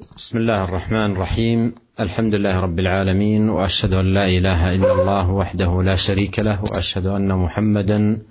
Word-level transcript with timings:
بسم 0.00 0.38
الله 0.38 0.64
الرحمن 0.64 1.12
الرحيم 1.12 1.74
الحمد 2.00 2.34
لله 2.34 2.60
رب 2.60 2.78
العالمين 2.78 3.48
واشهد 3.48 3.92
ان 3.92 4.14
لا 4.14 4.26
اله 4.26 4.74
الا 4.74 4.92
الله 4.92 5.30
وحده 5.30 5.82
لا 5.82 5.96
شريك 5.96 6.38
له 6.38 6.62
واشهد 6.62 7.06
ان 7.06 7.28
محمدا 7.34 8.22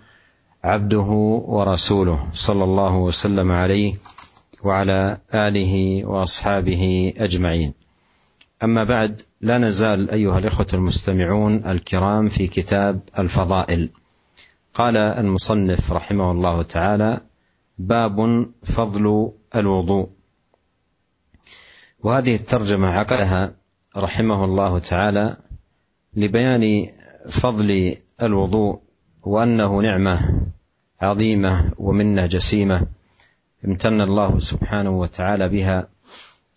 عبده 0.64 1.10
ورسوله 1.48 2.28
صلى 2.32 2.64
الله 2.64 2.98
وسلم 2.98 3.52
عليه 3.52 3.94
وعلى 4.64 5.18
اله 5.34 6.06
واصحابه 6.06 7.14
اجمعين 7.18 7.74
اما 8.64 8.84
بعد 8.84 9.22
لا 9.42 9.58
نزال 9.58 10.10
ايها 10.12 10.40
الاخوه 10.40 10.68
المستمعون 10.74 11.66
الكرام 11.66 12.28
في 12.28 12.48
كتاب 12.48 13.00
الفضائل 13.20 13.90
قال 14.74 14.98
المصنف 14.98 15.92
رحمه 15.92 16.32
الله 16.32 16.62
تعالى 16.64 17.22
باب 17.78 18.46
فضل 18.64 19.32
الوضوء 19.56 20.17
وهذه 22.04 22.36
الترجمة 22.36 22.88
عقدها 22.88 23.54
رحمه 23.98 24.46
الله 24.46 24.80
تعالى 24.80 25.38
لبيان 26.14 26.88
فضل 27.30 27.98
الوضوء 28.22 28.82
وأنه 29.24 29.82
نعمة 29.82 30.42
عظيمة 31.02 31.72
ومنة 31.78 32.26
جسيمة 32.26 32.88
امتن 33.66 34.02
الله 34.02 34.40
سبحانه 34.40 35.00
وتعالى 35.00 35.50
بها 35.50 35.88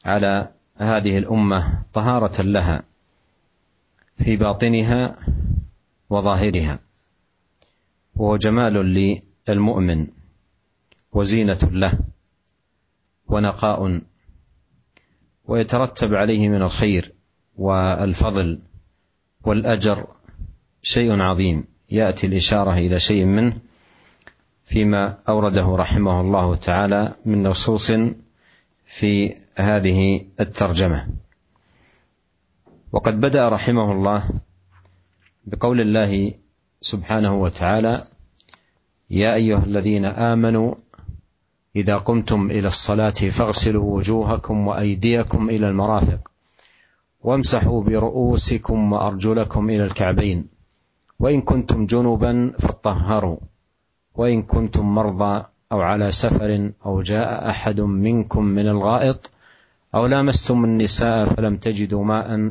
على 0.04 0.48
هذه 0.76 1.18
الأمة 1.18 1.82
طهارة 1.92 2.42
لها 2.42 2.82
في 4.16 4.36
باطنها 4.36 5.16
وظاهرها 6.10 6.78
وهو 8.16 8.36
جمال 8.36 8.74
للمؤمن 9.48 10.06
وزينة 11.12 11.58
له 11.62 11.98
ونقاء 13.26 14.02
ويترتب 15.50 16.14
عليه 16.14 16.48
من 16.48 16.62
الخير 16.62 17.12
والفضل 17.56 18.58
والأجر 19.44 20.06
شيء 20.82 21.20
عظيم. 21.20 21.64
يأتي 21.90 22.26
الإشارة 22.26 22.72
إلى 22.72 23.00
شيء 23.00 23.24
منه 23.24 23.56
فيما 24.64 25.16
أورده 25.28 25.76
رحمه 25.76 26.20
الله 26.20 26.56
تعالى 26.56 27.14
من 27.24 27.42
نصوص 27.42 27.92
في 28.86 29.34
هذه 29.56 30.26
الترجمة. 30.40 31.08
وقد 32.92 33.20
بدأ 33.20 33.48
رحمه 33.48 33.92
الله 33.92 34.30
بقول 35.44 35.80
الله 35.80 36.32
سبحانه 36.80 37.34
وتعالى 37.34 38.04
يا 39.10 39.34
أيها 39.34 39.64
الذين 39.64 40.04
آمنوا 40.04 40.74
إذا 41.76 41.96
قمتم 41.96 42.50
إلى 42.50 42.66
الصلاة 42.66 43.10
فاغسلوا 43.10 43.96
وجوهكم 43.96 44.66
وأيديكم 44.66 45.50
إلى 45.50 45.68
المرافق 45.68 46.30
وامسحوا 47.22 47.82
برؤوسكم 47.82 48.92
وأرجلكم 48.92 49.70
إلى 49.70 49.84
الكعبين. 49.84 50.48
وإن 51.20 51.40
كنتم 51.40 51.86
جنبا 51.86 52.52
فطهروا 52.58 53.36
وإن 54.14 54.42
كنتم 54.42 54.94
مرضى 54.94 55.44
أو 55.72 55.80
على 55.80 56.10
سفر 56.10 56.70
أو 56.86 57.02
جاء 57.02 57.50
أحد 57.50 57.80
منكم 57.80 58.44
من 58.44 58.68
الغائط 58.68 59.30
أو 59.94 60.06
لامستم 60.06 60.64
النساء 60.64 61.24
فلم 61.24 61.56
تجدوا 61.56 62.04
ماء 62.04 62.50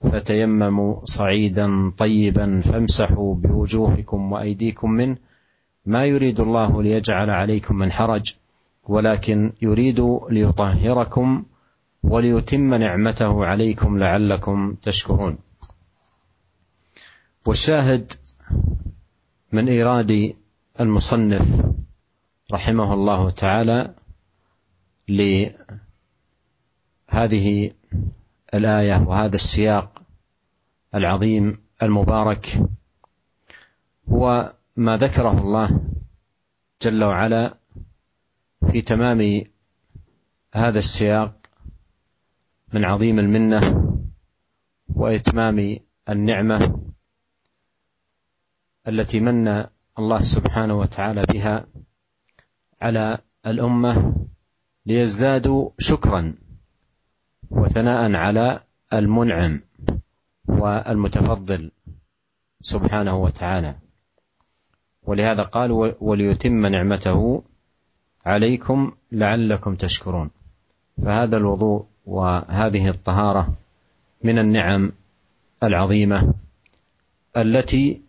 فتيمموا 0.00 1.04
صعيدا 1.04 1.92
طيبا 1.98 2.60
فامسحوا 2.60 3.34
بوجوهكم 3.34 4.32
وأيديكم 4.32 4.90
منه. 4.90 5.16
ما 5.86 6.04
يريد 6.04 6.40
الله 6.40 6.82
ليجعل 6.82 7.30
عليكم 7.30 7.76
من 7.76 7.92
حرج. 7.92 8.34
ولكن 8.86 9.52
يريد 9.62 10.00
ليطهركم 10.30 11.44
وليتم 12.02 12.74
نعمته 12.74 13.44
عليكم 13.44 13.98
لعلكم 13.98 14.74
تشكرون. 14.82 15.38
والشاهد 17.46 18.12
من 19.52 19.68
إيراد 19.68 20.34
المصنف 20.80 21.64
رحمه 22.52 22.94
الله 22.94 23.30
تعالى 23.30 23.94
لهذه 25.08 25.54
الآية 28.54 29.02
وهذا 29.06 29.36
السياق 29.36 30.02
العظيم 30.94 31.58
المبارك 31.82 32.62
هو 34.08 34.52
ما 34.76 34.96
ذكره 34.96 35.38
الله 35.38 35.80
جل 36.82 37.04
وعلا 37.04 37.58
في 38.74 38.82
تمام 38.82 39.44
هذا 40.54 40.78
السياق 40.78 41.46
من 42.72 42.84
عظيم 42.84 43.18
المنة 43.18 43.60
وإتمام 44.88 45.78
النعمة 46.08 46.80
التي 48.88 49.20
من 49.20 49.66
الله 49.98 50.22
سبحانه 50.22 50.78
وتعالى 50.78 51.22
بها 51.32 51.66
على 52.82 53.18
الأمة 53.46 54.14
ليزدادوا 54.86 55.70
شكرا 55.78 56.34
وثناء 57.50 58.12
على 58.14 58.60
المنعم 58.92 59.60
والمتفضل 60.48 61.70
سبحانه 62.60 63.16
وتعالى. 63.16 63.78
ولهذا 65.02 65.42
قال 65.42 65.94
وليتم 66.00 66.66
نعمته 66.66 67.44
عليكم 68.26 68.92
لعلكم 69.12 69.74
تشكرون. 69.74 70.30
فهذا 71.04 71.36
الوضوء 71.36 71.86
وهذه 72.06 72.88
الطهارة 72.88 73.54
من 74.22 74.38
النعم 74.38 74.92
العظيمة 75.62 76.34
التي 77.36 78.00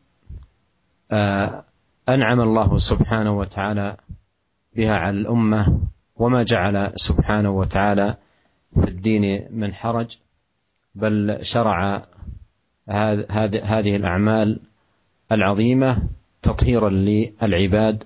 أنعم 2.10 2.42
الله 2.42 2.78
سبحانه 2.78 3.38
وتعالى 3.38 3.98
بها 4.76 4.96
على 4.96 5.18
الأمة 5.18 5.80
وما 6.16 6.44
جعل 6.44 6.92
سبحانه 6.96 7.50
وتعالى 7.50 8.18
في 8.80 8.88
الدين 8.88 9.48
من 9.52 9.74
حرج 9.74 10.18
بل 10.96 11.38
شرع 11.42 12.02
هذه 12.90 13.96
الأعمال 13.96 14.60
العظيمة 15.32 16.08
تطهيرا 16.42 16.90
للعباد 16.90 18.04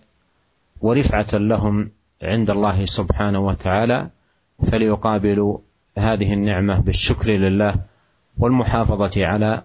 ورفعة 0.81 1.27
لهم 1.33 1.91
عند 2.21 2.49
الله 2.49 2.85
سبحانه 2.85 3.39
وتعالى 3.39 4.09
فليقابلوا 4.71 5.57
هذه 5.97 6.33
النعمة 6.33 6.79
بالشكر 6.79 7.29
لله 7.31 7.75
والمحافظة 8.37 9.25
على 9.25 9.63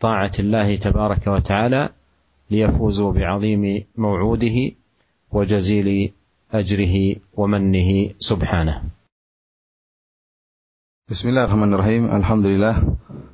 طاعة 0.00 0.32
الله 0.38 0.76
تبارك 0.76 1.26
وتعالى 1.26 1.88
ليفوزوا 2.50 3.12
بعظيم 3.12 3.84
موعوده 3.96 4.56
وجزيل 5.32 6.12
أجره 6.52 7.16
ومنه 7.36 7.90
سبحانه. 8.18 8.82
بسم 11.10 11.28
الله 11.28 11.44
الرحمن 11.44 11.70
الرحيم 11.74 12.02
الحمد 12.10 12.46
لله 12.46 12.74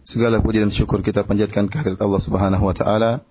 segala 0.04 0.44
puji 0.44 0.60
dan 0.60 0.68
syukur 0.68 1.00
kita 1.00 1.24
panjatkan 1.24 1.72
kehadirat 1.72 2.04
Allah 2.04 2.20
Subhanahu 2.20 2.68
wa 2.68 2.74
taala. 2.76 3.24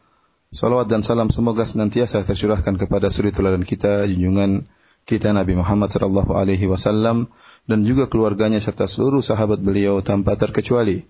Dan 0.90 1.06
salam 1.06 1.30
semoga 1.30 1.64
senantiasa 1.64 2.26
tercurahkan 2.26 2.76
kepada 2.76 3.08
suri 3.14 3.31
teladan 3.31 3.64
kita 3.64 4.04
junjungan 4.10 4.68
kita 5.06 5.34
Nabi 5.34 5.57
Muhammad 5.57 5.89
sallallahu 5.89 6.31
alaihi 6.38 6.69
wasallam 6.69 7.28
dan 7.66 7.84
juga 7.84 8.07
keluarganya 8.07 8.62
serta 8.62 8.85
seluruh 8.85 9.25
sahabat 9.25 9.62
beliau 9.62 10.00
tanpa 10.06 10.38
terkecuali. 10.38 11.06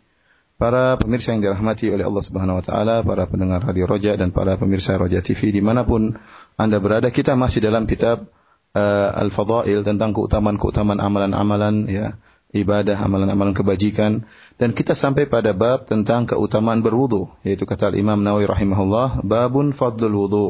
Para 0.62 0.94
pemirsa 0.94 1.34
yang 1.34 1.42
dirahmati 1.42 1.90
oleh 1.90 2.06
Allah 2.06 2.22
Subhanahu 2.22 2.62
wa 2.62 2.64
taala, 2.66 2.96
para 3.02 3.26
pendengar 3.26 3.66
Radio 3.66 3.90
Roja 3.90 4.14
dan 4.14 4.30
para 4.30 4.62
pemirsa 4.62 4.94
Roja 4.94 5.18
TV 5.26 5.50
di 5.50 5.58
mana 5.58 5.82
pun 5.82 6.14
Anda 6.54 6.78
berada, 6.78 7.10
kita 7.10 7.34
masih 7.34 7.66
dalam 7.66 7.90
kitab 7.90 8.30
uh, 8.78 9.10
Al-Fadail 9.18 9.82
tentang 9.82 10.14
keutamaan-keutamaan 10.14 11.02
amalan-amalan 11.02 11.90
ya 11.90 12.14
ibadah, 12.54 12.94
amalan-amalan 12.94 13.58
kebajikan. 13.58 14.30
Dan 14.62 14.78
kita 14.78 14.94
sampai 14.94 15.26
pada 15.26 15.58
bab 15.58 15.90
tentang 15.90 16.30
keutamaan 16.30 16.86
berwudu 16.86 17.34
yaitu 17.42 17.66
kata 17.66 17.98
Imam 17.98 18.22
Nawawi 18.22 18.46
rahimahullah 18.46 19.26
babun 19.26 19.74
fadlul 19.74 20.14
wudu. 20.14 20.48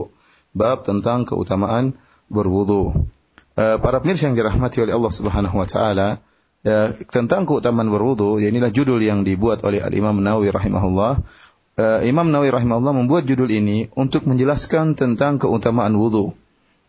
Bab 0.52 0.84
tentang 0.84 1.24
keutamaan 1.24 1.96
berwudu 2.28 3.08
para 3.84 4.02
pemirsa 4.02 4.30
yang 4.32 4.38
dirahmati 4.38 4.82
oleh 4.84 4.94
Allah 4.96 5.14
Subhanahu 5.14 5.56
wa 5.56 5.68
taala 5.68 6.24
ya, 6.64 6.94
tentang 7.10 7.44
keutamaan 7.46 7.90
berwudu 7.92 8.40
ya 8.42 8.50
inilah 8.50 8.72
judul 8.74 9.02
yang 9.02 9.28
dibuat 9.28 9.62
oleh 9.68 9.82
Al 9.84 9.94
Imam 9.94 10.18
Nawawi 10.18 10.50
rahimahullah. 10.54 11.14
Uh, 11.72 12.00
Imam 12.04 12.28
Nawawi 12.28 12.52
rahimahullah 12.52 12.94
membuat 12.94 13.24
judul 13.24 13.48
ini 13.48 13.88
untuk 13.96 14.28
menjelaskan 14.28 14.94
tentang 15.00 15.40
keutamaan 15.40 15.96
wudu. 15.96 16.36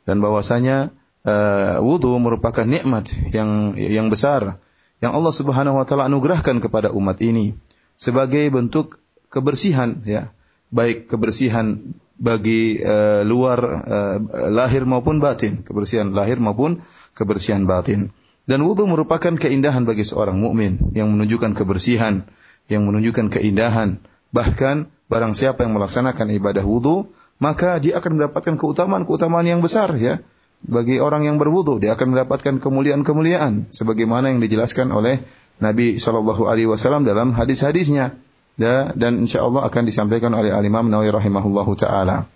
Dan 0.03 0.19
bahwasanya 0.19 0.91
uh, 1.23 1.79
wudu 1.83 2.19
merupakan 2.19 2.67
nikmat 2.67 3.15
yang 3.31 3.79
yang 3.79 4.11
besar 4.11 4.59
yang 5.03 5.19
Allah 5.19 5.35
Subhanahu 5.35 5.83
wa 5.83 5.85
taala 5.87 6.07
anugerahkan 6.07 6.63
kepada 6.63 6.95
umat 6.95 7.19
ini 7.23 7.59
sebagai 7.99 8.47
bentuk 8.55 9.03
kebersihan 9.31 10.03
ya 10.07 10.31
baik 10.73 11.13
kebersihan 11.13 11.95
bagi 12.17 12.81
uh, 12.81 13.23
luar 13.29 13.61
uh, 13.85 14.17
lahir 14.49 14.89
maupun 14.89 15.21
batin 15.21 15.61
kebersihan 15.63 16.11
lahir 16.17 16.41
maupun 16.41 16.81
kebersihan 17.13 17.69
batin 17.69 18.11
Dan 18.43 18.67
wudhu 18.67 18.91
merupakan 18.91 19.39
keindahan 19.39 19.87
bagi 19.87 20.03
seorang 20.03 20.35
mukmin 20.35 20.83
yang 20.99 21.15
menunjukkan 21.15 21.55
kebersihan, 21.55 22.27
yang 22.67 22.83
menunjukkan 22.91 23.31
keindahan. 23.31 24.03
Bahkan 24.35 24.91
barang 25.07 25.33
siapa 25.39 25.63
yang 25.63 25.79
melaksanakan 25.79 26.27
ibadah 26.35 26.67
wudhu, 26.67 27.07
maka 27.39 27.79
dia 27.79 28.03
akan 28.03 28.19
mendapatkan 28.19 28.59
keutamaan-keutamaan 28.59 29.47
yang 29.47 29.63
besar 29.63 29.95
ya. 29.95 30.19
Bagi 30.63 31.03
orang 31.03 31.27
yang 31.27 31.43
berwudhu, 31.43 31.83
dia 31.83 31.95
akan 31.95 32.15
mendapatkan 32.15 32.63
kemuliaan-kemuliaan 32.63 33.71
sebagaimana 33.75 34.31
yang 34.31 34.39
dijelaskan 34.39 34.95
oleh 34.95 35.23
Nabi 35.59 35.99
Shallallahu 35.99 36.47
alaihi 36.47 36.71
wasallam 36.71 37.07
dalam 37.07 37.35
hadis-hadisnya. 37.35 38.15
Ya, 38.61 38.93
dan 38.93 39.25
insya 39.25 39.43
Allah 39.49 39.65
akan 39.65 39.89
disampaikan 39.89 40.33
oleh 40.37 40.53
Al-Imam 40.53 40.85
Nawawi 40.85 41.09
rahimahullahu 41.09 41.73
taala. 41.81 42.29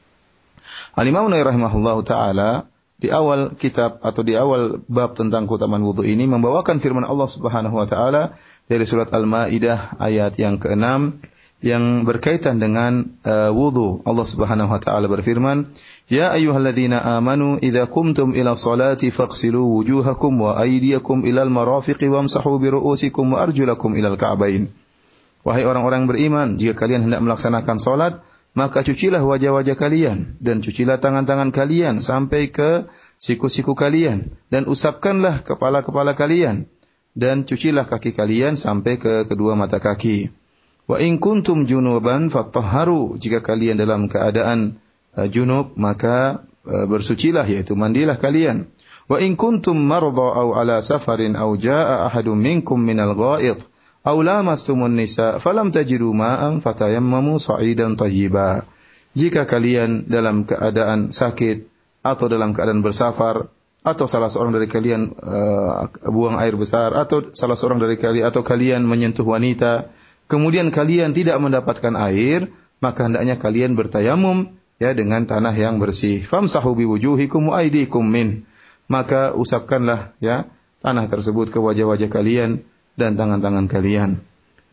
Al-Imam 0.97 1.29
Nawawi 1.29 1.45
rahimahullahu 1.45 2.01
taala 2.09 2.65
di 2.97 3.13
awal 3.13 3.53
kitab 3.53 4.01
atau 4.01 4.25
di 4.25 4.33
awal 4.33 4.81
bab 4.89 5.13
tentang 5.13 5.45
keutamaan 5.45 5.85
wudhu 5.85 6.01
ini 6.01 6.25
membawakan 6.25 6.81
firman 6.81 7.05
Allah 7.05 7.29
Subhanahu 7.29 7.77
wa 7.77 7.85
taala 7.85 8.33
dari 8.65 8.89
surat 8.89 9.13
Al-Maidah 9.13 10.01
ayat 10.01 10.41
yang 10.41 10.57
ke-6 10.57 11.21
yang 11.65 12.05
berkaitan 12.05 12.61
dengan 12.61 13.17
uh, 13.25 13.53
wudhu. 13.53 14.05
Allah 14.05 14.27
Subhanahu 14.29 14.73
wa 14.73 14.81
taala 14.81 15.09
berfirman, 15.09 15.73
"Ya 16.09 16.33
ayyuhalladzina 16.33 17.01
amanu 17.17 17.61
idza 17.61 17.89
qumtum 17.89 18.37
ila 18.37 18.57
salati 18.57 19.09
faghsilu 19.13 19.65
wujuhakum 19.65 20.33
wa 20.37 20.57
aydiyakum 20.57 21.25
ilal 21.25 21.49
marafiqi 21.49 22.09
wamsahu 22.09 22.61
bi 22.61 22.73
ru'usikum 22.73 23.37
wa 23.37 23.45
arjulakum 23.45 23.97
ilal 23.97 24.21
ka'bain." 24.21 24.86
Wahai 25.47 25.63
orang-orang 25.63 26.11
beriman, 26.11 26.59
jika 26.59 26.75
kalian 26.75 27.07
hendak 27.07 27.23
melaksanakan 27.23 27.79
salat, 27.79 28.19
maka 28.59 28.83
cucilah 28.83 29.23
wajah-wajah 29.23 29.79
kalian 29.79 30.35
dan 30.43 30.59
cucilah 30.59 30.99
tangan-tangan 30.99 31.55
kalian 31.55 32.03
sampai 32.03 32.51
ke 32.51 32.91
siku-siku 33.15 33.79
kalian 33.79 34.35
dan 34.51 34.67
usapkanlah 34.67 35.47
kepala-kepala 35.47 36.19
kalian 36.19 36.67
dan 37.15 37.47
cucilah 37.47 37.87
kaki 37.87 38.11
kalian 38.11 38.59
sampai 38.59 38.99
ke 38.99 39.29
kedua 39.31 39.55
mata 39.55 39.79
kaki. 39.79 40.35
Wa 40.89 40.99
in 40.99 41.23
kuntum 41.23 41.69
junuban 41.69 42.27
fatahharu 42.33 43.15
jika 43.21 43.39
kalian 43.45 43.79
dalam 43.79 44.11
keadaan 44.11 44.83
uh, 45.15 45.31
junub 45.31 45.79
maka 45.79 46.49
uh, 46.65 46.91
bersucilah 46.91 47.47
yaitu 47.47 47.79
mandilah 47.79 48.19
kalian. 48.19 48.73
Wa 49.07 49.23
in 49.23 49.39
kuntum 49.39 49.79
marda 49.79 50.33
aw 50.43 50.59
ala 50.59 50.83
safarin 50.83 51.39
aw 51.39 51.55
jaa 51.55 52.09
ahadun 52.11 52.41
minkum 52.41 52.83
minal 52.83 53.15
ghaid 53.15 53.63
aw 54.07 54.17
lamastumun 54.23 54.95
nisa 54.95 55.43
falam 55.43 55.75
tajidu 55.75 56.15
ma'an 56.15 56.63
fatayammamu 56.63 57.43
sa'idan 57.43 57.99
tayyiba. 57.99 58.63
Jika 59.19 59.51
kalian 59.51 60.07
dalam 60.07 60.47
keadaan 60.47 61.11
sakit 61.11 61.67
atau 62.07 62.31
dalam 62.31 62.55
keadaan 62.55 62.87
bersafar 62.87 63.51
atau 63.83 64.07
salah 64.07 64.31
seorang 64.31 64.55
dari 64.55 64.71
kalian 64.71 65.11
uh, 65.19 65.91
buang 66.07 66.39
air 66.39 66.55
besar 66.55 66.95
atau 66.95 67.35
salah 67.35 67.59
seorang 67.59 67.83
dari 67.83 67.99
kalian 67.99 68.29
atau 68.31 68.43
kalian 68.43 68.83
menyentuh 68.83 69.23
wanita 69.23 69.91
kemudian 70.27 70.75
kalian 70.75 71.15
tidak 71.15 71.39
mendapatkan 71.39 71.95
air 71.95 72.51
maka 72.83 73.09
hendaknya 73.09 73.41
kalian 73.41 73.73
bertayamum 73.79 74.53
ya 74.77 74.93
dengan 74.93 75.25
tanah 75.25 75.55
yang 75.57 75.81
bersih. 75.81 76.21
Famsahu 76.21 76.77
biwujuhikum 76.77 77.53
wa 77.53 77.65
aydikum 77.65 78.05
min. 78.05 78.45
Maka 78.87 79.35
usapkanlah 79.35 80.15
ya 80.23 80.47
tanah 80.85 81.11
tersebut 81.11 81.51
ke 81.51 81.59
wajah-wajah 81.59 82.07
kalian 82.13 82.63
dan 82.97 83.15
tangan-tangan 83.15 83.69
kalian. 83.69 84.25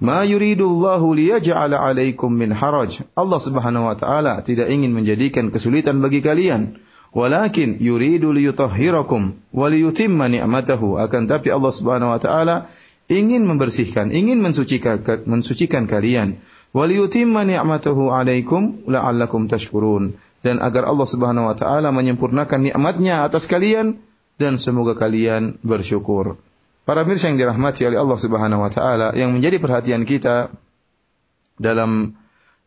Ma 0.03 0.27
yuridullahu 0.27 1.15
liyaj'ala 1.15 1.79
'alaikum 1.79 2.27
min 2.27 2.51
haraj. 2.51 3.07
Allah 3.15 3.39
Subhanahu 3.39 3.87
wa 3.87 3.95
taala 3.95 4.43
tidak 4.43 4.67
ingin 4.67 4.91
menjadikan 4.91 5.47
kesulitan 5.47 6.03
bagi 6.03 6.19
kalian, 6.19 6.75
walakin 7.15 7.79
yuridu 7.79 8.35
liyutahhirakum 8.35 9.37
wa 9.53 9.65
liyutimma 9.71 10.27
ni'matahu. 10.27 10.99
Akan 10.99 11.31
tapi 11.31 11.55
Allah 11.55 11.71
Subhanahu 11.71 12.11
wa 12.11 12.19
taala 12.19 12.67
ingin 13.07 13.47
membersihkan, 13.47 14.11
ingin 14.11 14.43
mensucikan 14.43 14.99
mensucikan 15.23 15.87
kalian. 15.87 16.41
Wa 16.75 16.83
liyutimma 16.83 17.47
ni'matahu 17.47 18.11
'alaikum 18.11 18.83
la'allakum 18.89 19.47
tashkurun. 19.47 20.19
Dan 20.43 20.59
agar 20.59 20.83
Allah 20.83 21.07
Subhanahu 21.07 21.47
wa 21.47 21.55
taala 21.55 21.95
menyempurnakan 21.95 22.59
nikmatnya 22.59 23.23
atas 23.23 23.47
kalian 23.47 24.03
dan 24.35 24.59
semoga 24.59 24.99
kalian 24.99 25.63
bersyukur. 25.63 26.35
Para 26.83 27.07
mirsa 27.07 27.31
yang 27.31 27.39
dirahmati 27.39 27.87
oleh 27.87 27.95
Allah 27.95 28.19
Subhanahu 28.19 28.59
wa 28.59 28.71
taala 28.71 29.15
yang 29.15 29.31
menjadi 29.31 29.55
perhatian 29.63 30.03
kita 30.03 30.51
dalam 31.55 32.19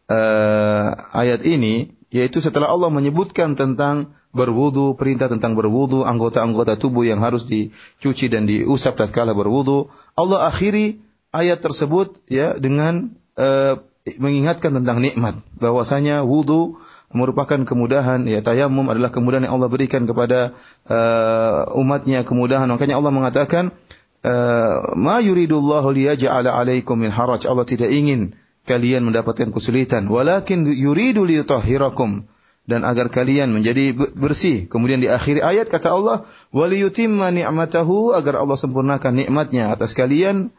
uh, 0.09 0.89
ayat 1.13 1.45
ini 1.45 1.93
yaitu 2.09 2.41
setelah 2.41 2.73
Allah 2.73 2.89
menyebutkan 2.89 3.59
tentang 3.59 4.17
berwudu, 4.33 4.97
perintah 4.97 5.29
tentang 5.29 5.53
berwudu, 5.53 6.09
anggota-anggota 6.09 6.81
tubuh 6.81 7.05
yang 7.05 7.21
harus 7.21 7.45
dicuci 7.45 8.33
dan 8.33 8.49
diusap 8.49 8.97
tatkala 8.97 9.37
berwudu, 9.37 9.93
Allah 10.17 10.49
akhiri 10.49 11.01
ayat 11.33 11.61
tersebut 11.61 12.21
ya 12.33 12.57
dengan 12.57 13.13
uh, 13.37 13.81
mengingatkan 14.17 14.77
tentang 14.77 15.03
nikmat. 15.03 15.41
Bahwasanya 15.59 16.23
wudu 16.23 16.79
merupakan 17.11 17.59
kemudahan 17.65 18.29
ya 18.29 18.45
tayamum 18.45 18.87
adalah 18.87 19.11
kemudahan 19.11 19.49
yang 19.51 19.55
Allah 19.59 19.71
berikan 19.73 20.05
kepada 20.07 20.55
uh, 20.87 21.69
umatnya 21.75 22.23
kemudahan. 22.23 22.71
Makanya 22.71 22.97
Allah 23.01 23.13
mengatakan 23.13 23.75
ma 24.97 25.17
yuridullahu 25.23 25.95
liyaj'ala 25.95 26.51
'alaikum 26.51 26.99
min 26.99 27.15
haraj. 27.15 27.47
Allah 27.47 27.63
tidak 27.63 27.95
ingin 27.95 28.35
kalian 28.67 29.07
mendapatkan 29.07 29.55
kesulitan, 29.55 30.11
walakin 30.11 30.67
yuridu 30.67 31.23
liyutahhirakum 31.23 32.27
dan 32.67 32.83
agar 32.83 33.15
kalian 33.15 33.55
menjadi 33.55 33.95
bersih. 33.95 34.67
Kemudian 34.67 34.99
di 34.99 35.07
akhir 35.07 35.39
ayat 35.39 35.71
kata 35.71 35.95
Allah, 35.95 36.17
"Waliyutimma 36.51 37.31
ni'matahu" 37.31 38.19
agar 38.19 38.43
Allah 38.43 38.59
sempurnakan 38.59 39.23
nikmatnya 39.23 39.71
atas 39.71 39.95
kalian, 39.95 40.51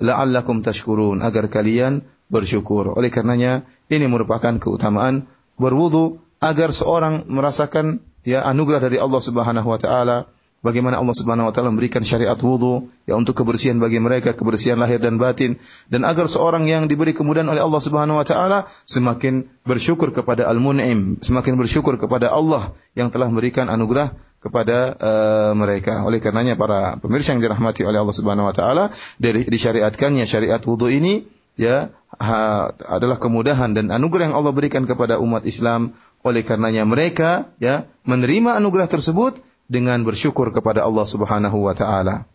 la'allakum 0.00 0.64
tashkurun, 0.64 1.20
agar 1.20 1.52
kalian 1.52 2.08
bersyukur. 2.32 2.96
Oleh 2.96 3.12
karenanya, 3.12 3.68
ini 3.92 4.08
merupakan 4.08 4.56
keutamaan 4.56 5.28
berwudu 5.60 6.24
agar 6.40 6.72
seorang 6.72 7.28
merasakan 7.28 8.00
ya 8.24 8.40
anugerah 8.48 8.80
dari 8.80 8.96
Allah 8.96 9.20
Subhanahu 9.20 9.68
wa 9.68 9.76
taala 9.76 10.32
Bagaimana 10.60 11.00
Allah 11.00 11.16
Subhanahu 11.16 11.48
wa 11.48 11.52
taala 11.56 11.72
memberikan 11.72 12.04
syariat 12.04 12.36
wudu 12.36 12.92
ya 13.08 13.16
untuk 13.16 13.32
kebersihan 13.32 13.80
bagi 13.80 13.96
mereka, 13.96 14.36
kebersihan 14.36 14.76
lahir 14.76 15.00
dan 15.00 15.16
batin 15.16 15.56
dan 15.88 16.04
agar 16.04 16.28
seorang 16.28 16.68
yang 16.68 16.84
diberi 16.84 17.16
kemudahan 17.16 17.48
oleh 17.48 17.64
Allah 17.64 17.80
Subhanahu 17.80 18.20
wa 18.20 18.26
taala 18.28 18.68
semakin 18.84 19.48
bersyukur 19.64 20.12
kepada 20.12 20.44
Al-Mun'im, 20.44 21.24
semakin 21.24 21.56
bersyukur 21.56 21.96
kepada 21.96 22.28
Allah 22.28 22.76
yang 22.92 23.08
telah 23.08 23.32
memberikan 23.32 23.72
anugerah 23.72 24.12
kepada 24.44 25.00
uh, 25.00 25.52
mereka. 25.56 26.04
Oleh 26.04 26.20
karenanya 26.20 26.60
para 26.60 27.00
pemirsa 27.00 27.32
yang 27.32 27.40
dirahmati 27.40 27.80
oleh 27.88 27.96
Allah 27.96 28.16
Subhanahu 28.16 28.52
wa 28.52 28.52
taala 28.52 28.92
dari 29.16 29.48
disyariatkannya 29.48 30.28
syariat 30.28 30.60
wudu 30.60 30.92
ini 30.92 31.24
ya 31.56 31.88
ha, 32.20 32.68
adalah 32.84 33.16
kemudahan 33.16 33.72
dan 33.72 33.88
anugerah 33.88 34.28
yang 34.28 34.36
Allah 34.36 34.52
berikan 34.52 34.84
kepada 34.84 35.16
umat 35.16 35.48
Islam. 35.48 35.96
Oleh 36.20 36.44
karenanya 36.44 36.84
mereka 36.84 37.48
ya 37.64 37.88
menerima 38.04 38.60
anugerah 38.60 38.92
tersebut 38.92 39.40
dengan 39.70 40.02
bersyukur 40.02 40.50
kepada 40.50 40.82
Allah 40.82 41.06
Subhanahu 41.06 41.70
wa 41.70 41.74
taala. 41.78 42.26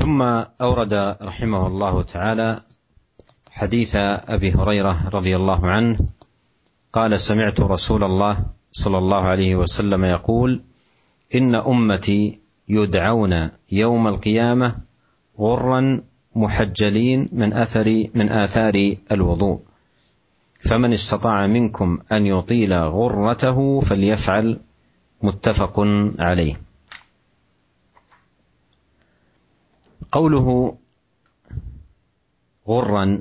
ثم 0.00 0.22
أورد 0.56 0.94
رحمه 1.20 1.62
الله 1.66 1.94
تعالى 2.02 2.50
حديث 3.50 3.92
أبي 4.32 4.56
هريرة 4.56 5.12
رضي 5.12 5.36
الله 5.36 5.60
عنه 5.60 5.96
قال 6.92 7.20
سمعت 7.20 7.60
رسول 7.60 8.04
الله 8.04 8.34
صلى 8.72 8.98
الله 8.98 9.22
عليه 9.22 9.52
وسلم 9.60 10.04
يقول 10.04 10.64
إن 11.34 11.54
أمتي 11.54 12.40
يدعون 12.68 13.50
يوم 13.72 14.08
القيامة 14.08 14.68
غرا 15.38 16.02
محجلين 16.36 17.28
من 17.32 17.52
أثر 17.52 18.08
من 18.14 18.32
آثار 18.32 18.96
الوضوء 19.12 19.60
فمن 20.60 20.92
استطاع 20.92 21.46
منكم 21.46 21.98
أن 22.12 22.26
يطيل 22.26 22.74
غرته 22.74 23.80
فليفعل 23.80 24.60
متفق 25.22 25.80
عليه. 26.18 26.60
قوله 30.12 30.76
غرا 32.68 33.20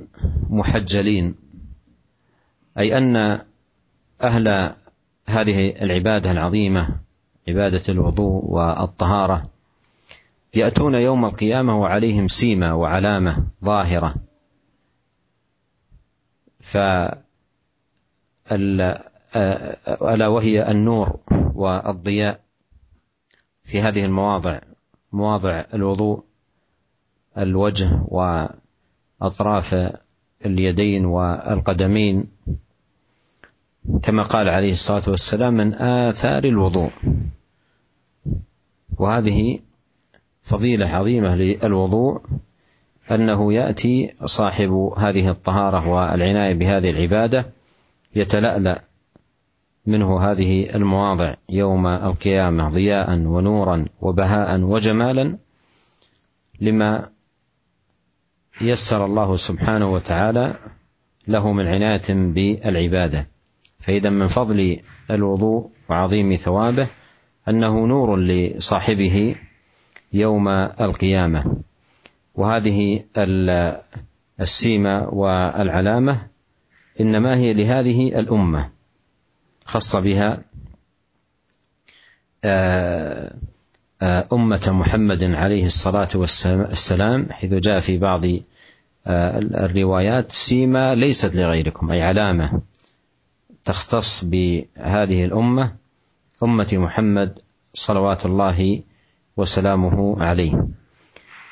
محجلين 0.50 1.36
أي 2.78 2.98
أن 2.98 3.42
أهل 4.22 4.76
هذه 5.28 5.70
العبادة 5.70 6.32
العظيمة 6.32 7.00
عبادة 7.48 7.82
الوضوء 7.90 8.46
والطهارة 8.46 9.50
يأتون 10.54 10.96
يوم 10.96 11.26
القيامة 11.26 11.82
وعليهم 11.82 12.28
سيمة 12.28 12.76
وعلامة 12.76 13.48
ظاهرة. 13.66 14.16
ف 16.60 16.78
ألا 18.52 20.28
وهي 20.28 20.72
النور 20.72 21.20
والضياء 21.56 22.40
في 23.64 23.82
هذه 23.82 24.06
المواضع 24.06 24.60
مواضع 25.12 25.66
الوضوء 25.74 26.24
الوجه 27.38 28.02
وأطراف 28.08 29.76
اليدين 30.46 31.06
والقدمين. 31.06 32.28
كما 34.04 34.24
قال 34.24 34.50
عليه 34.50 34.72
الصلاة 34.72 35.10
والسلام 35.10 35.54
من 35.54 35.74
آثار 35.74 36.44
الوضوء. 36.44 36.92
وهذه 38.98 39.60
فضيلة 40.42 40.88
عظيمة 40.88 41.36
للوضوء 41.36 42.22
أنه 43.12 43.54
يأتي 43.54 44.14
صاحب 44.26 44.72
هذه 44.98 45.30
الطهارة 45.30 45.88
والعناية 45.88 46.54
بهذه 46.54 46.90
العبادة 46.90 47.46
يتلألأ 48.16 48.82
منه 49.86 50.32
هذه 50.32 50.76
المواضع 50.76 51.36
يوم 51.50 51.88
القيامة 51.88 52.70
ضياء 52.70 53.20
ونورا 53.20 53.86
وبهاء 54.02 54.60
وجمالا 54.62 55.38
لما 56.62 57.10
يسر 58.62 59.06
الله 59.06 59.36
سبحانه 59.36 59.92
وتعالى 59.92 60.56
له 61.28 61.54
من 61.54 61.68
عناية 61.68 62.08
بالعبادة. 62.10 63.28
فإذا 63.80 64.10
من 64.10 64.28
فضل 64.28 64.80
الوضوء 65.12 65.70
وعظيم 65.90 66.36
ثوابه 66.36 66.88
أنه 67.48 67.88
نور 67.88 68.18
لصاحبه 68.18 69.36
يوم 70.14 70.48
القيامة. 70.82 71.58
وهذه 72.36 73.04
السيمة 74.40 75.10
والعلامة 75.10 76.28
إنما 77.02 77.36
هي 77.36 77.54
لهذه 77.54 78.20
الأمة 78.20 78.70
خص 79.66 79.96
بها 79.96 80.42
آه، 82.44 83.36
آه، 84.02 84.28
أمة 84.34 84.70
محمد 84.72 85.24
عليه 85.24 85.66
الصلاة 85.66 86.10
والسلام 86.16 87.32
حيث 87.32 87.54
جاء 87.54 87.80
في 87.80 87.98
بعض 87.98 88.26
آه، 89.08 89.40
الروايات 89.40 90.32
سيما 90.32 90.96
ليست 90.96 91.36
لغيركم 91.36 91.92
أي 91.92 92.02
علامة 92.02 92.62
تختص 93.66 94.24
بهذه 94.24 95.26
الأمة 95.26 95.76
أمة 96.44 96.70
محمد 96.74 97.40
صلوات 97.74 98.26
الله 98.26 98.84
وسلامه 99.38 100.24
عليه. 100.24 100.68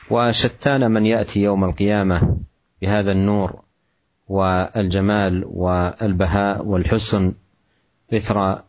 وشتان 0.09 0.91
من 0.91 1.05
يأتي 1.05 1.41
يوم 1.43 1.63
القيامة 1.63 2.37
بهذا 2.81 3.11
النور 3.11 3.61
والجمال 4.27 5.45
والبهاء 5.47 6.65
والحسن 6.65 7.33
إثر 8.13 8.61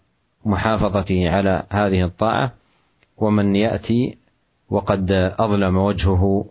محافظته 0.45 1.31
على 1.31 1.63
هذه 1.71 2.05
الطاعة 2.05 2.53
ومن 3.17 3.57
يأتي 3.57 4.19
وقد 4.71 5.13
أظلم 5.39 5.77
وجهه 5.77 6.45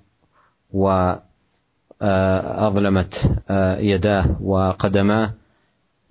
وأظلمت 2.02 3.32
يداه 3.80 4.36
وقدماه 4.42 5.34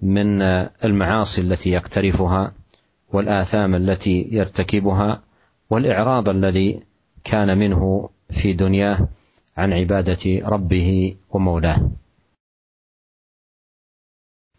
من 0.03 0.43
المعاصي 0.85 1.41
التي 1.41 1.71
يقترفها 1.71 2.53
والآثام 3.13 3.75
التي 3.75 4.29
يرتكبها 4.31 5.23
والإعراض 5.71 6.29
الذي 6.29 6.83
كان 7.25 7.59
منه 7.59 8.09
في 8.31 8.53
دنياه 8.53 9.09
عن 9.57 9.73
عبادة 9.73 10.49
ربه 10.49 11.15
ومولاه. 11.31 11.91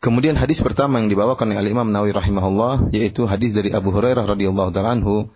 Kemudian 0.08 0.40
hadis 0.40 0.64
pertama 0.64 1.04
yang 1.04 1.12
dibawakan 1.12 1.52
oleh 1.52 1.68
Imam 1.68 1.92
Nawawi 1.92 2.16
rahimahullah 2.16 2.96
yaitu 2.96 3.28
hadis 3.28 3.52
dari 3.52 3.76
Abu 3.76 3.92
Hurairah 3.92 4.24
radhiyallahu 4.24 4.72
taala 4.72 4.96
anhu. 4.96 5.28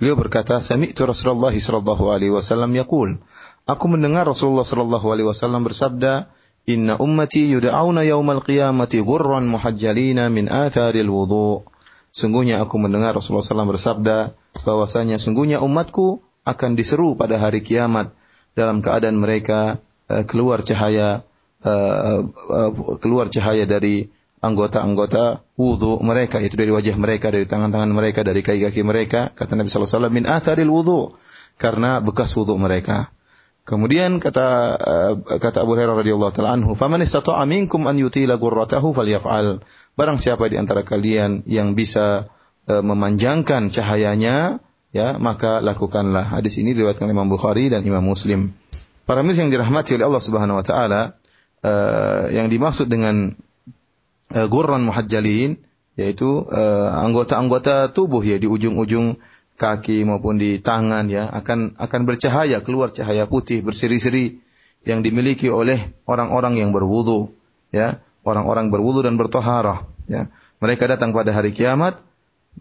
Beliau 0.00 0.16
berkata, 0.16 0.64
"Sami'tu 0.64 1.04
Rasulullah 1.04 1.52
sallallahu 1.52 2.08
alaihi 2.08 2.32
wasallam 2.32 2.72
yaqul." 2.72 3.20
Aku 3.68 3.84
mendengar 3.84 4.24
Rasulullah 4.24 4.64
sallallahu 4.64 5.12
alaihi 5.12 5.28
wasallam 5.28 5.68
bersabda, 5.68 6.32
"Inna 6.64 6.96
ummati 6.96 7.52
yud'auna 7.52 8.00
yaumal 8.08 8.40
qiyamati 8.40 9.04
ghurran 9.04 9.44
muhajjalina 9.44 10.32
min 10.32 10.48
atharil 10.48 11.12
wudu'." 11.12 11.68
Sungguhnya 12.08 12.64
aku 12.64 12.80
mendengar 12.80 13.12
Rasulullah 13.12 13.44
SAW 13.44 13.76
bersabda 13.76 14.32
bahwasanya 14.64 15.20
sungguhnya 15.20 15.60
umatku 15.60 16.24
akan 16.48 16.80
diseru 16.80 17.12
pada 17.12 17.36
hari 17.36 17.60
kiamat 17.60 18.16
dalam 18.56 18.80
keadaan 18.80 19.20
mereka 19.20 19.84
uh, 20.08 20.24
keluar 20.24 20.64
cahaya 20.64 21.28
uh, 21.64 22.20
uh, 22.28 22.70
keluar 23.00 23.32
cahaya 23.32 23.64
dari 23.64 24.12
anggota-anggota 24.44 25.40
wudhu 25.56 26.04
mereka 26.04 26.38
itu 26.44 26.54
dari 26.60 26.68
wajah 26.68 26.96
mereka 27.00 27.32
dari 27.32 27.48
tangan-tangan 27.48 27.88
mereka 27.88 28.20
dari 28.20 28.44
kaki-kaki 28.44 28.84
mereka 28.84 29.32
kata 29.32 29.56
Nabi 29.56 29.72
sallallahu 29.72 29.88
alaihi 29.88 29.96
wasallam 29.96 30.14
min 30.14 30.24
atharil 30.28 30.70
wudhu 30.70 31.00
karena 31.56 32.04
bekas 32.04 32.36
wudhu 32.36 32.60
mereka 32.60 33.14
Kemudian 33.64 34.20
kata 34.20 34.76
uh, 34.76 35.12
kata 35.40 35.64
Abu 35.64 35.72
Hurairah 35.72 35.96
radhiyallahu 36.04 36.36
taala 36.36 36.52
anhu, 36.52 36.76
"Faman 36.76 37.00
istata'a 37.00 37.48
minkum 37.48 37.88
an 37.88 37.96
yutila 37.96 38.36
ghurratahu 38.36 38.92
falyaf'al." 38.92 39.64
Barang 39.96 40.20
siapa 40.20 40.52
di 40.52 40.60
antara 40.60 40.84
kalian 40.84 41.48
yang 41.48 41.72
bisa 41.72 42.28
uh, 42.68 42.84
memanjangkan 42.84 43.72
cahayanya, 43.72 44.60
ya, 44.92 45.16
maka 45.16 45.64
lakukanlah. 45.64 46.36
Hadis 46.36 46.60
ini 46.60 46.76
diriwayatkan 46.76 47.08
Imam 47.08 47.32
Bukhari 47.32 47.72
dan 47.72 47.80
Imam 47.88 48.04
Muslim. 48.04 48.52
Para 49.08 49.24
mirsa 49.24 49.48
yang 49.48 49.52
dirahmati 49.56 49.96
oleh 49.96 50.12
Allah 50.12 50.24
Subhanahu 50.24 50.60
wa 50.60 50.64
taala, 50.64 51.16
uh, 51.64 52.28
yang 52.28 52.52
dimaksud 52.52 52.86
dengan 52.92 53.32
uh, 54.36 54.46
gurran 54.46 54.84
muhajjalin 54.84 55.56
yaitu 55.94 56.42
anggota-anggota 56.90 57.86
uh, 57.86 57.90
tubuh 57.94 58.18
ya 58.18 58.34
di 58.34 58.50
ujung-ujung 58.50 59.14
kaki 59.54 60.02
maupun 60.02 60.42
di 60.42 60.58
tangan 60.58 61.06
ya 61.06 61.30
akan 61.30 61.78
akan 61.78 62.00
bercahaya 62.02 62.58
keluar 62.66 62.90
cahaya 62.90 63.30
putih 63.30 63.62
berseri-seri 63.62 64.42
yang 64.82 65.06
dimiliki 65.06 65.46
oleh 65.46 65.94
orang-orang 66.04 66.58
yang 66.58 66.74
berwudu 66.74 67.30
ya 67.70 68.02
orang-orang 68.26 68.74
berwudu 68.74 69.06
dan 69.06 69.14
bertoharah 69.14 69.86
ya. 70.10 70.28
Mereka 70.58 70.90
datang 70.90 71.14
pada 71.14 71.30
hari 71.30 71.54
kiamat 71.54 72.02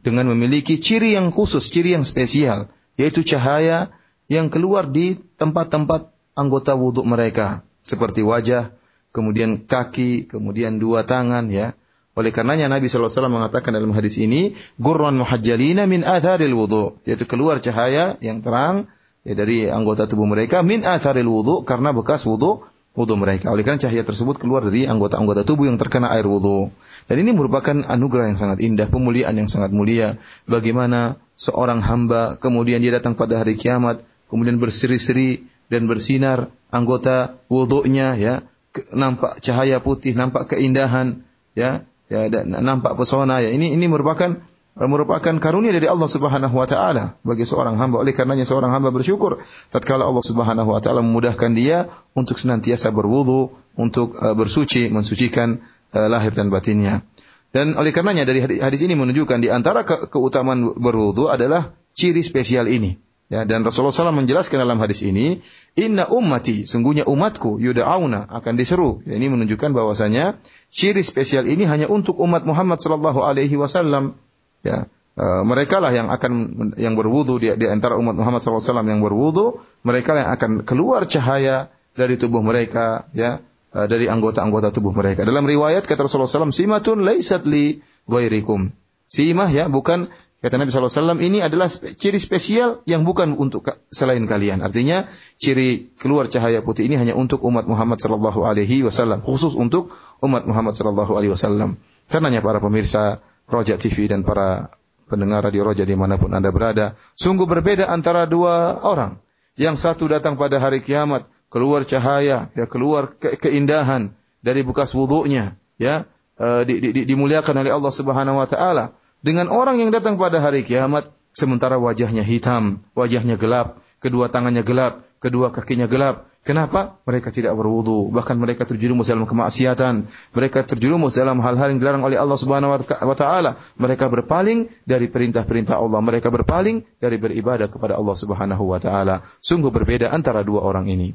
dengan 0.05 0.29
memiliki 0.29 0.77
ciri 0.77 1.17
yang 1.17 1.33
khusus 1.33 1.73
ciri 1.73 1.97
yang 1.97 2.05
spesial 2.05 2.69
yaitu 3.01 3.25
cahaya 3.25 3.89
yang 4.29 4.53
keluar 4.53 4.85
di 4.85 5.17
tempat-tempat 5.41 6.13
anggota 6.37 6.77
wudu 6.77 7.01
mereka 7.01 7.65
seperti 7.81 8.21
wajah 8.21 8.73
kemudian 9.13 9.69
kaki 9.69 10.27
kemudian 10.27 10.81
dua 10.81 11.05
tangan 11.05 11.47
ya 11.47 11.77
oleh 12.13 12.29
karenanya 12.29 12.69
Nabi 12.69 12.93
SAW 12.93 13.25
mengatakan 13.25 13.73
dalam 13.73 13.89
hadis 13.89 14.21
ini, 14.21 14.53
Gurran 14.77 15.17
muhajjalina 15.17 15.89
min 15.89 16.05
atharil 16.05 16.53
wudu. 16.53 17.01
Yaitu 17.09 17.25
keluar 17.25 17.57
cahaya 17.57 18.21
yang 18.21 18.45
terang 18.45 18.85
ya, 19.25 19.33
dari 19.33 19.65
anggota 19.65 20.05
tubuh 20.05 20.29
mereka 20.29 20.61
min 20.61 20.85
atharil 20.85 21.25
wudu 21.25 21.65
karena 21.65 21.89
bekas 21.89 22.29
wudu 22.29 22.69
wudu 22.93 23.17
mereka. 23.17 23.49
Oleh 23.49 23.65
karena 23.65 23.81
cahaya 23.81 24.05
tersebut 24.05 24.37
keluar 24.37 24.61
dari 24.61 24.85
anggota-anggota 24.85 25.41
tubuh 25.41 25.65
yang 25.65 25.81
terkena 25.81 26.13
air 26.13 26.29
wudu. 26.29 26.69
Dan 27.09 27.25
ini 27.25 27.33
merupakan 27.33 27.81
anugerah 27.81 28.29
yang 28.29 28.37
sangat 28.37 28.61
indah, 28.61 28.85
pemuliaan 28.85 29.33
yang 29.33 29.49
sangat 29.49 29.73
mulia. 29.73 30.21
Bagaimana 30.45 31.17
seorang 31.33 31.81
hamba 31.81 32.37
kemudian 32.37 32.77
dia 32.85 32.93
datang 32.93 33.17
pada 33.17 33.41
hari 33.41 33.57
kiamat, 33.57 34.05
kemudian 34.29 34.61
berseri-seri 34.61 35.49
dan 35.73 35.89
bersinar 35.89 36.53
anggota 36.69 37.41
wudunya 37.49 38.13
ya, 38.21 38.45
nampak 38.93 39.39
cahaya 39.43 39.77
putih, 39.79 40.17
nampak 40.17 40.55
keindahan 40.55 41.21
ya, 41.53 41.85
ya 42.09 42.27
nampak 42.45 42.97
pesona 42.97 43.41
ya. 43.41 43.53
Ini 43.53 43.77
ini 43.77 43.85
merupakan 43.85 44.41
merupakan 44.73 45.37
karunia 45.37 45.69
dari 45.69 45.85
Allah 45.85 46.09
Subhanahu 46.09 46.55
wa 46.57 46.65
taala 46.65 47.21
bagi 47.21 47.45
seorang 47.45 47.77
hamba. 47.77 48.01
Oleh 48.01 48.17
karenanya 48.17 48.45
seorang 48.49 48.73
hamba 48.73 48.89
bersyukur 48.89 49.45
tatkala 49.69 50.09
Allah 50.09 50.25
Subhanahu 50.25 50.69
wa 50.73 50.81
taala 50.81 51.05
memudahkan 51.05 51.53
dia 51.53 51.93
untuk 52.17 52.41
senantiasa 52.41 52.89
berwudu 52.89 53.53
untuk 53.77 54.17
uh, 54.17 54.33
bersuci 54.33 54.89
mensucikan 54.89 55.61
uh, 55.93 56.09
lahir 56.09 56.33
dan 56.33 56.49
batinnya. 56.49 57.05
Dan 57.53 57.77
oleh 57.77 57.93
karenanya 57.93 58.25
dari 58.25 58.41
hadis 58.41 58.81
ini 58.81 58.97
menunjukkan 58.97 59.37
di 59.37 59.53
antara 59.53 59.85
ke 59.85 60.09
keutamaan 60.09 60.73
berwudu 60.73 61.29
adalah 61.29 61.77
ciri 61.93 62.25
spesial 62.25 62.65
ini 62.65 62.97
Ya, 63.33 63.49
dan 63.49 63.65
Rasulullah 63.65 63.89
SAW 63.89 64.13
menjelaskan 64.13 64.61
dalam 64.61 64.77
hadis 64.77 65.01
ini, 65.01 65.41
Inna 65.73 66.05
ummati, 66.05 66.69
sungguhnya 66.69 67.09
umatku, 67.09 67.57
yuda'auna, 67.57 68.29
akan 68.29 68.53
diseru. 68.53 69.01
Ya, 69.09 69.17
ini 69.17 69.25
menunjukkan 69.25 69.73
bahwasanya 69.73 70.37
ciri 70.69 71.01
spesial 71.01 71.49
ini 71.49 71.65
hanya 71.65 71.89
untuk 71.89 72.21
umat 72.21 72.45
Muhammad 72.45 72.77
Sallallahu 72.77 73.25
Alaihi 73.25 73.57
Wasallam. 73.57 74.21
Ya, 74.61 74.85
uh, 75.17 75.41
mereka 75.41 75.81
lah 75.81 75.89
yang 75.89 76.13
akan 76.13 76.31
yang 76.77 76.93
berwudu 76.93 77.41
di, 77.41 77.49
di 77.57 77.65
antara 77.65 77.97
umat 77.97 78.13
Muhammad 78.13 78.45
SAW 78.45 78.85
yang 78.85 79.01
berwudu, 79.01 79.65
mereka 79.81 80.13
yang 80.13 80.29
akan 80.29 80.51
keluar 80.61 81.09
cahaya 81.09 81.73
dari 81.97 82.21
tubuh 82.21 82.45
mereka, 82.45 83.09
ya, 83.17 83.41
uh, 83.73 83.89
dari 83.89 84.13
anggota-anggota 84.13 84.69
tubuh 84.69 84.93
mereka. 84.93 85.25
Dalam 85.25 85.49
riwayat 85.49 85.89
kata 85.89 86.05
Rasulullah 86.05 86.29
SAW, 86.29 86.53
simatun 86.53 87.01
laisat 87.01 87.49
li 87.49 87.81
ghairikum. 88.05 88.69
Simah 89.09 89.49
ya, 89.49 89.65
bukan 89.73 90.05
Kata 90.43 90.59
Nabi 90.59 90.75
SAW, 90.75 91.23
ini 91.23 91.39
adalah 91.39 91.71
ciri 91.71 92.19
spesial 92.19 92.83
yang 92.83 93.07
bukan 93.07 93.31
untuk 93.31 93.63
selain 93.87 94.27
kalian. 94.27 94.59
Artinya, 94.59 95.07
ciri 95.39 95.95
keluar 95.95 96.27
cahaya 96.27 96.59
putih 96.59 96.83
ini 96.83 96.99
hanya 96.99 97.15
untuk 97.15 97.47
umat 97.47 97.63
Muhammad 97.63 98.03
Sallallahu 98.03 98.43
Alaihi 98.43 98.83
Wasallam, 98.83 99.23
khusus 99.23 99.55
untuk 99.55 99.95
umat 100.19 100.43
Muhammad 100.43 100.75
Sallallahu 100.75 101.15
Alaihi 101.15 101.31
Wasallam. 101.31 101.79
Karenanya 102.11 102.43
para 102.43 102.59
pemirsa 102.59 103.23
Roja 103.47 103.79
TV 103.79 104.11
dan 104.11 104.27
para 104.27 104.75
pendengar 105.07 105.47
radio 105.47 105.63
Roja 105.63 105.87
di 105.87 105.95
mana 105.95 106.19
pun 106.19 106.35
anda 106.35 106.51
berada, 106.51 106.99
sungguh 107.15 107.47
berbeda 107.47 107.87
antara 107.87 108.27
dua 108.27 108.83
orang. 108.83 109.23
Yang 109.55 109.87
satu 109.87 110.11
datang 110.11 110.35
pada 110.35 110.59
hari 110.59 110.83
kiamat, 110.83 111.23
keluar 111.47 111.87
cahaya, 111.87 112.51
ya 112.51 112.67
keluar 112.67 113.15
ke 113.15 113.39
keindahan 113.39 114.11
dari 114.43 114.59
bekas 114.59 114.91
wudhunya, 114.91 115.55
ya 115.79 116.03
uh, 116.35 116.67
di, 116.67 116.83
di, 116.83 117.07
dimuliakan 117.07 117.63
oleh 117.63 117.71
Allah 117.71 117.93
Subhanahu 117.95 118.43
Wa 118.43 118.47
Taala 118.51 118.85
dengan 119.22 119.50
orang 119.50 119.82
yang 119.82 119.90
datang 119.90 120.14
pada 120.14 120.38
hari 120.38 120.62
kiamat 120.62 121.10
sementara 121.34 121.78
wajahnya 121.78 122.22
hitam, 122.22 122.82
wajahnya 122.94 123.38
gelap, 123.38 123.78
kedua 123.98 124.30
tangannya 124.30 124.62
gelap, 124.62 125.06
kedua 125.18 125.50
kakinya 125.50 125.90
gelap. 125.90 126.26
Kenapa? 126.46 126.96
Mereka 127.04 127.28
tidak 127.28 127.52
berwudu, 127.60 128.08
bahkan 128.08 128.32
mereka 128.40 128.64
terjerumus 128.64 129.12
dalam 129.12 129.28
kemaksiatan, 129.28 130.08
mereka 130.32 130.64
terjerumus 130.64 131.12
dalam 131.12 131.44
hal-hal 131.44 131.76
yang 131.76 131.78
dilarang 131.82 132.08
oleh 132.08 132.16
Allah 132.16 132.38
Subhanahu 132.40 132.72
wa 132.88 133.16
taala. 133.18 133.60
Mereka 133.76 134.08
berpaling 134.08 134.72
dari 134.88 135.12
perintah-perintah 135.12 135.76
Allah, 135.76 136.00
mereka 136.00 136.32
berpaling 136.32 136.88
dari 136.96 137.20
beribadah 137.20 137.68
kepada 137.68 138.00
Allah 138.00 138.16
Subhanahu 138.16 138.64
wa 138.64 138.80
taala. 138.80 139.20
Sungguh 139.44 139.68
berbeda 139.68 140.08
antara 140.08 140.40
dua 140.40 140.64
orang 140.64 140.88
ini. 140.88 141.12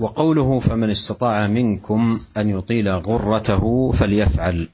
وقوله 0.00 0.60
فمن 0.60 0.90
استطاع 0.90 1.46
منكم 1.46 2.00
أن 2.36 2.46
يطيل 2.48 2.88
غرته 3.00 3.64
فليفعل 3.90 4.68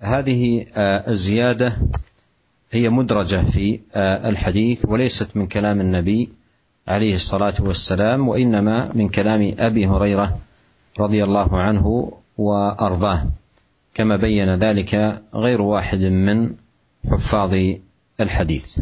هذه 0.00 0.66
الزيادة 1.08 1.76
هي 2.72 2.90
مدرجة 2.90 3.42
في 3.44 3.80
الحديث 3.96 4.84
وليست 4.88 5.36
من 5.36 5.46
كلام 5.46 5.80
النبي 5.80 6.32
عليه 6.88 7.14
الصلاة 7.14 7.54
والسلام 7.60 8.28
وإنما 8.28 8.90
من 8.94 9.08
كلام 9.08 9.54
أبي 9.58 9.86
هريرة 9.86 10.38
رضي 11.00 11.24
الله 11.24 11.60
عنه 11.60 12.12
وأرضاه. 12.38 13.26
كما 13.94 14.16
بين 14.16 14.54
ذلك 14.54 15.22
غير 15.34 15.62
واحد 15.62 15.98
من 15.98 16.54
حفاظ 17.10 17.52
الحديث. 18.20 18.78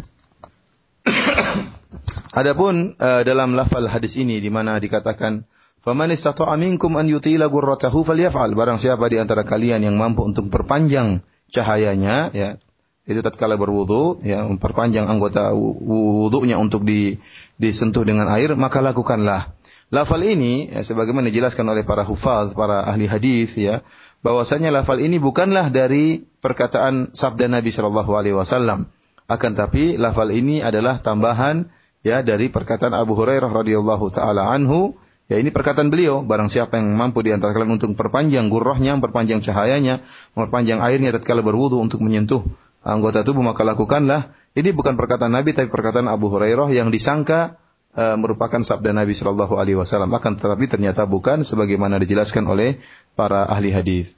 Adapun 2.39 2.95
uh, 3.01 3.25
dalam 3.25 3.57
lafal 3.57 3.89
hadis 3.91 4.15
ini 4.15 4.39
di 4.39 4.53
mana 4.53 4.79
dikatakan 4.79 5.43
faman 5.89 6.13
istata'a 6.13 6.53
minkum 6.61 7.01
an 7.01 7.09
yutila 7.09 7.49
gurratahu 7.49 8.05
falyaf'al 8.05 8.53
barang 8.53 8.77
siapa 8.77 9.09
di 9.09 9.17
antara 9.17 9.49
kalian 9.49 9.89
yang 9.89 9.97
mampu 9.97 10.21
untuk 10.21 10.53
perpanjang 10.53 11.25
cahayanya 11.49 12.29
ya 12.37 12.61
itu 13.09 13.25
tatkala 13.25 13.57
berwudu 13.57 14.21
ya 14.21 14.45
memperpanjang 14.45 15.09
anggota 15.09 15.57
wudunya 15.57 16.61
untuk 16.61 16.85
di, 16.85 17.17
disentuh 17.57 18.05
dengan 18.05 18.29
air 18.29 18.53
maka 18.53 18.85
lakukanlah. 18.85 19.57
Lafal 19.89 20.21
ini 20.29 20.69
ya, 20.69 20.85
sebagaimana 20.85 21.33
dijelaskan 21.33 21.65
oleh 21.73 21.89
para 21.89 22.05
hufaz, 22.05 22.53
para 22.53 22.85
ahli 22.85 23.09
hadis 23.09 23.57
ya, 23.57 23.81
bahwasanya 24.21 24.69
lafal 24.69 25.01
ini 25.01 25.17
bukanlah 25.17 25.73
dari 25.73 26.29
perkataan 26.45 27.17
sabda 27.17 27.49
Nabi 27.49 27.73
Shallallahu 27.73 28.13
alaihi 28.13 28.37
wasallam. 28.37 28.93
Akan 29.25 29.57
tapi 29.57 29.97
lafal 29.97 30.29
ini 30.29 30.61
adalah 30.61 31.01
tambahan 31.01 31.73
ya 32.05 32.21
dari 32.21 32.53
perkataan 32.53 32.93
Abu 32.93 33.17
Hurairah 33.17 33.49
radhiyallahu 33.49 34.13
taala 34.13 34.53
anhu 34.53 35.01
Ya 35.32 35.40
ini 35.40 35.56
perkataan 35.56 35.88
beliau, 35.88 36.20
barang 36.20 36.52
siapa 36.52 36.78
yang 36.78 37.00
mampu 37.00 37.24
di 37.24 37.32
antara 37.32 37.56
kalian 37.56 37.80
untuk 37.80 37.96
perpanjang 37.96 38.52
gurrahnya, 38.52 39.00
perpanjang 39.00 39.40
cahayanya, 39.40 40.04
memperpanjang 40.36 40.84
airnya 40.84 41.16
tatkala 41.16 41.40
berwudu 41.40 41.80
untuk 41.80 42.04
menyentuh 42.04 42.44
anggota 42.84 43.24
tubuh 43.24 43.42
maka 43.42 43.64
lakukanlah. 43.64 44.36
Ini 44.54 44.76
bukan 44.76 45.00
perkataan 45.00 45.34
Nabi 45.34 45.56
tapi 45.56 45.72
perkataan 45.72 46.12
Abu 46.12 46.30
Hurairah 46.30 46.70
yang 46.76 46.92
disangka 46.92 47.58
uh, 47.96 48.20
merupakan 48.20 48.62
sabda 48.62 48.94
Nabi 48.94 49.16
Shallallahu 49.16 49.56
Alaihi 49.58 49.80
Wasallam. 49.80 50.12
Akan 50.14 50.36
tetapi 50.38 50.70
ternyata 50.70 51.08
bukan 51.08 51.42
sebagaimana 51.42 51.98
dijelaskan 52.04 52.46
oleh 52.46 52.78
para 53.16 53.48
ahli 53.48 53.72
hadis. 53.74 54.14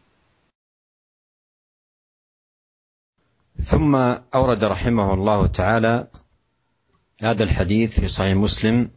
ثم 3.56 3.96
أورد 4.36 4.64
رحمه 4.64 5.14
الله 5.14 5.48
تعالى 5.48 6.08
هذا 7.24 7.44
الحديث 7.44 8.00
في 8.04 8.08
صحيح 8.08 8.36
مسلم 8.36 8.92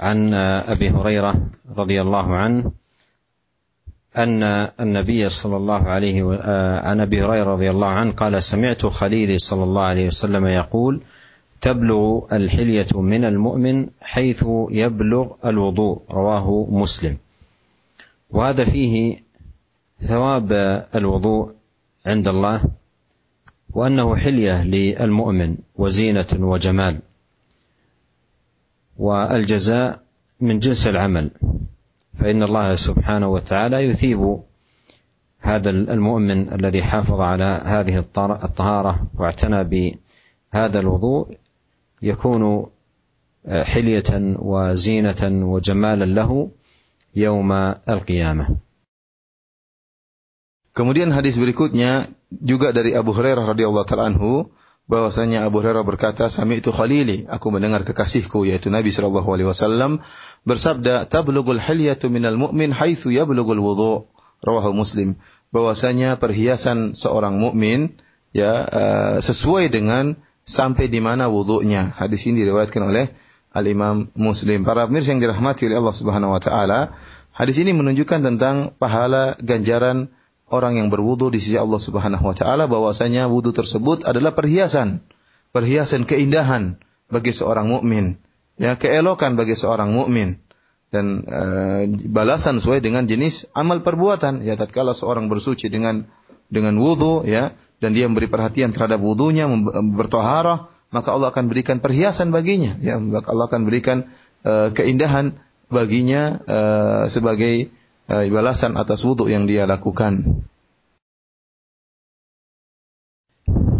عن 0.00 0.34
أبي 0.34 0.90
هريرة 0.90 1.34
رضي 1.76 2.02
الله 2.02 2.36
عنه 2.36 2.72
أن 4.16 4.42
النبي 4.80 5.28
صلى 5.28 5.56
الله 5.56 5.82
عليه 5.82 6.38
آه، 6.42 6.80
عن 6.80 7.00
أبي 7.00 7.22
هريرة 7.22 7.44
رضي 7.44 7.70
الله 7.70 7.86
عنه 7.88 8.12
قال 8.12 8.42
سمعت 8.42 8.86
خليلي 8.86 9.38
صلى 9.38 9.64
الله 9.64 9.82
عليه 9.82 10.06
وسلم 10.06 10.46
يقول 10.46 11.00
تبلغ 11.60 12.20
الحلية 12.32 13.00
من 13.00 13.24
المؤمن 13.24 13.86
حيث 14.00 14.44
يبلغ 14.70 15.32
الوضوء 15.44 16.02
رواه 16.10 16.66
مسلم. 16.70 17.16
وهذا 18.30 18.64
فيه 18.64 19.18
ثواب 20.00 20.52
الوضوء 20.94 21.52
عند 22.06 22.28
الله 22.28 22.62
وأنه 23.70 24.16
حلية 24.16 24.64
للمؤمن 24.64 25.56
وزينة 25.76 26.26
وجمال. 26.38 26.98
والجزاء 28.96 30.00
من 30.40 30.58
جنس 30.58 30.86
العمل 30.86 31.30
فإن 32.14 32.42
الله 32.42 32.74
سبحانه 32.74 33.28
وتعالى 33.28 33.76
يثيب 33.76 34.40
هذا 35.38 35.70
المؤمن 35.70 36.52
الذي 36.52 36.82
حافظ 36.82 37.20
على 37.20 37.62
هذه 37.64 37.98
الطهارة 38.18 39.06
واعتنى 39.14 39.64
بهذا 39.64 40.78
الوضوء 40.80 41.36
يكون 42.02 42.66
حلية 43.48 44.10
وزينة 44.38 45.22
وجمالا 45.52 46.04
له 46.04 46.50
يوم 47.16 47.52
القيامة. 47.88 48.46
Kemudian 50.74 51.14
hadis 51.14 51.38
berikutnya 51.38 52.10
juga 52.34 52.74
dari 52.74 52.98
Abu 52.98 53.14
Hurairah 53.14 53.46
radhiyallahu 53.46 53.86
taala 53.86 54.10
anhu 54.10 54.50
bahwasanya 54.84 55.48
Abu 55.48 55.64
Hurairah 55.64 55.84
berkata, 55.84 56.28
"Sami 56.28 56.60
itu 56.60 56.68
Khalili, 56.72 57.24
aku 57.28 57.48
mendengar 57.48 57.84
kekasihku 57.84 58.44
yaitu 58.44 58.68
Nabi 58.68 58.92
sallallahu 58.92 59.28
alaihi 59.28 59.48
wasallam 59.48 60.04
bersabda, 60.44 61.08
"Tablughul 61.08 61.60
hilyatu 61.60 62.12
minal 62.12 62.36
mu'min 62.36 62.72
haitsu 62.72 63.12
yablughul 63.12 63.60
wudu." 63.60 63.94
Rawahu 64.44 64.76
Muslim. 64.76 65.16
Bahwasanya 65.50 66.20
perhiasan 66.20 66.92
seorang 66.92 67.40
mukmin 67.40 67.96
ya 68.36 68.68
uh, 68.68 69.16
sesuai 69.24 69.72
dengan 69.72 70.20
sampai 70.44 70.92
di 70.92 71.00
mana 71.00 71.32
wudunya. 71.32 71.96
Hadis 71.96 72.28
ini 72.28 72.44
diriwayatkan 72.44 72.82
oleh 72.84 73.08
Al 73.54 73.64
Imam 73.64 74.12
Muslim. 74.12 74.68
Para 74.68 74.84
pemirsa 74.84 75.16
yang 75.16 75.24
dirahmati 75.24 75.64
oleh 75.70 75.80
Allah 75.80 75.96
Subhanahu 75.96 76.36
wa 76.36 76.40
taala, 76.42 76.92
hadis 77.32 77.56
ini 77.62 77.72
menunjukkan 77.72 78.20
tentang 78.20 78.76
pahala 78.76 79.38
ganjaran 79.40 80.12
orang 80.48 80.76
yang 80.76 80.88
berwudu 80.92 81.32
di 81.32 81.40
sisi 81.40 81.56
Allah 81.56 81.80
Subhanahu 81.80 82.24
wa 82.24 82.36
taala 82.36 82.68
bahwasanya 82.68 83.28
wudu 83.30 83.56
tersebut 83.56 84.04
adalah 84.04 84.36
perhiasan, 84.36 85.00
perhiasan 85.54 86.04
keindahan 86.04 86.76
bagi 87.08 87.32
seorang 87.32 87.70
mukmin, 87.70 88.20
ya 88.60 88.76
keelokan 88.76 89.36
bagi 89.38 89.56
seorang 89.56 89.92
mukmin. 89.92 90.40
Dan 90.94 91.26
e, 91.26 91.42
balasan 92.06 92.62
sesuai 92.62 92.78
dengan 92.78 93.10
jenis 93.10 93.50
amal 93.50 93.82
perbuatan. 93.82 94.46
Ya 94.46 94.54
tatkala 94.54 94.94
seorang 94.94 95.26
bersuci 95.26 95.66
dengan 95.66 96.06
dengan 96.46 96.78
wudu 96.78 97.26
ya 97.26 97.50
dan 97.82 97.98
dia 97.98 98.06
memberi 98.06 98.30
perhatian 98.30 98.70
terhadap 98.70 99.02
wudunya 99.02 99.50
bertoharah 99.90 100.70
maka 100.94 101.10
Allah 101.10 101.34
akan 101.34 101.50
berikan 101.50 101.82
perhiasan 101.82 102.30
baginya. 102.30 102.78
Ya 102.78 102.94
Allah 103.02 103.46
akan 103.50 103.66
berikan 103.66 104.06
e, 104.46 104.70
keindahan 104.70 105.34
baginya 105.66 106.38
e, 106.46 106.58
sebagai 107.10 107.74
balasan 108.08 108.76
atas 108.76 109.04
wudhu 109.04 109.28
yang 109.30 109.48
dia 109.48 109.64
lakukan. 109.64 110.44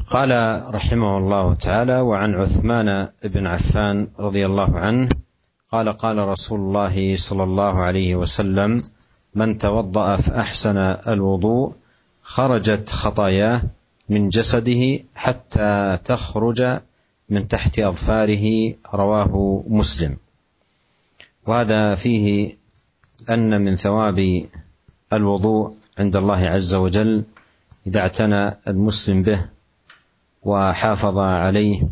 قال 0.04 0.30
رحمه 0.74 1.18
الله 1.18 1.54
تعالى 1.54 1.96
وعن 2.00 2.30
عثمان 2.34 3.08
بن 3.24 3.46
عفان 3.46 4.08
رضي 4.20 4.46
الله 4.46 4.78
عنه 4.78 5.08
قال 5.72 5.88
قال 5.88 6.18
رسول 6.18 6.60
الله 6.60 7.16
صلى 7.16 7.44
الله 7.44 7.74
عليه 7.82 8.10
وسلم 8.16 8.82
من 9.34 9.58
توضا 9.58 10.16
فاحسن 10.16 10.76
الوضوء 11.08 11.72
خرجت 12.22 12.90
خطاياه 12.90 13.62
من 14.08 14.28
جسده 14.28 14.82
حتى 15.14 15.98
تخرج 16.04 16.60
من 17.28 17.48
تحت 17.48 17.78
اظفاره 17.78 18.74
رواه 18.94 19.64
مسلم 19.68 20.16
وهذا 21.46 21.94
فيه 21.94 22.56
أن 23.30 23.60
من 23.60 23.76
ثواب 23.76 24.46
الوضوء 25.12 25.74
عند 25.98 26.16
الله 26.16 26.38
عز 26.48 26.74
وجل 26.74 27.24
إذا 27.86 28.00
اعتنى 28.00 28.56
المسلم 28.68 29.22
به 29.22 29.44
وحافظ 30.42 31.18
عليه 31.18 31.88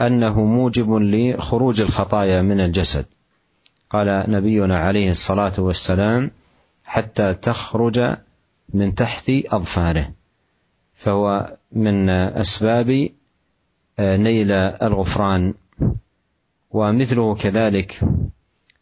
أنه 0.00 0.44
موجب 0.44 0.92
لخروج 0.92 1.80
الخطايا 1.80 2.42
من 2.42 2.60
الجسد. 2.60 3.06
قال 3.90 4.24
نبينا 4.28 4.78
عليه 4.78 5.10
الصلاة 5.10 5.52
والسلام 5.58 6.30
حتى 6.84 7.34
تخرج 7.34 8.16
من 8.74 8.94
تحت 8.94 9.30
أظفاره. 9.30 10.12
فهو 10.94 11.56
من 11.72 12.10
أسباب 12.10 13.08
نيل 14.00 14.52
الغفران. 14.52 15.54
ومثله 16.70 17.34
كذلك 17.34 18.00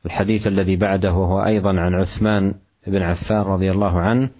الحديث 0.07 0.47
الذي 0.47 0.77
بعده 0.77 1.11
هو 1.11 1.45
أيضا 1.45 1.81
عن 1.81 1.95
عثمان 1.95 2.55
بن 2.87 3.03
عفان 3.03 3.40
رضي 3.40 3.71
الله 3.71 4.01
عنه 4.01 4.31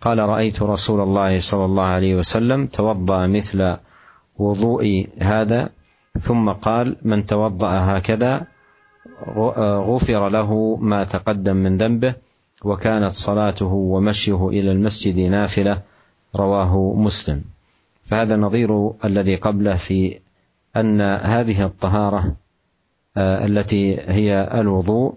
قال 0.00 0.18
رأيت 0.18 0.62
رسول 0.62 1.00
الله 1.00 1.38
صلى 1.38 1.64
الله 1.64 1.82
عليه 1.82 2.14
وسلم 2.14 2.66
توضأ 2.66 3.26
مثل 3.26 3.76
وضوء 4.38 5.06
هذا 5.18 5.68
ثم 6.20 6.50
قال 6.50 6.96
من 7.02 7.26
توضأ 7.26 7.68
هكذا 7.70 8.46
غفر 9.90 10.28
له 10.28 10.76
ما 10.76 11.04
تقدم 11.04 11.56
من 11.56 11.76
ذنبه 11.76 12.14
وكانت 12.64 13.12
صلاته 13.12 13.66
ومشيه 13.66 14.48
إلى 14.48 14.72
المسجد 14.72 15.18
نافلة. 15.18 15.82
رواه 16.36 16.94
مسلم. 16.96 17.44
فهذا 18.02 18.36
نظير 18.36 18.92
الذي 19.04 19.36
قبله 19.36 19.74
في 19.74 20.18
أن 20.76 21.00
هذه 21.00 21.64
الطهارة 21.64 22.36
التي 23.16 24.00
هي 24.00 24.50
الوضوء 24.60 25.14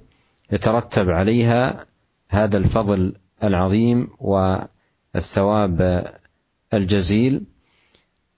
يترتب 0.51 1.09
عليها 1.09 1.85
هذا 2.29 2.57
الفضل 2.57 3.13
العظيم 3.43 4.07
والثواب 4.19 6.05
الجزيل. 6.73 7.43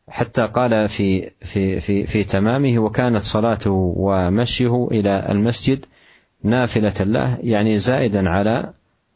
حتى 0.08 0.48
قال 0.48 0.90
في 0.90 1.30
في 1.42 1.80
في 1.80 2.06
في 2.06 2.24
تمامه 2.24 2.80
وكانت 2.80 3.22
صلاته 3.24 3.72
ومشيه 3.98 4.88
إلى 4.92 5.32
المسجد 5.32 5.86
نافلة 6.44 7.04
له 7.04 7.38
يعني 7.44 7.78
زائدا 7.78 8.30
على 8.30 8.74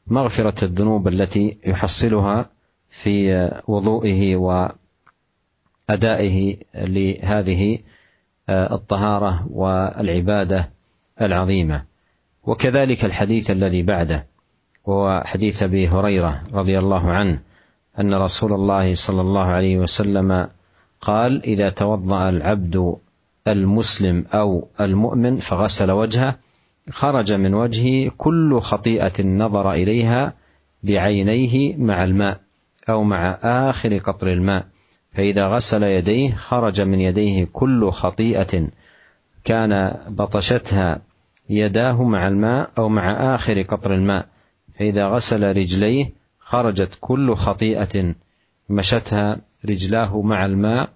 مغفرة 0.07 0.65
الذنوب 0.65 1.07
التي 1.07 1.57
يحصلها 1.65 2.49
في 2.89 3.51
وضوئه 3.67 4.35
وأدائه 5.89 6.57
لهذه 6.75 7.79
الطهارة 8.49 9.47
والعبادة 9.49 10.69
العظيمة. 11.21 11.83
وكذلك 12.43 13.05
الحديث 13.05 13.51
الذي 13.51 13.83
بعده 13.83 14.27
وهو 14.85 15.23
حديث 15.25 15.63
أبي 15.63 15.87
هريرة 15.87 16.43
رضي 16.53 16.79
الله 16.79 17.11
عنه 17.11 17.39
أن 17.99 18.13
رسول 18.13 18.53
الله 18.53 18.93
صلى 18.93 19.21
الله 19.21 19.45
عليه 19.45 19.77
وسلم 19.77 20.47
قال 21.01 21.43
إذا 21.43 21.69
توضأ 21.69 22.29
العبد 22.29 22.95
المسلم 23.47 24.25
أو 24.33 24.67
المؤمن 24.81 25.35
فغسل 25.35 25.91
وجهه 25.91 26.35
خرج 26.91 27.31
من 27.33 27.53
وجهه 27.53 28.11
كل 28.17 28.59
خطيئة 28.61 29.23
نظر 29.23 29.71
إليها 29.71 30.33
بعينيه 30.83 31.77
مع 31.77 32.03
الماء 32.03 32.39
أو 32.89 33.03
مع 33.03 33.37
آخر 33.43 33.97
قطر 33.97 34.27
الماء 34.27 34.65
فإذا 35.17 35.47
غسل 35.47 35.83
يديه 35.83 36.35
خرج 36.35 36.81
من 36.81 36.99
يديه 36.99 37.47
كل 37.53 37.91
خطيئة. 37.91 38.67
كان 39.43 39.97
بطشتها 40.09 41.01
يداه 41.49 42.03
مع 42.03 42.27
الماء 42.27 42.69
أو 42.77 42.89
مع 42.89 43.35
آخر 43.35 43.61
قطر 43.61 43.93
الماء. 43.93 44.27
فإذا 44.79 45.07
غسل 45.07 45.57
رجليه 45.57 46.11
خرجت 46.39 46.97
كل 47.01 47.35
خطيئة. 47.35 48.15
مشتها 48.69 49.37
رجلاه 49.65 50.21
مع 50.21 50.45
الماء 50.45 50.89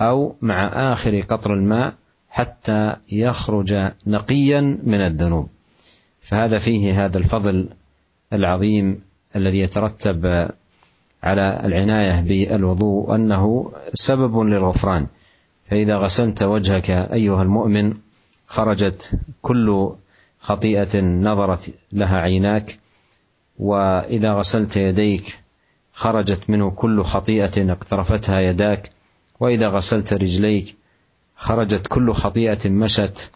أو 0.00 0.36
مع 0.40 0.92
آخر 0.92 1.20
قطر 1.20 1.54
الماء 1.54 1.94
حتى 2.30 2.96
يخرج 3.12 3.74
نقيا 4.06 4.60
من 4.82 5.00
الذنوب. 5.00 5.48
فهذا 6.20 6.58
فيه 6.58 7.04
هذا 7.04 7.18
الفضل 7.18 7.68
العظيم 8.32 9.00
الذي 9.36 9.60
يترتب 9.60 10.50
على 11.22 11.60
العناية 11.64 12.20
بالوضوء 12.20 13.14
أنه 13.14 13.72
سبب 13.94 14.38
للغفران. 14.38 15.06
فإذا 15.70 15.96
غسلت 15.96 16.42
وجهك 16.42 16.90
أيها 16.90 17.42
المؤمن 17.42 17.94
خرجت 18.46 19.18
كل 19.42 19.92
خطيئة 20.40 21.00
نظرت 21.00 21.70
لها 21.92 22.18
عيناك 22.18 22.78
وإذا 23.58 24.32
غسلت 24.32 24.76
يديك 24.76 25.38
خرجت 25.92 26.50
منه 26.50 26.70
كل 26.70 27.02
خطيئة 27.02 27.72
اقترفتها 27.72 28.40
يداك 28.40 28.90
وإذا 29.40 29.68
غسلت 29.68 30.12
رجليك 30.12 30.76
خرجت 31.36 31.86
كل 31.86 32.12
خطيئة 32.12 32.70
مشت 32.70 33.30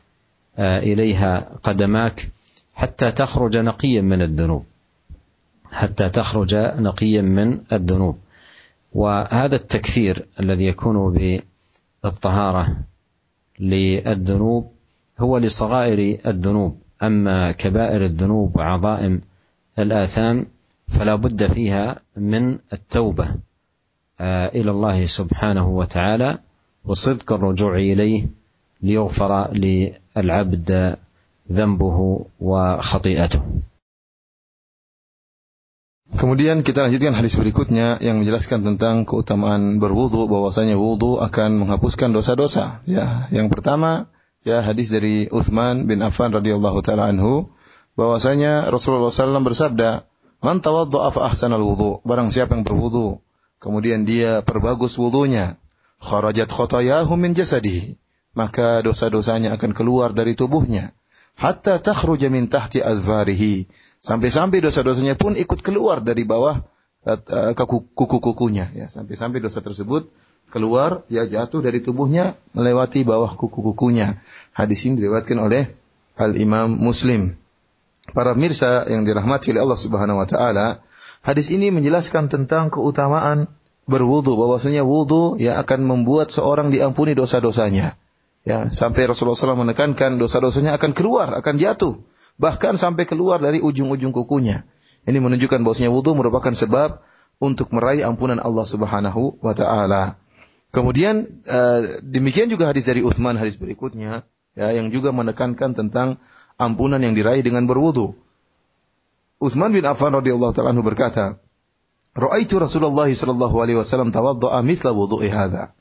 آه، 0.58 0.78
إليها 0.78 1.48
قدماك 1.62 2.28
حتى 2.74 3.12
تخرج 3.12 3.56
نقيا 3.56 4.00
من 4.00 4.22
الذنوب. 4.22 4.64
حتى 5.76 6.08
تخرج 6.08 6.54
نقيا 6.54 7.22
من 7.22 7.58
الذنوب. 7.72 8.18
وهذا 8.92 9.56
التكفير 9.56 10.26
الذي 10.40 10.64
يكون 10.64 10.96
بالطهارة 12.02 12.76
للذنوب 13.60 14.72
هو 15.18 15.38
لصغائر 15.38 16.18
الذنوب. 16.26 16.80
أما 17.02 17.52
كبائر 17.52 18.04
الذنوب 18.04 18.56
وعظائم 18.56 19.20
الآثام 19.78 20.46
فلا 20.88 21.14
بد 21.14 21.46
فيها 21.46 22.00
من 22.16 22.58
التوبة 22.72 23.34
آه، 24.20 24.46
إلى 24.48 24.70
الله 24.70 25.06
سبحانه 25.06 25.68
وتعالى 25.68 26.38
وصدق 26.84 27.32
الرجوع 27.32 27.76
إليه 27.76 28.26
ليغفر 28.82 29.52
للعبد 29.52 30.96
ذنبه 31.52 32.26
وخطيئته. 32.40 33.42
Kemudian 36.14 36.62
kita 36.62 36.86
lanjutkan 36.86 37.18
hadis 37.18 37.34
berikutnya 37.34 37.98
yang 37.98 38.22
menjelaskan 38.22 38.62
tentang 38.62 39.02
keutamaan 39.02 39.82
berwudu 39.82 40.30
bahwasanya 40.30 40.78
wudu 40.78 41.18
akan 41.18 41.66
menghapuskan 41.66 42.14
dosa-dosa. 42.14 42.86
Ya, 42.86 43.26
yang 43.34 43.50
pertama 43.50 44.06
ya 44.46 44.62
hadis 44.62 44.94
dari 44.94 45.26
Uthman 45.34 45.90
bin 45.90 46.06
Affan 46.06 46.30
radhiyallahu 46.30 46.78
taala 46.86 47.10
anhu 47.10 47.50
bahwasanya 47.98 48.70
Rasulullah 48.70 49.10
SAW 49.10 49.42
bersabda, 49.42 50.06
"Man 50.46 50.62
tawaddaa 50.62 51.10
fa 51.10 51.26
ahsanal 51.26 51.66
wudu." 51.66 51.98
Barang 52.06 52.30
siapa 52.30 52.54
yang 52.54 52.62
berwudu, 52.62 53.18
kemudian 53.58 54.06
dia 54.06 54.46
perbagus 54.46 54.94
wudunya, 55.02 55.58
kharajat 55.98 56.46
khotayahu 56.46 57.18
min 57.18 57.34
jasadihi. 57.34 57.98
Maka 58.36 58.84
dosa-dosanya 58.84 59.56
akan 59.58 59.72
keluar 59.72 60.12
dari 60.12 60.38
tubuhnya. 60.38 60.92
Hatta 61.40 61.80
takhruja 61.80 62.28
min 62.28 62.52
tahti 62.52 62.84
azfarihi 62.84 63.68
Sampai-sampai 64.06 64.62
dosa-dosanya 64.62 65.18
pun 65.18 65.34
ikut 65.34 65.66
keluar 65.66 65.98
dari 65.98 66.22
bawah 66.22 66.62
uh, 67.10 67.52
kuku-kukunya. 67.58 68.70
Ya, 68.70 68.86
sampai-sampai 68.86 69.42
dosa 69.42 69.58
tersebut 69.58 70.06
keluar, 70.54 71.02
ya 71.10 71.26
jatuh 71.26 71.58
dari 71.58 71.82
tubuhnya 71.82 72.38
melewati 72.54 73.02
bawah 73.02 73.34
kuku-kukunya. 73.34 74.22
Hadis 74.54 74.86
ini 74.86 75.02
diriwayatkan 75.02 75.38
oleh 75.42 75.74
Al 76.14 76.38
Imam 76.38 76.70
Muslim. 76.78 77.34
Para 78.14 78.38
mirsa 78.38 78.86
yang 78.86 79.02
dirahmati 79.02 79.50
oleh 79.50 79.66
Allah 79.66 79.80
Subhanahu 79.82 80.22
wa 80.22 80.26
taala, 80.30 80.78
hadis 81.26 81.50
ini 81.50 81.74
menjelaskan 81.74 82.30
tentang 82.30 82.70
keutamaan 82.70 83.50
berwudu 83.90 84.38
bahwasanya 84.38 84.86
wudu 84.86 85.34
ya 85.42 85.58
akan 85.58 85.82
membuat 85.82 86.30
seorang 86.30 86.70
diampuni 86.70 87.18
dosa-dosanya. 87.18 87.98
Ya, 88.46 88.70
sampai 88.70 89.10
Rasulullah 89.10 89.34
SAW 89.34 89.66
menekankan 89.66 90.22
dosa-dosanya 90.22 90.78
akan 90.78 90.94
keluar, 90.94 91.34
akan 91.34 91.58
jatuh 91.58 91.98
bahkan 92.36 92.76
sampai 92.76 93.04
keluar 93.08 93.40
dari 93.40 93.60
ujung-ujung 93.60 94.12
kukunya. 94.12 94.64
Ini 95.06 95.18
menunjukkan 95.20 95.62
bahwasanya 95.62 95.90
wudhu 95.92 96.18
merupakan 96.18 96.52
sebab 96.52 97.00
untuk 97.38 97.70
meraih 97.70 98.02
ampunan 98.04 98.40
Allah 98.40 98.66
Subhanahu 98.66 99.38
wa 99.40 99.52
taala. 99.52 100.18
Kemudian 100.72 101.44
uh, 101.46 102.02
demikian 102.02 102.50
juga 102.52 102.68
hadis 102.68 102.84
dari 102.84 103.00
Uthman 103.00 103.38
hadis 103.38 103.56
berikutnya 103.56 104.26
ya 104.58 104.68
yang 104.74 104.90
juga 104.90 105.14
menekankan 105.14 105.76
tentang 105.76 106.20
ampunan 106.58 106.98
yang 107.00 107.14
diraih 107.14 107.44
dengan 107.44 107.68
berwudu. 107.68 108.16
Uthman 109.36 109.72
bin 109.72 109.84
Affan 109.84 110.16
radhiyallahu 110.16 110.56
taala 110.56 110.72
anhu 110.72 110.82
berkata, 110.82 111.36
"Ra'aitu 112.16 112.56
Rasulullah 112.56 113.08
sallallahu 113.08 113.56
alaihi 113.60 113.78
wasallam 113.78 114.10
tawaddu'a 114.10 114.64
mithla 114.64 114.96
wudu'i 114.96 115.28
hadha." 115.28 115.76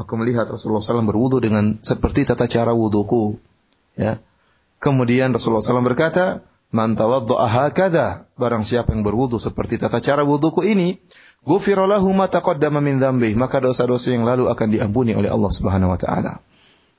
Aku 0.00 0.16
melihat 0.16 0.48
Rasulullah 0.48 0.80
SAW 0.80 1.04
berwudu 1.04 1.44
dengan 1.44 1.76
seperti 1.84 2.24
tata 2.24 2.48
cara 2.48 2.72
wuduku. 2.72 3.36
Ya. 4.00 4.24
Kemudian 4.80 5.36
Rasulullah 5.36 5.60
SAW 5.60 5.84
berkata, 5.84 6.42
Man 6.70 6.94
tawaddu'a 6.94 7.50
hakadha, 7.50 8.30
barang 8.38 8.62
siapa 8.62 8.94
yang 8.94 9.02
berwudu 9.02 9.42
seperti 9.42 9.76
tata 9.76 9.98
cara 9.98 10.22
wuduku 10.22 10.62
ini, 10.62 11.02
ghufira 11.42 11.84
lahu 11.84 12.14
ma 12.14 12.30
taqaddama 12.30 12.78
min 12.78 13.02
dzambih, 13.02 13.34
maka 13.34 13.58
dosa-dosa 13.58 14.14
yang 14.14 14.22
lalu 14.22 14.46
akan 14.46 14.70
diampuni 14.70 15.12
oleh 15.12 15.28
Allah 15.28 15.50
Subhanahu 15.50 15.92
wa 15.92 15.98
taala. 15.98 16.38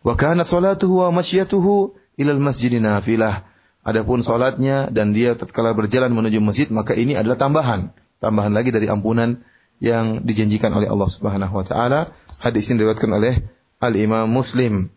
Wa 0.04 0.14
kanat 0.20 0.46
salatuhu 0.46 1.08
wa 1.08 1.24
masyiatuhu 1.24 1.96
ilal 2.20 2.42
masjid 2.44 2.76
nafilah. 2.78 3.48
Adapun 3.82 4.22
salatnya 4.22 4.94
dan 4.94 5.16
dia 5.16 5.34
tatkala 5.34 5.74
berjalan 5.74 6.14
menuju 6.14 6.38
masjid, 6.38 6.68
maka 6.70 6.94
ini 6.94 7.18
adalah 7.18 7.40
tambahan, 7.40 7.96
tambahan 8.22 8.54
lagi 8.54 8.70
dari 8.70 8.86
ampunan 8.92 9.42
yang 9.82 10.22
dijanjikan 10.22 10.70
oleh 10.76 10.86
Allah 10.86 11.10
Subhanahu 11.10 11.58
wa 11.58 11.66
taala. 11.66 12.06
Hadis 12.38 12.70
ini 12.70 12.84
diriwayatkan 12.84 13.10
oleh 13.10 13.42
Al 13.82 13.96
Imam 13.98 14.30
Muslim. 14.30 14.94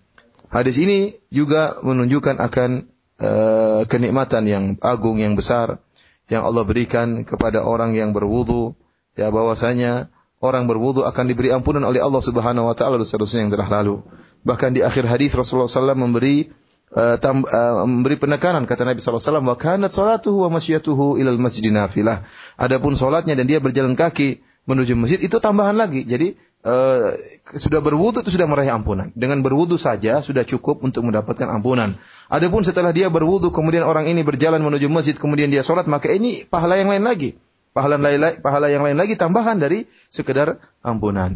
Hadis 0.54 0.78
ini 0.78 1.18
juga 1.34 1.74
menunjukkan 1.82 2.38
akan 2.38 2.86
uh, 3.18 3.82
kenikmatan 3.90 4.46
yang 4.46 4.64
agung 4.78 5.18
yang 5.18 5.34
besar 5.34 5.82
yang 6.30 6.46
Allah 6.46 6.62
berikan 6.62 7.26
kepada 7.26 7.66
orang 7.66 7.98
yang 7.98 8.14
berwudu 8.14 8.78
ya 9.18 9.34
bahwasanya 9.34 10.14
orang 10.38 10.70
berwudu 10.70 11.02
akan 11.02 11.24
diberi 11.26 11.50
ampunan 11.50 11.82
oleh 11.82 11.98
Allah 11.98 12.22
Subhanahu 12.22 12.70
wa 12.70 12.74
taala 12.78 13.02
dosa-dosanya 13.02 13.50
yang 13.50 13.52
telah 13.58 13.68
lalu. 13.82 14.06
Bahkan 14.46 14.78
di 14.78 14.86
akhir 14.86 15.10
hadis 15.10 15.34
Rasulullah 15.34 15.66
SAW 15.66 15.98
memberi 15.98 16.54
uh, 16.94 17.18
tam, 17.18 17.42
uh, 17.42 17.82
memberi 17.82 18.14
penekanan 18.14 18.68
kata 18.70 18.86
Nabi 18.86 19.02
SAW 19.02 19.42
wa 19.42 19.58
kanat 19.58 19.90
wa 19.90 20.48
masyiyatuhu 20.54 21.18
ilal 21.18 21.40
masjid 21.42 21.66
nafilah. 21.74 22.22
Adapun 22.54 22.94
salatnya 22.94 23.34
dan 23.34 23.50
dia 23.50 23.58
berjalan 23.58 23.98
kaki 23.98 24.38
menuju 24.64 24.96
masjid 24.96 25.20
itu 25.20 25.36
tambahan 25.40 25.76
lagi. 25.76 26.04
Jadi 26.04 26.36
uh, 26.64 27.12
sudah 27.52 27.84
berwudu 27.84 28.24
itu 28.24 28.32
sudah 28.32 28.48
meraih 28.48 28.72
ampunan. 28.72 29.12
Dengan 29.12 29.44
berwudu 29.44 29.76
saja 29.76 30.24
sudah 30.24 30.42
cukup 30.48 30.80
untuk 30.80 31.04
mendapatkan 31.04 31.46
ampunan. 31.48 31.96
Adapun 32.32 32.64
setelah 32.64 32.90
dia 32.90 33.12
berwudu 33.12 33.52
kemudian 33.52 33.84
orang 33.84 34.08
ini 34.08 34.24
berjalan 34.24 34.64
menuju 34.64 34.88
masjid 34.88 35.16
kemudian 35.16 35.52
dia 35.52 35.60
sholat 35.60 35.84
maka 35.84 36.08
ini 36.12 36.48
pahala 36.48 36.80
yang 36.80 36.88
lain 36.88 37.04
lagi. 37.04 37.36
Pahala 37.74 37.98
lain 37.98 38.38
pahala 38.38 38.70
yang 38.70 38.86
lain 38.86 38.94
lagi 38.94 39.18
tambahan 39.18 39.58
dari 39.58 39.90
sekedar 40.06 40.62
ampunan. 40.80 41.34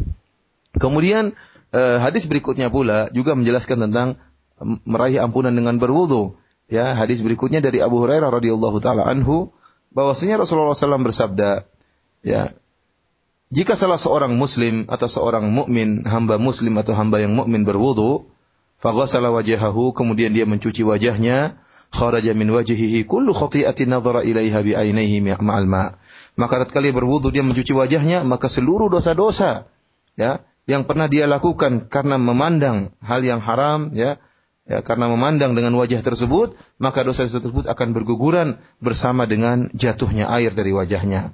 Kemudian 0.71 1.35
eh, 1.75 1.97
hadis 1.99 2.31
berikutnya 2.31 2.71
pula 2.71 3.11
juga 3.11 3.35
menjelaskan 3.35 3.91
tentang 3.91 4.15
meraih 4.87 5.19
ampunan 5.23 5.51
dengan 5.51 5.79
berwudu. 5.79 6.39
Ya, 6.69 6.93
hadis 6.93 7.25
berikutnya 7.25 7.65
dari 7.65 7.81
Abu 7.81 7.97
Hurairah 7.97 8.29
radhiyallahu 8.29 8.77
taala 8.77 9.09
anhu 9.09 9.49
bahwasanya 9.89 10.37
Rasulullah 10.37 10.77
SAW 10.77 11.01
bersabda, 11.01 11.65
ya, 12.21 12.53
jika 13.49 13.73
salah 13.73 13.97
seorang 13.97 14.37
muslim 14.37 14.85
atau 14.85 15.09
seorang 15.09 15.49
mukmin, 15.49 16.05
hamba 16.05 16.37
muslim 16.37 16.77
atau 16.77 16.93
hamba 16.93 17.17
yang 17.17 17.33
mukmin 17.33 17.65
berwudu, 17.65 18.29
faghasala 18.77 19.33
wajahahu, 19.33 19.97
kemudian 19.97 20.29
dia 20.29 20.45
mencuci 20.45 20.85
wajahnya, 20.85 21.57
kharaja 21.89 22.37
min 22.37 22.53
wajhihi 22.53 23.09
kullu 23.09 23.33
khati'atin 23.33 23.89
nadhara 23.89 24.21
ilaiha 24.21 24.59
bi 24.61 24.77
ainaihi 24.77 25.25
ma'al 25.25 25.65
ma. 25.65 25.97
Maka 26.37 26.61
tatkala 26.61 26.93
berwudu 26.93 27.33
dia 27.33 27.41
mencuci 27.41 27.73
wajahnya, 27.73 28.21
maka 28.21 28.45
seluruh 28.45 28.85
dosa-dosa 28.87 29.65
ya 30.19 30.43
yang 30.69 30.85
pernah 30.85 31.07
dia 31.09 31.25
lakukan 31.25 31.87
karena 31.89 32.19
memandang 32.19 32.93
hal 33.01 33.23
yang 33.23 33.41
haram 33.41 33.89
ya 33.95 34.21
ya 34.69 34.85
karena 34.85 35.09
memandang 35.09 35.57
dengan 35.57 35.73
wajah 35.79 36.03
tersebut 36.03 36.53
maka 36.77 37.01
dosa 37.01 37.25
tersebut 37.25 37.65
akan 37.65 37.95
berguguran 37.95 38.61
bersama 38.77 39.25
dengan 39.25 39.71
jatuhnya 39.73 40.29
air 40.29 40.53
dari 40.53 40.75
wajahnya 40.75 41.33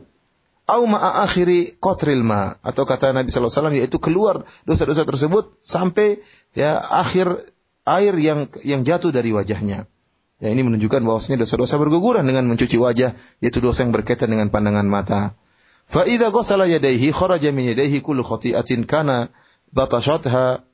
au 0.66 0.84
ma'a 0.90 1.24
akhiri 1.26 1.78
qatril 1.78 2.26
ma 2.26 2.58
atau 2.66 2.84
kata 2.90 3.14
Nabi 3.14 3.30
sallallahu 3.30 3.50
alaihi 3.50 3.60
wasallam 3.62 3.78
yaitu 3.78 3.98
keluar 4.02 4.46
dosa-dosa 4.66 5.06
tersebut 5.06 5.62
sampai 5.62 6.22
ya 6.58 6.82
akhir 6.82 7.54
air 7.86 8.14
yang 8.18 8.50
yang 8.66 8.82
jatuh 8.82 9.14
dari 9.14 9.30
wajahnya 9.30 9.86
ya 10.42 10.48
ini 10.50 10.62
menunjukkan 10.66 11.06
bahwasanya 11.06 11.46
dosa-dosa 11.46 11.78
berguguran 11.78 12.26
dengan 12.26 12.50
mencuci 12.50 12.82
wajah 12.82 13.14
yaitu 13.40 13.62
dosa 13.62 13.86
yang 13.86 13.94
berkaitan 13.94 14.34
dengan 14.34 14.50
pandangan 14.50 14.90
mata 14.90 15.38
Fa 15.86 16.02
idza 16.06 16.34
ghassala 16.34 16.66
yadayhi 16.66 17.14
kharaja 17.14 17.54
min 17.54 17.70
yadayhi 17.70 18.02
kullu 18.02 18.26
khati'atin 18.26 18.90
kana 18.90 19.30
batashatha 19.70 20.66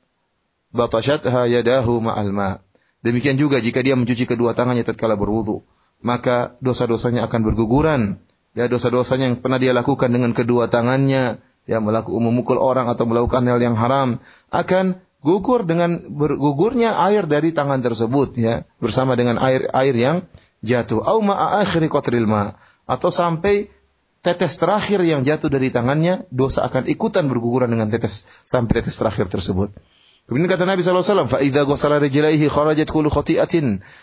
batashatha 0.72 1.48
yadahu 1.52 2.00
ma'al 2.00 2.32
ma. 2.32 2.64
Demikian 3.04 3.36
juga 3.36 3.60
jika 3.60 3.84
dia 3.84 3.98
mencuci 3.98 4.24
kedua 4.24 4.56
tangannya 4.56 4.86
tatkala 4.86 5.18
berwudu, 5.18 5.66
maka 6.00 6.56
dosa-dosanya 6.64 7.28
akan 7.28 7.40
berguguran 7.44 8.22
Ya 8.57 8.65
dosa-dosanya 8.65 9.29
yang 9.29 9.37
pernah 9.37 9.61
dia 9.61 9.69
lakukan 9.75 10.09
dengan 10.09 10.33
kedua 10.33 10.65
tangannya, 10.65 11.37
ya 11.69 11.77
melakukan 11.77 12.17
memukul 12.17 12.57
orang 12.57 12.89
atau 12.89 13.05
melakukan 13.05 13.45
hal 13.45 13.61
yang 13.61 13.77
haram 13.77 14.17
akan 14.49 14.97
gugur 15.21 15.67
dengan 15.67 16.01
bergugurnya 16.09 16.97
air 17.05 17.27
dari 17.29 17.51
tangan 17.53 17.83
tersebut 17.83 18.37
ya 18.39 18.63
bersama 18.79 19.13
dengan 19.19 19.37
air 19.41 19.67
air 19.75 19.93
yang 19.93 20.17
jatuh 20.63 21.03
au 21.03 21.19
ma 21.21 21.59
akhiri 21.59 21.91
qatril 21.91 22.25
ma 22.25 22.55
atau 22.87 23.11
sampai 23.11 23.67
tetes 24.27 24.59
terakhir 24.59 24.99
yang 25.07 25.23
jatuh 25.23 25.47
dari 25.47 25.71
tangannya, 25.71 26.27
dosa 26.33 26.67
akan 26.67 26.89
ikutan 26.91 27.31
berguguran 27.31 27.71
dengan 27.71 27.87
tetes 27.87 28.27
sampai 28.43 28.81
tetes 28.81 28.99
terakhir 28.99 29.31
tersebut. 29.31 29.71
Kemudian 30.27 30.51
kata 30.51 30.67
Nabi 30.67 30.83
SAW, 30.83 31.31
فَإِذَا 31.31 31.63
غَسَلَ 31.63 31.91
رِجِلَيْهِ 32.03 32.51
خَرَجَتْ 32.51 32.91
كُلُّ 32.91 33.07
خَطِئَةٍ 33.07 33.55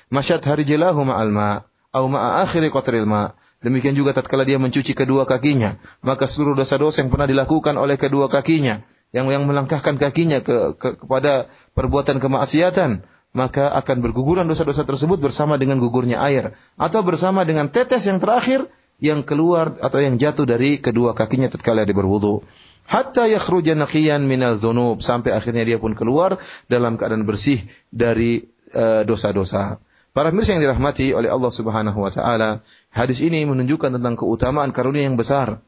مَشَتْ 0.08 0.42
هَرِجِلَهُ 0.48 0.96
مَعَ 0.96 1.16
الْمَاءِ 1.20 1.56
أَوْ 1.92 2.04
مَعَ 2.08 2.22
آخِرِ 2.48 2.72
قَطْرِ 2.72 3.04
الْمَاءِ 3.04 3.28
Demikian 3.59 3.91
juga 3.91 4.15
tatkala 4.15 4.47
dia 4.47 4.55
mencuci 4.55 4.95
kedua 4.95 5.27
kakinya, 5.27 5.75
maka 5.99 6.31
seluruh 6.31 6.55
dosa-dosa 6.55 7.03
yang 7.03 7.11
pernah 7.11 7.27
dilakukan 7.27 7.75
oleh 7.75 7.99
kedua 7.99 8.31
kakinya, 8.31 8.79
yang 9.11 9.27
yang 9.27 9.43
melangkahkan 9.43 9.99
kakinya 9.99 10.39
ke, 10.39 10.79
ke 10.79 10.95
kepada 10.95 11.51
perbuatan 11.75 12.23
kemaksiatan, 12.23 13.03
maka 13.35 13.75
akan 13.75 13.97
berguguran 13.99 14.47
dosa-dosa 14.47 14.87
tersebut 14.87 15.19
bersama 15.19 15.59
dengan 15.59 15.77
gugurnya 15.77 16.23
air 16.23 16.55
atau 16.79 17.03
bersama 17.03 17.43
dengan 17.43 17.67
tetes 17.67 18.07
yang 18.07 18.23
terakhir 18.23 18.71
yang 18.99 19.27
keluar 19.27 19.75
atau 19.79 19.99
yang 19.99 20.15
jatuh 20.15 20.47
dari 20.47 20.79
kedua 20.79 21.11
kakinya 21.11 21.51
tatkala 21.51 21.83
dia 21.83 21.95
berwudu. 21.95 22.43
Hatta 22.89 23.29
yakhruja 23.29 23.77
naqiyan 23.77 24.25
minal 24.25 24.57
dhunub 24.57 25.05
sampai 25.05 25.35
akhirnya 25.35 25.61
dia 25.61 25.77
pun 25.77 25.93
keluar 25.93 26.41
dalam 26.65 26.97
keadaan 26.97 27.27
bersih 27.27 27.61
dari 27.93 28.49
uh, 28.73 29.05
dosa-dosa. 29.05 29.77
Para 30.09 30.33
mirsa 30.33 30.57
yang 30.57 30.65
dirahmati 30.65 31.13
oleh 31.13 31.29
Allah 31.29 31.53
Subhanahu 31.53 32.01
wa 32.01 32.09
taala, 32.09 32.65
hadis 32.89 33.21
ini 33.21 33.45
menunjukkan 33.45 34.01
tentang 34.01 34.17
keutamaan 34.17 34.73
karunia 34.73 35.05
yang 35.05 35.15
besar 35.15 35.61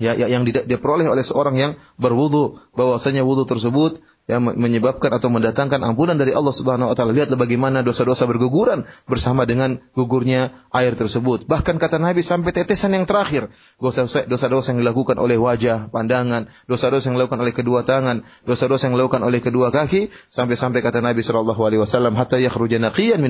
ya, 0.00 0.14
ya 0.16 0.30
yang 0.30 0.46
diperoleh 0.46 1.10
oleh 1.10 1.20
seorang 1.26 1.58
yang 1.58 1.72
berwudu 2.00 2.56
bahwasanya 2.72 3.26
wudu 3.26 3.44
tersebut 3.44 4.00
yang 4.28 4.44
menyebabkan 4.44 5.08
atau 5.08 5.32
mendatangkan 5.32 5.80
ampunan 5.80 6.12
dari 6.12 6.36
Allah 6.36 6.52
Subhanahu 6.52 6.92
wa 6.92 6.94
taala. 6.94 7.16
Lihatlah 7.16 7.40
bagaimana 7.40 7.80
dosa-dosa 7.80 8.28
berguguran 8.28 8.84
bersama 9.08 9.48
dengan 9.48 9.80
gugurnya 9.96 10.52
air 10.68 10.92
tersebut. 10.92 11.48
Bahkan 11.48 11.80
kata 11.80 11.96
Nabi 11.96 12.20
sampai 12.20 12.52
tetesan 12.52 12.92
yang 12.92 13.08
terakhir, 13.08 13.48
dosa-dosa 13.80 14.68
yang 14.76 14.84
dilakukan 14.84 15.16
oleh 15.16 15.40
wajah, 15.40 15.88
pandangan, 15.88 16.52
dosa-dosa 16.68 17.08
yang 17.08 17.16
dilakukan 17.16 17.40
oleh 17.40 17.56
kedua 17.56 17.88
tangan, 17.88 18.20
dosa-dosa 18.44 18.92
yang 18.92 19.00
dilakukan 19.00 19.24
oleh 19.24 19.40
kedua 19.40 19.72
kaki, 19.72 20.12
sampai-sampai 20.28 20.84
kata 20.84 21.00
Nabi 21.00 21.24
sallallahu 21.24 21.64
alaihi 21.64 21.80
wasallam 21.80 22.12
hatta 22.12 22.36
yakhruja 22.36 22.76
naqiyan 22.76 23.24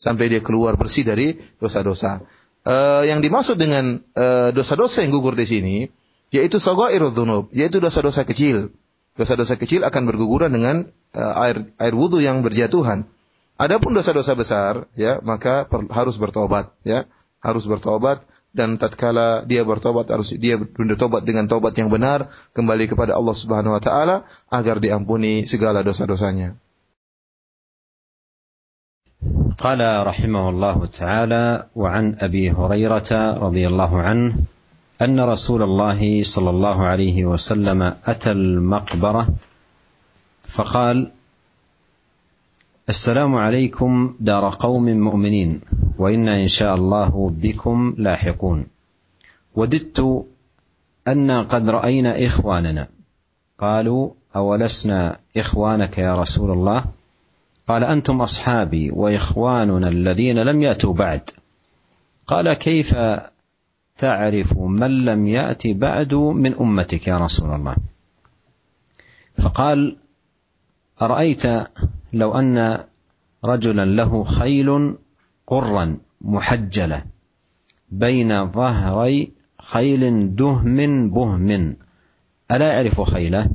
sampai 0.00 0.24
dia 0.32 0.40
keluar 0.40 0.80
bersih 0.80 1.04
dari 1.04 1.36
dosa-dosa. 1.60 2.24
Uh, 2.64 3.04
yang 3.04 3.20
dimaksud 3.20 3.60
dengan 3.60 4.00
uh, 4.16 4.48
dosa-dosa 4.48 5.04
yang 5.04 5.12
gugur 5.12 5.36
di 5.36 5.44
sini 5.44 5.76
yaitu 6.32 6.56
saghairudz 6.56 7.12
dzunub, 7.12 7.52
yaitu 7.52 7.76
dosa-dosa 7.76 8.24
kecil 8.24 8.72
dosa-dosa 9.19 9.59
kecil 9.59 9.83
akan 9.83 10.07
berguguran 10.07 10.55
dengan 10.55 10.87
uh, 11.11 11.43
air 11.43 11.67
air 11.75 11.93
wudu 11.93 12.23
yang 12.23 12.39
berjatuhan. 12.45 13.03
Adapun 13.59 13.91
dosa-dosa 13.91 14.39
besar, 14.39 14.87
ya 14.95 15.19
maka 15.19 15.67
per, 15.67 15.83
harus 15.91 16.15
bertobat, 16.15 16.71
ya 16.87 17.03
harus 17.43 17.67
bertobat 17.67 18.23
dan 18.49 18.81
tatkala 18.81 19.45
dia 19.45 19.61
bertobat 19.61 20.09
harus 20.09 20.33
dia 20.33 20.57
bertobat 20.57 21.21
dengan 21.21 21.45
tobat 21.45 21.77
yang 21.77 21.93
benar 21.93 22.33
kembali 22.57 22.89
kepada 22.89 23.13
Allah 23.13 23.35
Subhanahu 23.37 23.77
wa 23.77 23.81
taala 23.83 24.25
agar 24.49 24.81
diampuni 24.81 25.45
segala 25.45 25.85
dosa-dosanya. 25.85 26.57
قال 29.59 29.83
رحمه 29.83 30.43
الله 30.49 30.77
تعالى 30.85 31.45
وعن 31.75 32.05
ابي 32.23 32.55
هريره 32.55 33.11
رضي 33.43 33.63
الله 33.67 33.91
عنه 34.01 34.31
أن 35.02 35.20
رسول 35.20 35.62
الله 35.62 36.22
صلى 36.22 36.50
الله 36.50 36.86
عليه 36.86 37.24
وسلم 37.24 37.94
أتى 38.06 38.30
المقبرة 38.30 39.28
فقال 40.48 41.10
السلام 42.88 43.34
عليكم 43.34 44.14
دار 44.20 44.56
قوم 44.58 44.84
مؤمنين 44.84 45.60
وإنا 45.98 46.40
إن 46.40 46.48
شاء 46.48 46.74
الله 46.74 47.30
بكم 47.42 47.94
لاحقون. 47.98 48.66
وددت 49.54 50.24
أنا 51.08 51.42
قد 51.42 51.70
رأينا 51.70 52.26
إخواننا. 52.26 52.88
قالوا 53.58 54.10
أولسنا 54.36 55.16
إخوانك 55.36 55.98
يا 55.98 56.14
رسول 56.16 56.50
الله؟ 56.50 56.84
قال 57.68 57.84
أنتم 57.84 58.20
أصحابي 58.20 58.90
وإخواننا 58.90 59.88
الذين 59.88 60.38
لم 60.38 60.62
يأتوا 60.62 60.94
بعد. 60.94 61.30
قال 62.26 62.52
كيف 62.52 62.94
تعرف 63.98 64.58
من 64.58 65.04
لم 65.04 65.26
يأت 65.26 65.66
بعد 65.66 66.14
من 66.14 66.54
أمتك 66.54 67.06
يا 67.06 67.18
رسول 67.18 67.50
الله. 67.50 67.76
فقال 69.38 69.96
أرأيت 71.02 71.42
لو 72.12 72.38
أن 72.38 72.84
رجلا 73.44 73.84
له 73.84 74.24
خيل 74.24 74.94
قرا 75.46 75.96
محجلة 76.20 77.04
بين 77.90 78.50
ظهري 78.50 79.32
خيل 79.58 80.34
دهم 80.36 81.10
بهم. 81.10 81.76
ألا 82.50 82.72
يعرف 82.72 83.00
خيله؟ 83.00 83.50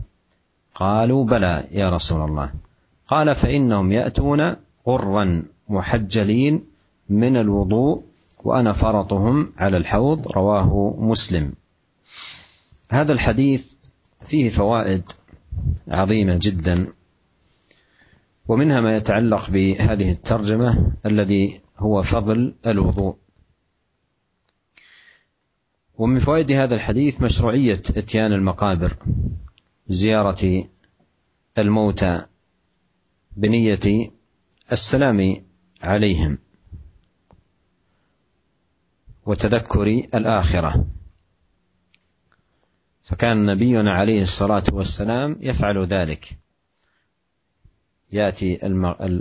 قالوا 0.76 1.26
بلى 1.26 1.68
يا 1.72 1.90
رسول 1.90 2.22
الله. 2.30 2.52
قال 3.08 3.36
فإنهم 3.36 3.92
يأتون 3.92 4.56
قرا 4.86 5.44
محجلين 5.70 6.64
من 7.10 7.38
الوضوء 7.38 8.04
وأنا 8.44 8.74
فرطهم 8.74 9.54
على 9.58 9.78
الحوض 9.78 10.32
رواه 10.32 10.96
مسلم. 11.00 11.54
هذا 12.90 13.14
الحديث 13.14 13.74
فيه 14.22 14.50
فوائد 14.50 15.04
عظيمة 15.88 16.40
جدا 16.42 16.88
ومنها 18.48 18.82
ما 18.82 18.98
يتعلق 18.98 19.50
بهذه 19.50 20.12
الترجمة 20.12 20.92
الذي 21.06 21.62
هو 21.78 22.02
فضل 22.02 22.56
الوضوء. 22.68 23.16
ومن 25.98 26.20
فوائد 26.20 26.52
هذا 26.52 26.76
الحديث 26.76 27.22
مشروعية 27.22 27.82
إتيان 27.98 28.34
المقابر 28.34 28.98
زيارة 29.90 30.70
الموتى 31.58 32.26
بنية 33.38 34.12
السلام 34.72 35.46
عليهم. 35.82 36.38
وتذكر 39.30 39.88
الآخرة. 39.88 40.86
فكان 43.04 43.46
نبينا 43.46 43.94
عليه 43.94 44.22
الصلاة 44.22 44.64
والسلام 44.74 45.38
يفعل 45.40 45.86
ذلك. 45.86 46.38
يأتي 48.12 48.66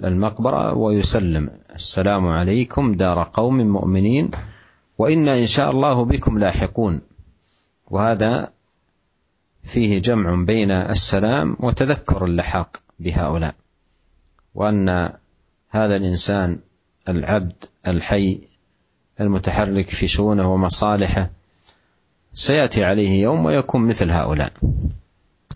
المقبرة 0.05 0.75
ويسلم. 0.75 1.51
السلام 1.75 2.27
عليكم 2.27 2.93
دار 2.93 3.31
قوم 3.33 3.57
مؤمنين 3.57 4.31
وإنا 4.99 5.39
إن 5.39 5.47
شاء 5.47 5.71
الله 5.71 6.05
بكم 6.05 6.39
لاحقون. 6.39 7.01
وهذا 7.87 8.53
فيه 9.63 9.99
جمع 9.99 10.45
بين 10.45 10.71
السلام 10.71 11.57
وتذكر 11.61 12.25
اللحاق 12.25 12.81
بهؤلاء. 12.99 13.55
وأن 14.55 14.89
هذا 15.69 15.97
الإنسان 15.97 16.59
العبد 17.09 17.65
الحي 17.87 18.49
المتحرك 19.21 19.91
في 19.91 20.09
شؤونه 20.09 20.53
ومصالحه. 20.53 21.31
سيأتي 22.35 22.85
عليه 22.85 23.23
يوم 23.23 23.45
ويكون 23.45 23.87
مثل 23.87 24.11
هؤلاء. 24.11 24.53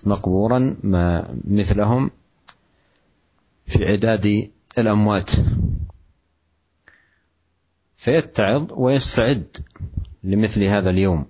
مقبورا 0.07 0.77
ما 0.83 1.35
مثلهم 1.44 2.11
في 3.66 3.92
عداد 3.92 4.51
الأموات. 4.79 5.31
فيتعظ 7.96 8.72
ويستعد 8.72 9.57
لمثل 10.25 10.64
هذا 10.64 10.90
اليوم 10.90 11.27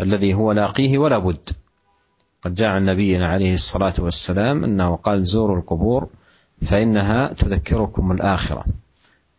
الذي 0.00 0.34
هو 0.34 0.52
لاقيه 0.52 0.98
ولا 0.98 1.18
بد. 1.18 1.50
قد 2.42 2.54
جاء 2.54 2.68
عن 2.68 2.84
نبينا 2.84 3.28
عليه 3.28 3.54
الصلاة 3.54 3.94
والسلام 3.98 4.64
أنه 4.64 4.96
قال 4.96 5.26
زوروا 5.26 5.56
القبور 5.56 6.08
فإنها 6.62 7.32
تذكركم 7.32 8.12
الآخرة. 8.12 8.64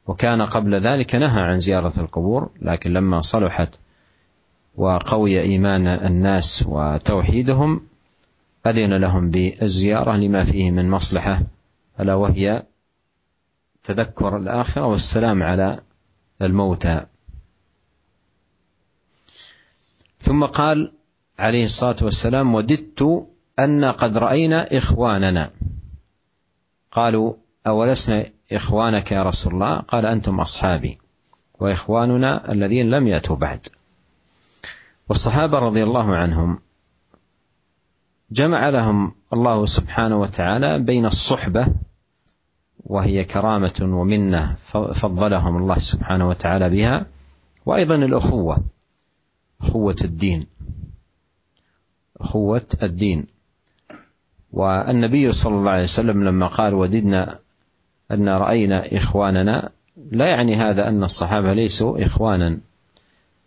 وكان 0.07 0.41
قبل 0.41 0.79
ذلك 0.79 1.15
نهى 1.15 1.41
عن 1.41 1.59
زيارة 1.59 1.93
القبور 1.99 2.49
لكن 2.61 2.93
لما 2.93 3.21
صلحت 3.21 3.69
وقوي 4.75 5.41
إيمان 5.41 5.87
الناس 5.87 6.65
وتوحيدهم 6.67 7.81
أذن 8.67 8.93
لهم 8.93 9.29
بالزيارة 9.29 10.15
لما 10.17 10.43
فيه 10.43 10.71
من 10.71 10.89
مصلحة 10.89 11.41
ألا 11.99 12.15
وهي 12.15 12.63
تذكر 13.83 14.37
الآخرة 14.37 14.85
والسلام 14.85 15.43
على 15.43 15.79
الموتى. 16.41 17.05
ثم 20.19 20.45
قال 20.45 20.93
عليه 21.39 21.63
الصلاة 21.63 21.95
والسلام 22.01 22.55
وددت 22.55 23.27
أن 23.59 23.85
قد 23.85 24.17
رأينا 24.17 24.77
إخواننا 24.77 25.51
قالوا 26.91 27.33
أولسنا 27.67 28.25
إخوانك 28.51 29.11
يا 29.11 29.23
رسول 29.23 29.53
الله 29.53 29.75
قال 29.79 30.05
أنتم 30.05 30.39
أصحابي 30.39 30.97
وإخواننا 31.59 32.51
الذين 32.51 32.89
لم 32.89 33.07
يأتوا 33.07 33.35
بعد. 33.35 33.67
والصحابة 35.09 35.59
رضي 35.59 35.83
الله 35.83 36.15
عنهم 36.15 36.59
جمع 38.31 38.69
لهم 38.69 39.11
الله 39.33 39.65
سبحانه 39.65 40.17
وتعالى 40.17 40.79
بين 40.79 41.05
الصحبة 41.05 41.67
وهي 42.85 43.23
كرامة 43.23 43.79
ومنة 43.81 44.55
فضلهم 44.93 45.57
الله 45.57 45.79
سبحانه 45.79 46.29
وتعالى 46.29 46.69
بها 46.69 47.05
وأيضا 47.65 47.95
الأخوة 47.95 48.57
أخوة 49.61 49.95
الدين 50.03 50.47
أخوة 52.21 52.67
الدين. 52.83 53.27
والنبي 54.51 55.31
صلى 55.31 55.55
الله 55.55 55.71
عليه 55.71 55.83
وسلم 55.83 56.23
لما 56.23 56.47
قال 56.47 56.73
وددنا 56.73 57.39
أن 58.11 58.29
رأينا 58.29 58.97
إخواننا 58.97 59.69
لا 60.11 60.27
يعني 60.27 60.55
هذا 60.55 60.87
أن 60.87 61.03
الصحابة 61.03 61.53
ليسوا 61.53 62.05
إخوانا 62.05 62.59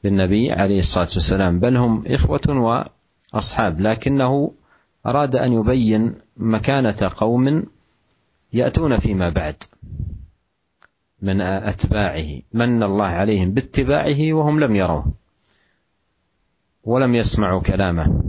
للنبي 0.04 0.52
عليه 0.52 0.78
الصلاة 0.78 1.08
والسلام 1.14 1.60
بل 1.60 1.76
هم 1.76 2.04
إخوة 2.06 2.86
وأصحاب 3.34 3.80
لكنه 3.80 4.52
أراد 5.06 5.36
أن 5.36 5.52
يبين 5.52 6.14
مكانة 6.36 7.12
قوم 7.16 7.66
يأتون 8.52 8.96
فيما 8.96 9.28
بعد 9.28 9.62
من 11.22 11.40
أتباعه 11.40 12.26
من 12.52 12.82
الله 12.82 13.06
عليهم 13.06 13.50
باتباعه 13.50 14.32
وهم 14.32 14.60
لم 14.60 14.76
يروه 14.76 15.12
ولم 16.84 17.14
يسمعوا 17.14 17.60
كلامه 17.60 18.22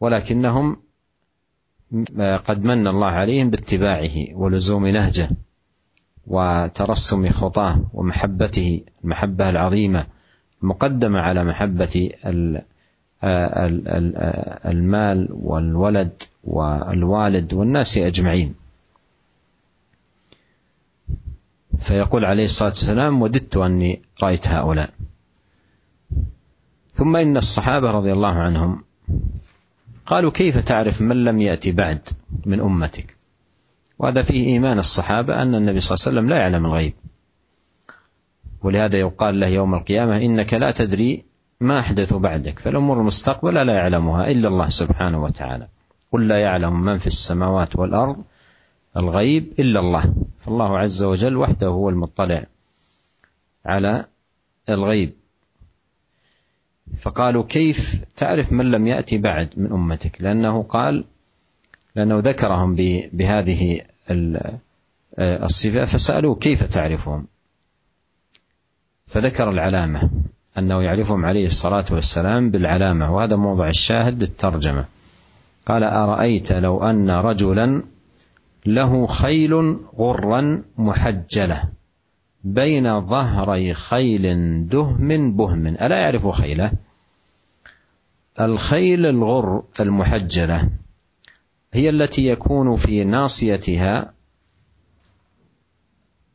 ولكنهم 0.00 0.76
قد 2.44 2.64
من 2.64 2.86
الله 2.86 3.06
عليهم 3.06 3.50
باتباعه 3.50 4.34
ولزوم 4.34 4.86
نهجه 4.86 5.28
وترسم 6.26 7.30
خطاه 7.30 7.84
ومحبته 7.94 8.80
المحبة 9.04 9.50
العظيمة 9.50 10.06
المقدمة 10.62 11.20
على 11.20 11.44
محبة 11.44 12.10
المال 14.66 15.28
والولد 15.30 16.22
والوالد 16.44 17.52
والناس 17.54 17.98
أجمعين. 17.98 18.54
فيقول 21.78 22.24
عليه 22.24 22.44
الصلاة 22.44 22.68
والسلام 22.70 23.22
وددت 23.22 23.56
أني 23.56 24.02
رأيت 24.22 24.48
هؤلاء. 24.48 24.90
ثم 26.94 27.16
إن 27.16 27.36
الصحابة 27.36 27.90
رضي 27.90 28.12
الله 28.12 28.34
عنهم 28.34 28.82
قالوا 30.08 30.30
كيف 30.30 30.58
تعرف 30.58 31.02
من 31.02 31.24
لم 31.24 31.40
يأتي 31.40 31.72
بعد 31.72 32.08
من 32.46 32.60
أمتك؟ 32.60 33.16
وهذا 33.98 34.22
فيه 34.22 34.46
إيمان 34.46 34.78
الصحابة 34.78 35.42
أن 35.42 35.54
النبي 35.54 35.80
صلى 35.80 35.94
الله 35.94 36.06
عليه 36.06 36.18
وسلم 36.18 36.30
لا 36.30 36.38
يعلم 36.38 36.66
الغيب. 36.66 36.94
ولهذا 38.62 38.98
يقال 38.98 39.40
له 39.40 39.46
يوم 39.46 39.74
القيامة 39.74 40.16
إنك 40.16 40.54
لا 40.54 40.70
تدري 40.70 41.24
ما 41.60 41.78
أحدث 41.78 42.14
بعدك 42.14 42.58
فالأمور 42.58 43.00
المستقبلة 43.00 43.62
لا 43.62 43.74
يعلمها 43.74 44.30
إلا 44.30 44.48
الله 44.48 44.68
سبحانه 44.68 45.22
وتعالى. 45.22 45.68
قل 46.12 46.28
لا 46.28 46.38
يعلم 46.38 46.80
من 46.80 46.98
في 46.98 47.06
السماوات 47.06 47.76
والأرض 47.76 48.24
الغيب 48.96 49.52
إلا 49.58 49.80
الله. 49.80 50.14
فالله 50.38 50.78
عز 50.78 51.02
وجل 51.02 51.36
وحده 51.36 51.66
هو 51.66 51.88
المطلع 51.88 52.46
على 53.66 54.04
الغيب. 54.68 55.17
فقالوا 57.00 57.44
كيف 57.44 58.00
تعرف 58.16 58.52
من 58.52 58.70
لم 58.70 58.86
يأتي 58.86 59.18
بعد 59.18 59.48
من 59.56 59.72
أمتك؟ 59.72 60.22
لأنه 60.22 60.62
قال 60.62 61.04
لأنه 61.96 62.18
ذكرهم 62.18 62.76
بهذه 63.12 63.80
الصفة 65.18 65.84
فسألوه 65.84 66.34
كيف 66.34 66.64
تعرفهم؟ 66.64 67.26
فذكر 69.06 69.50
العلامة 69.50 70.10
أنه 70.58 70.82
يعرفهم 70.82 71.24
عليه 71.24 71.44
الصلاة 71.44 71.84
والسلام 71.90 72.50
بالعلامة 72.50 73.14
وهذا 73.14 73.36
موضع 73.36 73.68
الشاهد 73.68 74.22
للترجمة. 74.22 74.84
قال 75.66 75.84
أرأيت 75.84 76.52
لو 76.52 76.90
أن 76.90 77.10
رجلا 77.10 77.82
له 78.66 79.06
خيل 79.06 79.76
غرا 79.98 80.62
محجلة. 80.78 81.64
بين 82.44 83.06
ظهري 83.06 83.74
خيل 83.74 84.68
دهم 84.68 85.36
بهم. 85.36 85.66
ألا 85.66 85.98
يعرف 85.98 86.26
خيله؟ 86.26 86.72
الخيل 88.40 89.06
الغر 89.06 89.62
المحجلة 89.80 90.70
هي 91.72 91.90
التي 91.90 92.26
يكون 92.26 92.76
في 92.76 93.04
ناصيتها 93.04 94.14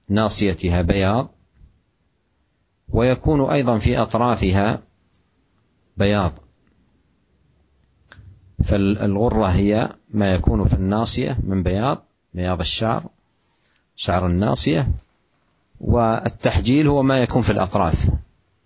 ناصيتها 0.09 0.81
بياض 0.81 1.29
ويكون 2.89 3.51
أيضا 3.51 3.77
في 3.77 3.97
أطرافها 3.97 4.81
بياض. 5.97 6.33
فالغرة 8.63 9.45
هي 9.45 9.89
ما 10.09 10.33
يكون 10.33 10.67
في 10.67 10.73
الناصية 10.73 11.37
من 11.43 11.63
بياض 11.63 12.03
بياض 12.33 12.59
الشعر 12.59 13.09
شعر 13.95 14.27
الناصية 14.27 14.87
والتحجيل 15.79 16.87
هو 16.87 17.03
ما 17.03 17.19
يكون 17.19 17.41
في 17.41 17.49
الأطراف 17.49 18.09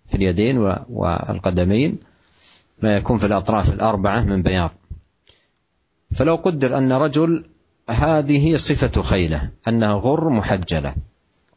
في 0.06 0.14
اليدين 0.14 0.58
والقدمين 0.88 1.98
ما 2.82 2.96
يكون 2.96 3.18
في 3.18 3.26
الأطراف 3.26 3.72
الأربعة 3.72 4.24
من 4.24 4.42
بياض. 4.42 4.70
فلو 6.10 6.34
قدر 6.34 6.78
أن 6.78 6.92
رجل 6.92 7.44
هذه 7.90 8.56
صفة 8.56 9.02
خيلة 9.02 9.50
أنها 9.68 9.94
غر 9.94 10.28
محجلة 10.28 10.94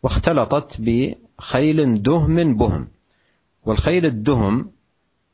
واختلطت 0.03 0.77
بخيل 0.79 2.03
دهم 2.03 2.57
بهم 2.57 2.87
والخيل 3.65 4.05
الدهم 4.05 4.71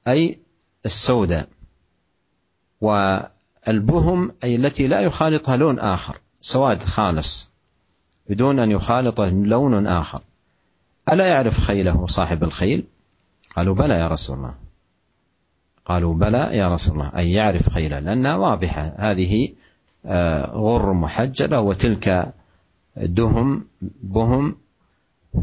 أي 0.08 0.40
السوداء 0.86 1.48
والبهم 2.82 4.32
أي 4.44 4.56
التي 4.56 4.88
لا 4.88 5.02
يخالطها 5.02 5.58
لون 5.58 5.80
آخر 5.80 6.18
سواد 6.42 6.82
خالص. 6.82 7.52
بدون 8.30 8.60
أن 8.60 8.72
يخالط 8.72 9.22
لون 9.22 9.88
آخر. 9.88 10.20
ألا 11.12 11.28
يعرف 11.28 11.60
خيله 11.60 12.06
صاحب 12.06 12.44
الخيل؟ 12.44 12.84
قالوا 13.56 13.76
بلى 13.76 13.94
يا 13.94 14.08
رسول 14.08 14.38
الله. 14.38 14.54
قالوا 15.86 16.14
بلى 16.14 16.50
يا 16.58 16.74
رسول 16.74 16.94
الله. 16.94 17.12
أي 17.18 17.32
يعرف 17.32 17.70
خيله 17.70 18.00
لأنها 18.00 18.36
واضحة 18.36 18.94
هذه 18.98 19.50
غر 20.54 20.94
محجلة 20.94 21.62
وتلك 21.62 22.34
دهم 22.98 23.66
بهم 24.04 24.56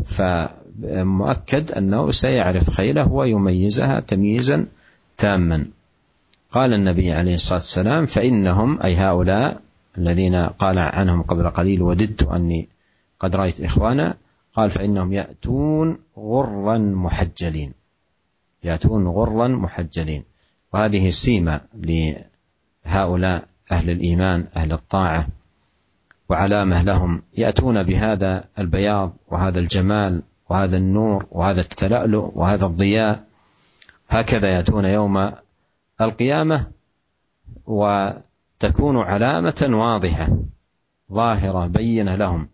فمؤكد 0.05 1.73
أنه 1.73 2.11
سيعرف 2.11 2.71
خيله 2.71 3.13
ويميزها 3.13 4.01
تمييزا 4.01 4.67
تاما. 5.17 5.67
قال 6.53 6.75
النبي 6.75 7.13
عليه 7.13 7.35
الصلاة 7.35 7.59
والسلام 7.59 8.07
فإنهم 8.07 8.83
أي 8.83 8.97
هؤلاء 8.97 9.61
الذين 9.99 10.37
قال 10.37 10.79
عنهم 10.79 11.23
قبل 11.23 11.51
قليل 11.51 11.83
وددت 11.83 12.23
أني 12.23 12.69
قد 13.21 13.37
رأيت 13.37 13.61
إخوانا 13.61 14.17
قال 14.55 14.71
فإنهم 14.71 15.13
يأتون 15.13 15.99
غرا 16.19 16.79
محجلين. 16.79 17.73
يأتون 18.65 19.09
غرا 19.09 19.49
محجلين. 19.49 20.25
وهذه 20.75 21.11
سيمة 21.11 21.61
لهؤلاء 21.75 23.45
أهل 23.73 23.91
الإيمان 23.91 24.49
أهل 24.57 24.73
الطاعة. 24.73 25.27
وعلامة 26.29 26.83
لهم 26.83 27.23
يأتون 27.39 27.83
بهذا 27.83 28.45
البياض 28.59 29.13
وهذا 29.29 29.59
الجمال 29.59 30.23
وهذا 30.51 30.77
النور 30.77 31.27
وهذا 31.31 31.61
التلألؤ 31.61 32.31
وهذا 32.35 32.67
الضياء. 32.67 33.25
هكذا 34.09 34.57
يأتون 34.57 34.85
يوم 34.85 35.33
القيامة 36.01 36.67
وتكون 37.67 38.97
علامة 38.97 39.67
واضحة 39.71 40.29
ظاهرة 41.13 41.67
بينة 41.67 42.15
لهم. 42.15 42.49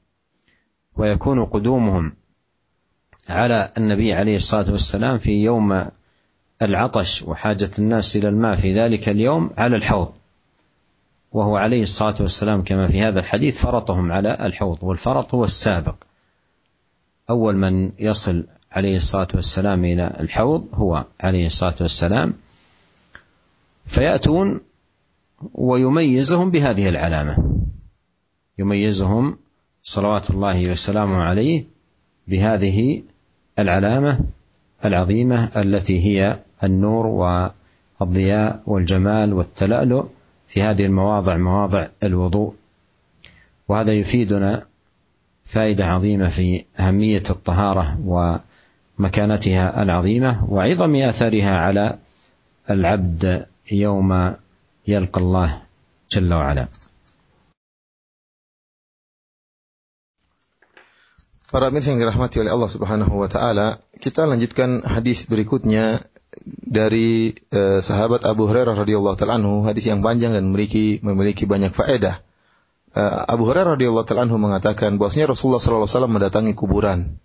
ويكون 0.96 1.44
قدومهم 1.44 2.12
على 3.28 3.72
النبي 3.78 4.12
عليه 4.12 4.34
الصلاة 4.34 4.70
والسلام 4.70 5.18
في 5.18 5.32
يوم 5.32 5.86
العطش 6.62 7.22
وحاجة 7.22 7.70
الناس 7.78 8.16
إلى 8.16 8.28
الماء 8.28 8.56
في 8.56 8.74
ذلك 8.74 9.08
اليوم 9.08 9.50
على 9.58 9.76
الحوض. 9.76 10.12
وهو 11.32 11.56
عليه 11.56 11.82
الصلاة 11.82 12.14
والسلام 12.20 12.62
كما 12.64 12.88
في 12.88 13.02
هذا 13.02 13.20
الحديث 13.20 13.62
فرطهم 13.62 14.12
على 14.12 14.46
الحوض 14.46 14.78
والفرط 14.82 15.34
هو 15.34 15.44
السابق. 15.44 15.94
أول 17.30 17.56
من 17.56 17.92
يصل 17.98 18.46
عليه 18.72 18.96
الصلاة 18.96 19.28
والسلام 19.34 19.84
إلى 19.84 20.16
الحوض 20.20 20.68
هو 20.74 21.04
عليه 21.20 21.46
الصلاة 21.46 21.74
والسلام. 21.80 22.34
فيأتون 23.86 24.60
ويميزهم 25.54 26.50
بهذه 26.50 26.88
العلامة. 26.88 27.56
يميزهم 28.58 29.38
صلوات 29.82 30.30
الله 30.30 30.70
وسلامه 30.70 31.22
عليه 31.22 31.64
بهذه 32.28 33.02
العلامة 33.58 34.20
العظيمة 34.84 35.50
التي 35.56 36.00
هي 36.04 36.38
النور 36.64 37.06
والضياء 38.00 38.62
والجمال 38.66 39.32
والتلألؤ 39.32 40.06
في 40.48 40.62
هذه 40.62 40.86
المواضع 40.86 41.36
مواضع 41.36 41.88
الوضوء 42.02 42.54
وهذا 43.68 43.92
يفيدنا 43.92 44.66
فائدة 45.44 45.86
عظيمة 45.86 46.28
في 46.28 46.64
أهمية 46.80 47.22
الطهارة 47.30 47.98
ومكانتها 48.98 49.82
العظيمة 49.82 50.44
وعظم 50.48 50.96
أثرها 50.96 51.58
على 51.58 51.98
العبد 52.70 53.46
يوم 53.72 54.34
يلقى 54.88 55.20
الله 55.20 55.62
جل 56.12 56.34
وعلا. 56.34 56.68
Para 61.50 61.66
pemirsa 61.66 61.90
yang 61.90 61.98
dirahmati 61.98 62.38
oleh 62.38 62.54
Allah 62.54 62.70
Subhanahu 62.70 63.10
wa 63.10 63.26
taala, 63.26 63.82
kita 63.98 64.22
lanjutkan 64.22 64.86
hadis 64.86 65.26
berikutnya 65.26 65.98
dari 66.46 67.34
eh, 67.50 67.82
sahabat 67.82 68.22
Abu 68.22 68.46
Hurairah 68.46 68.78
radhiyallahu 68.78 69.18
taala 69.18 69.42
anhu, 69.42 69.66
hadis 69.66 69.90
yang 69.90 69.98
panjang 69.98 70.30
dan 70.30 70.46
memiliki 70.46 71.02
memiliki 71.02 71.50
banyak 71.50 71.74
faedah. 71.74 72.22
Eh, 72.94 73.20
Abu 73.26 73.50
Hurairah 73.50 73.74
radhiyallahu 73.74 74.06
taala 74.06 74.30
anhu 74.30 74.38
mengatakan 74.38 74.94
bahwasanya 74.94 75.34
Rasulullah 75.34 75.58
sallallahu 75.58 75.90
alaihi 75.90 75.98
wasallam 75.98 76.14
mendatangi 76.14 76.52
kuburan. 76.54 77.18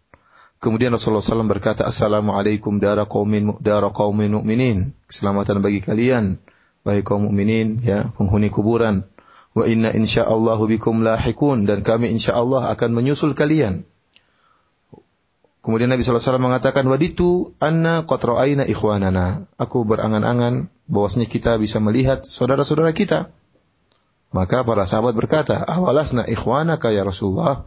Kemudian 0.55 0.95
Rasulullah 0.95 1.21
SAW 1.21 1.45
berkata, 1.51 1.86
Assalamualaikum 1.86 2.80
dara 2.80 3.05
qaumin 3.05 3.59
dara 3.61 3.91
qaumin 3.91 4.34
mu'minin. 4.34 4.95
Keselamatan 5.05 5.59
bagi 5.61 5.84
kalian, 5.84 6.41
bagi 6.82 7.05
kaum 7.05 7.30
mukminin, 7.30 7.84
ya, 7.84 8.09
penghuni 8.15 8.49
kuburan. 8.49 9.05
Wa 9.53 9.67
inna 9.69 9.93
insyaallahu 9.93 10.65
bikum 10.65 11.05
lahikun 11.05 11.69
dan 11.69 11.86
kami 11.86 12.09
insyaallah 12.17 12.71
akan 12.73 12.89
menyusul 12.97 13.38
kalian. 13.38 13.86
Kemudian 15.66 15.89
Nabi 15.89 16.05
SAW 16.05 16.38
mengatakan, 16.38 16.86
Waditu 16.86 17.57
anna 17.57 18.05
qatra'aina 18.05 18.70
ikhwanana. 18.70 19.49
Aku 19.57 19.82
berangan-angan 19.82 20.70
bahwasanya 20.86 21.26
kita 21.26 21.57
bisa 21.57 21.82
melihat 21.82 22.22
saudara-saudara 22.22 22.93
kita. 22.93 23.34
Maka 24.30 24.61
para 24.61 24.86
sahabat 24.86 25.18
berkata, 25.18 25.57
Awalasna 25.66 26.30
ikhwanaka 26.30 26.93
ya 26.93 27.01
Rasulullah. 27.01 27.66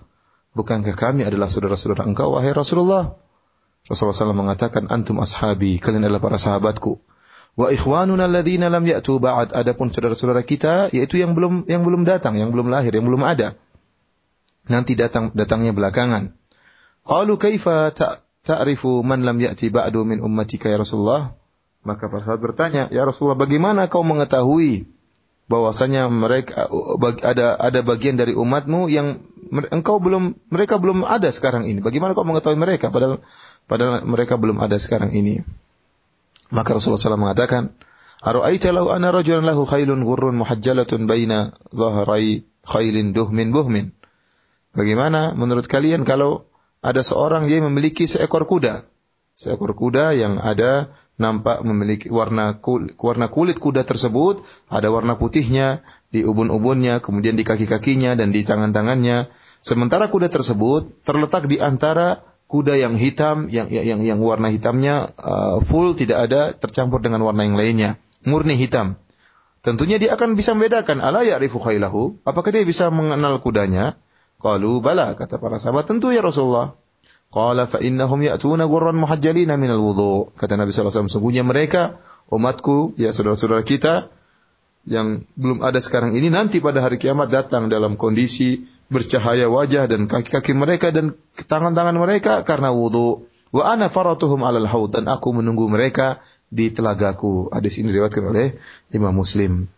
Bukankah 0.54 0.94
kami 0.94 1.26
adalah 1.26 1.50
saudara-saudara 1.50 2.06
engkau, 2.06 2.38
wahai 2.38 2.54
Rasulullah? 2.54 3.18
Rasulullah 3.90 4.14
SAW 4.14 4.46
mengatakan, 4.46 4.86
Antum 4.94 5.18
ashabi, 5.18 5.82
kalian 5.82 6.06
adalah 6.06 6.22
para 6.22 6.38
sahabatku. 6.38 7.02
Wa 7.58 7.74
ikhwanuna 7.74 8.30
alladhina 8.30 8.70
lam 8.70 8.86
ya'tu 8.86 9.18
ba'd. 9.18 9.50
Adapun 9.50 9.90
saudara-saudara 9.90 10.46
kita, 10.46 10.94
yaitu 10.94 11.18
yang 11.18 11.34
belum 11.34 11.66
yang 11.66 11.82
belum 11.82 12.06
datang, 12.06 12.38
yang 12.38 12.54
belum 12.54 12.70
lahir, 12.70 12.94
yang 12.94 13.10
belum 13.10 13.26
ada. 13.26 13.58
Nanti 14.70 14.94
datang 14.94 15.34
datangnya 15.34 15.74
belakangan. 15.74 16.37
Qalu 17.08 17.40
kaifa 17.40 17.88
ta'rifu 18.44 19.00
man 19.00 19.24
lam 19.24 19.40
ya'ti 19.40 19.72
ba'du 19.72 20.04
min 20.04 20.20
ummatika 20.20 20.68
ya 20.68 20.76
Rasulullah? 20.76 21.32
Maka 21.80 22.12
para 22.12 22.20
sahabat 22.20 22.52
bertanya, 22.52 22.92
"Ya 22.92 23.08
Rasulullah, 23.08 23.40
bagaimana 23.40 23.88
kau 23.88 24.04
mengetahui 24.04 24.84
bahwasanya 25.48 26.12
mereka 26.12 26.68
ada 27.24 27.56
ada 27.56 27.80
bagian 27.80 28.20
dari 28.20 28.36
umatmu 28.36 28.92
yang 28.92 29.24
engkau 29.72 29.96
belum 29.96 30.36
mereka 30.52 30.76
belum 30.76 31.08
ada 31.08 31.32
sekarang 31.32 31.64
ini. 31.64 31.80
Bagaimana 31.80 32.12
kau 32.12 32.28
mengetahui 32.28 32.60
mereka 32.60 32.92
padahal 32.92 33.24
padahal 33.64 34.04
mereka 34.04 34.36
belum 34.36 34.60
ada 34.60 34.76
sekarang 34.76 35.16
ini?" 35.16 35.40
Maka 36.52 36.76
Rasulullah 36.76 37.00
SAW 37.00 37.24
mengatakan, 37.24 37.72
"Ara'aita 38.20 38.68
law 38.72 38.92
ana 38.92 39.12
rajulan 39.12 39.48
lahu 39.48 39.64
khailun 39.64 40.04
ghurrun 40.04 40.36
muhajjalatun 40.44 41.08
baina 41.08 41.56
dhahrai 41.72 42.44
khailin 42.68 43.16
duhmin 43.16 43.48
buhmin?" 43.48 43.96
Bagaimana 44.76 45.32
menurut 45.32 45.64
kalian 45.64 46.04
kalau 46.04 46.47
ada 46.82 47.02
seorang 47.02 47.50
yang 47.50 47.66
memiliki 47.66 48.06
seekor 48.06 48.46
kuda. 48.46 48.86
Seekor 49.38 49.74
kuda 49.74 50.14
yang 50.14 50.38
ada 50.42 50.90
nampak 51.18 51.66
memiliki 51.66 52.10
warna 52.10 52.58
kulit, 52.62 52.94
warna 52.98 53.26
kulit 53.26 53.58
kuda 53.58 53.82
tersebut 53.82 54.42
ada 54.70 54.90
warna 54.90 55.18
putihnya 55.18 55.82
di 56.08 56.22
ubun-ubunnya, 56.24 57.02
kemudian 57.02 57.34
di 57.34 57.42
kaki-kakinya 57.42 58.14
dan 58.14 58.30
di 58.30 58.46
tangan-tangannya. 58.46 59.28
Sementara 59.58 60.06
kuda 60.08 60.30
tersebut 60.30 61.02
terletak 61.02 61.50
di 61.50 61.58
antara 61.58 62.22
kuda 62.48 62.78
yang 62.78 62.94
hitam 62.96 63.50
yang 63.52 63.68
yang 63.68 64.00
yang 64.00 64.18
warna 64.22 64.48
hitamnya 64.48 65.12
uh, 65.20 65.60
full 65.60 65.92
tidak 65.98 66.30
ada 66.30 66.54
tercampur 66.56 67.02
dengan 67.02 67.20
warna 67.26 67.44
yang 67.44 67.58
lainnya, 67.58 67.90
murni 68.24 68.54
hitam. 68.54 68.96
Tentunya 69.60 69.98
dia 69.98 70.14
akan 70.14 70.38
bisa 70.38 70.54
membedakan 70.54 71.02
ala 71.02 71.26
ya'rifu 71.26 71.58
khailahu, 71.58 72.22
apakah 72.22 72.54
dia 72.54 72.62
bisa 72.62 72.88
mengenal 72.94 73.42
kudanya? 73.42 73.98
Qalu 74.38 74.78
bala 74.78 75.18
kata 75.18 75.42
para 75.42 75.58
sahabat 75.58 75.90
tentu 75.90 76.14
ya 76.14 76.22
Rasulullah. 76.22 76.78
Qala 77.28 77.68
fa 77.68 77.82
innahum 77.82 78.22
ya'tuna 78.24 78.64
gurran 78.70 78.96
muhajjalina 78.96 79.58
min 79.58 79.74
al-wudu. 79.74 80.32
Kata 80.38 80.56
Nabi 80.56 80.72
sallallahu 80.72 80.88
alaihi 80.88 80.96
wasallam 80.96 81.12
sungguhnya 81.12 81.42
mereka 81.44 81.98
umatku 82.30 82.96
ya 82.96 83.12
saudara-saudara 83.12 83.66
kita 83.66 84.08
yang 84.88 85.28
belum 85.36 85.60
ada 85.60 85.82
sekarang 85.82 86.16
ini 86.16 86.32
nanti 86.32 86.64
pada 86.64 86.80
hari 86.80 86.96
kiamat 86.96 87.28
datang 87.28 87.68
dalam 87.68 88.00
kondisi 88.00 88.64
bercahaya 88.88 89.52
wajah 89.52 89.84
dan 89.84 90.08
kaki-kaki 90.08 90.56
mereka 90.56 90.88
dan 90.88 91.12
tangan-tangan 91.36 91.96
mereka 92.00 92.40
karena 92.46 92.72
wudu. 92.72 93.28
Wa 93.52 93.76
ana 93.76 93.92
faratuhum 93.92 94.44
alal 94.44 94.68
haud 94.68 94.92
dan 94.92 95.08
aku 95.08 95.32
menunggu 95.36 95.68
mereka 95.68 96.20
di 96.48 96.72
telagaku. 96.72 97.52
Hadis 97.52 97.80
ini 97.80 97.92
diriwayatkan 97.92 98.24
oleh 98.24 98.56
Imam 98.92 99.12
Muslim. 99.12 99.68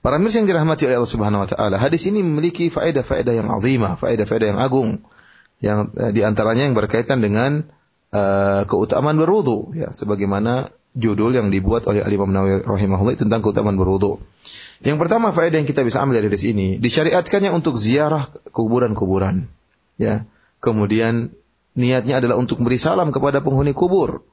Para 0.00 0.16
mirsa 0.16 0.40
yang 0.40 0.48
dirahmati 0.48 0.88
oleh 0.88 0.96
Allah 0.96 1.12
Subhanahu 1.12 1.44
wa 1.44 1.48
taala, 1.48 1.76
hadis 1.76 2.08
ini 2.08 2.24
memiliki 2.24 2.72
faedah-faedah 2.72 3.36
yang 3.36 3.48
azimah, 3.52 4.00
faedah-faedah 4.00 4.56
yang 4.56 4.60
agung. 4.60 5.04
Yang 5.60 5.92
eh, 6.00 6.10
di 6.16 6.24
antaranya 6.24 6.64
yang 6.64 6.72
berkaitan 6.72 7.20
dengan 7.20 7.68
uh, 8.16 8.64
keutamaan 8.64 9.20
berwudu 9.20 9.76
ya, 9.76 9.92
sebagaimana 9.92 10.72
judul 10.96 11.36
yang 11.36 11.52
dibuat 11.52 11.84
oleh 11.84 12.00
Al 12.00 12.08
Imam 12.10 12.32
Nawawi 12.32 12.64
rahimahullah 12.64 13.20
tentang 13.20 13.44
keutamaan 13.44 13.76
berwudu. 13.76 14.24
Yang 14.80 14.96
pertama 15.04 15.36
faedah 15.36 15.60
yang 15.60 15.68
kita 15.68 15.84
bisa 15.84 16.00
ambil 16.00 16.24
dari 16.24 16.32
hadis 16.32 16.48
ini, 16.48 16.80
disyariatkannya 16.80 17.52
untuk 17.52 17.76
ziarah 17.76 18.24
kuburan-kuburan. 18.56 19.52
Ya. 20.00 20.24
Kemudian 20.64 21.36
niatnya 21.76 22.24
adalah 22.24 22.40
untuk 22.40 22.64
beri 22.64 22.80
salam 22.80 23.12
kepada 23.12 23.44
penghuni 23.44 23.76
kubur 23.76 24.24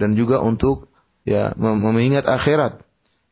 dan 0.00 0.16
juga 0.16 0.40
untuk 0.40 0.88
ya 1.28 1.52
mengingat 1.60 2.26
akhirat 2.26 2.80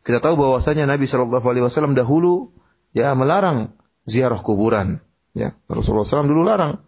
kita 0.01 0.18
tahu 0.24 0.34
bahwasanya 0.40 0.88
Nabi 0.88 1.05
Shallallahu 1.05 1.44
Alaihi 1.44 1.64
Wasallam 1.64 1.92
dahulu 1.92 2.57
ya 2.96 3.12
melarang 3.12 3.76
ziarah 4.09 4.40
kuburan. 4.40 5.05
Ya, 5.30 5.55
Rasulullah 5.70 6.03
SAW 6.03 6.26
dulu 6.26 6.42
larang. 6.42 6.82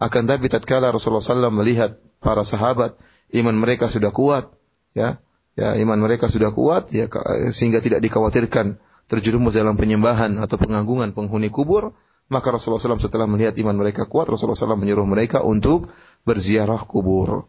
Akan 0.00 0.24
tapi 0.24 0.48
tatkala 0.48 0.88
Rasulullah 0.88 1.20
SAW 1.20 1.52
melihat 1.52 2.00
para 2.18 2.42
sahabat 2.42 2.96
iman 3.36 3.54
mereka 3.54 3.92
sudah 3.92 4.10
kuat, 4.10 4.48
ya, 4.96 5.20
ya 5.54 5.76
iman 5.76 6.00
mereka 6.00 6.26
sudah 6.32 6.50
kuat, 6.50 6.90
ya 6.90 7.06
sehingga 7.52 7.84
tidak 7.84 8.00
dikhawatirkan 8.00 8.80
terjerumus 9.06 9.52
dalam 9.52 9.76
penyembahan 9.76 10.40
atau 10.40 10.56
pengagungan 10.56 11.12
penghuni 11.12 11.52
kubur, 11.52 11.92
maka 12.32 12.56
Rasulullah 12.56 12.80
SAW 12.80 13.04
setelah 13.04 13.28
melihat 13.28 13.54
iman 13.60 13.76
mereka 13.76 14.08
kuat, 14.08 14.32
Rasulullah 14.32 14.56
SAW 14.56 14.80
menyuruh 14.80 15.04
mereka 15.04 15.44
untuk 15.44 15.92
berziarah 16.24 16.80
kubur. 16.88 17.46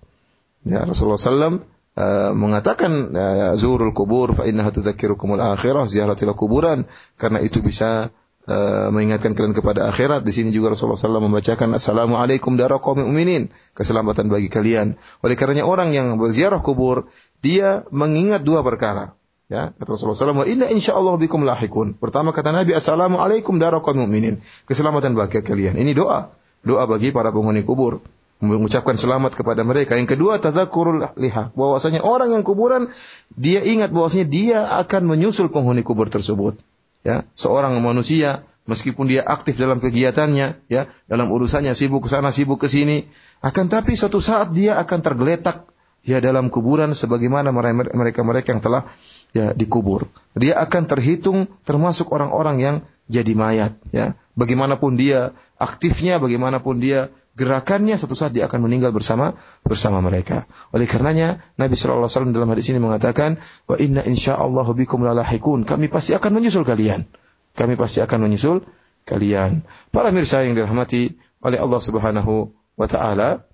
Ya, 0.68 0.84
Rasulullah 0.84 1.22
SAW 1.22 1.64
uh, 1.96 2.32
mengatakan 2.36 3.12
uh, 3.16 3.54
zurul 3.56 3.92
kubur 3.96 4.36
fa 4.36 4.44
innaha 4.48 4.72
tudzakirukumul 4.72 5.40
akhirah 5.40 5.88
ziaratil 5.88 6.32
kuburan 6.36 6.86
karena 7.16 7.40
itu 7.42 7.64
bisa 7.64 8.14
uh, 8.50 8.88
mengingatkan 8.94 9.34
kalian 9.34 9.56
kepada 9.58 9.90
akhirat. 9.90 10.22
Di 10.24 10.32
sini 10.34 10.54
juga 10.54 10.74
Rasulullah 10.74 11.00
SAW 11.00 11.26
membacakan 11.26 11.76
Assalamualaikum 11.76 12.56
darah 12.56 12.80
kaum 12.80 13.02
mukminin, 13.02 13.52
keselamatan 13.74 14.30
bagi 14.30 14.48
kalian. 14.48 14.98
Oleh 15.26 15.36
karenanya 15.36 15.66
orang 15.66 15.92
yang 15.92 16.16
berziarah 16.22 16.62
kubur, 16.62 17.10
dia 17.42 17.84
mengingat 17.90 18.46
dua 18.46 18.62
perkara. 18.62 19.18
Ya, 19.46 19.78
kata 19.78 19.94
Rasulullah 19.94 20.42
SAW, 20.42 20.50
inna 20.50 20.66
insya 20.74 20.98
Allah 20.98 21.22
bikum 21.22 21.46
lahikun. 21.46 22.02
Pertama 22.02 22.34
kata 22.34 22.50
Nabi, 22.50 22.74
Assalamualaikum 22.74 23.62
daraqal 23.62 23.94
mu'minin. 23.94 24.42
Keselamatan 24.66 25.14
bagi 25.14 25.46
kalian. 25.46 25.78
Ini 25.78 25.94
doa. 25.94 26.34
Doa 26.66 26.90
bagi 26.90 27.14
para 27.14 27.30
penghuni 27.30 27.62
kubur. 27.62 28.02
Mengucapkan 28.44 29.00
selamat 29.00 29.40
kepada 29.40 29.64
mereka. 29.64 29.96
Yang 29.96 30.20
kedua, 30.20 30.38
tadzakurul 30.44 31.16
liha. 31.16 31.56
Bahwasanya 31.56 32.04
orang 32.04 32.36
yang 32.36 32.44
kuburan, 32.44 32.92
dia 33.32 33.64
ingat 33.64 33.96
bahwasanya 33.96 34.28
dia 34.28 34.60
akan 34.84 35.08
menyusul 35.08 35.48
penghuni 35.48 35.88
kubur 35.88 36.12
tersebut. 36.12 36.60
Ya, 37.06 37.24
seorang 37.38 37.80
manusia 37.80 38.44
meskipun 38.66 39.08
dia 39.08 39.24
aktif 39.24 39.56
dalam 39.56 39.80
kegiatannya, 39.80 40.68
ya, 40.68 40.90
dalam 41.06 41.30
urusannya 41.30 41.78
sibuk 41.78 42.06
ke 42.06 42.10
sana, 42.12 42.34
sibuk 42.34 42.60
ke 42.60 42.68
sini, 42.68 43.06
akan 43.46 43.70
tapi 43.70 43.94
suatu 43.94 44.20
saat 44.20 44.52
dia 44.52 44.82
akan 44.82 45.00
tergeletak 45.06 45.70
ya 46.06 46.22
dalam 46.22 46.54
kuburan 46.54 46.94
sebagaimana 46.94 47.50
mereka-mereka 47.94 48.58
yang 48.58 48.62
telah 48.62 48.90
ya 49.34 49.54
dikubur. 49.54 50.10
Dia 50.38 50.62
akan 50.62 50.84
terhitung 50.86 51.50
termasuk 51.66 52.10
orang-orang 52.14 52.58
yang 52.62 52.76
jadi 53.06 53.34
mayat 53.38 53.78
ya. 53.94 54.18
Bagaimanapun 54.36 55.00
dia 55.00 55.32
aktifnya, 55.56 56.20
bagaimanapun 56.20 56.84
dia 56.84 57.14
gerakannya 57.36 58.00
satu 58.00 58.16
saat 58.16 58.32
dia 58.32 58.48
akan 58.48 58.68
meninggal 58.68 58.96
bersama 58.96 59.36
bersama 59.64 60.00
mereka. 60.00 60.48
Oleh 60.72 60.88
karenanya 60.88 61.44
Nabi 61.60 61.76
Shallallahu 61.76 62.08
alaihi 62.08 62.16
wasallam 62.16 62.34
dalam 62.36 62.50
hadis 62.52 62.68
ini 62.72 62.80
mengatakan 62.80 63.40
wa 63.68 63.76
inna 63.76 64.02
insyaallah 64.04 64.68
bikum 64.76 65.04
lalahikun. 65.04 65.68
Kami 65.68 65.92
pasti 65.92 66.16
akan 66.16 66.32
menyusul 66.40 66.64
kalian. 66.64 67.08
Kami 67.56 67.80
pasti 67.80 68.00
akan 68.04 68.28
menyusul 68.28 68.64
kalian. 69.08 69.64
Para 69.92 70.12
mirsa 70.12 70.44
yang 70.44 70.56
dirahmati 70.56 71.16
oleh 71.44 71.60
Allah 71.60 71.80
Subhanahu 71.80 72.52
wa 72.76 72.88
taala, 72.88 73.46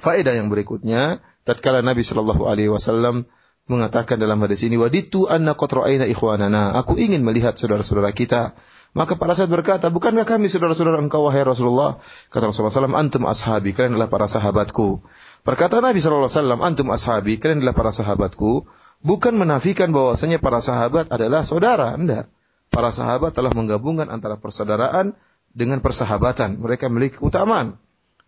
faedah 0.00 0.34
yang 0.36 0.48
berikutnya 0.48 1.20
tatkala 1.44 1.84
Nabi 1.84 2.02
Shallallahu 2.02 2.48
alaihi 2.48 2.72
wasallam 2.72 3.28
mengatakan 3.72 4.20
dalam 4.20 4.36
hadis 4.44 4.60
ini 4.68 4.76
waditu 4.76 5.24
anna 5.26 5.56
qad 5.56 5.72
ra'ayna 5.72 6.04
ikhwanana. 6.04 6.76
Aku 6.76 7.00
ingin 7.00 7.24
melihat 7.24 7.56
saudara-saudara 7.56 8.12
kita. 8.12 8.52
Maka 8.92 9.16
para 9.16 9.32
sahabat 9.32 9.64
berkata 9.64 9.88
bukankah 9.88 10.28
kami 10.28 10.52
saudara-saudara 10.52 11.00
engkau 11.00 11.24
wahai 11.24 11.40
Rasulullah? 11.48 11.96
Kata 12.28 12.52
Rasulullah 12.52 12.92
SAW 12.92 12.92
antum 12.92 13.24
ashabi 13.24 13.72
kalian 13.72 13.96
adalah 13.96 14.12
para 14.12 14.28
sahabatku. 14.28 15.00
Perkataan 15.48 15.80
Nabi 15.88 16.04
SAW 16.04 16.28
antum 16.60 16.92
ashabi 16.92 17.40
kalian 17.40 17.64
adalah 17.64 17.72
para 17.72 17.88
sahabatku 17.88 18.68
bukan 19.00 19.32
menafikan 19.32 19.96
bahwasanya 19.96 20.44
para 20.44 20.60
sahabat 20.60 21.08
adalah 21.08 21.40
saudara 21.40 21.96
enggak. 21.96 22.28
Para 22.68 22.92
sahabat 22.92 23.32
telah 23.32 23.52
menggabungkan 23.56 24.12
antara 24.12 24.36
persaudaraan 24.36 25.16
dengan 25.56 25.80
persahabatan. 25.80 26.60
Mereka 26.60 26.92
memiliki 26.92 27.20
keutamaan. 27.20 27.80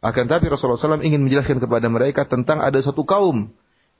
Akan 0.04 0.28
tapi 0.28 0.52
Rasulullah 0.52 0.76
SAW 0.76 1.00
ingin 1.00 1.24
menjelaskan 1.24 1.60
kepada 1.64 1.88
mereka 1.88 2.28
tentang 2.28 2.60
ada 2.60 2.76
satu 2.80 3.08
kaum 3.08 3.52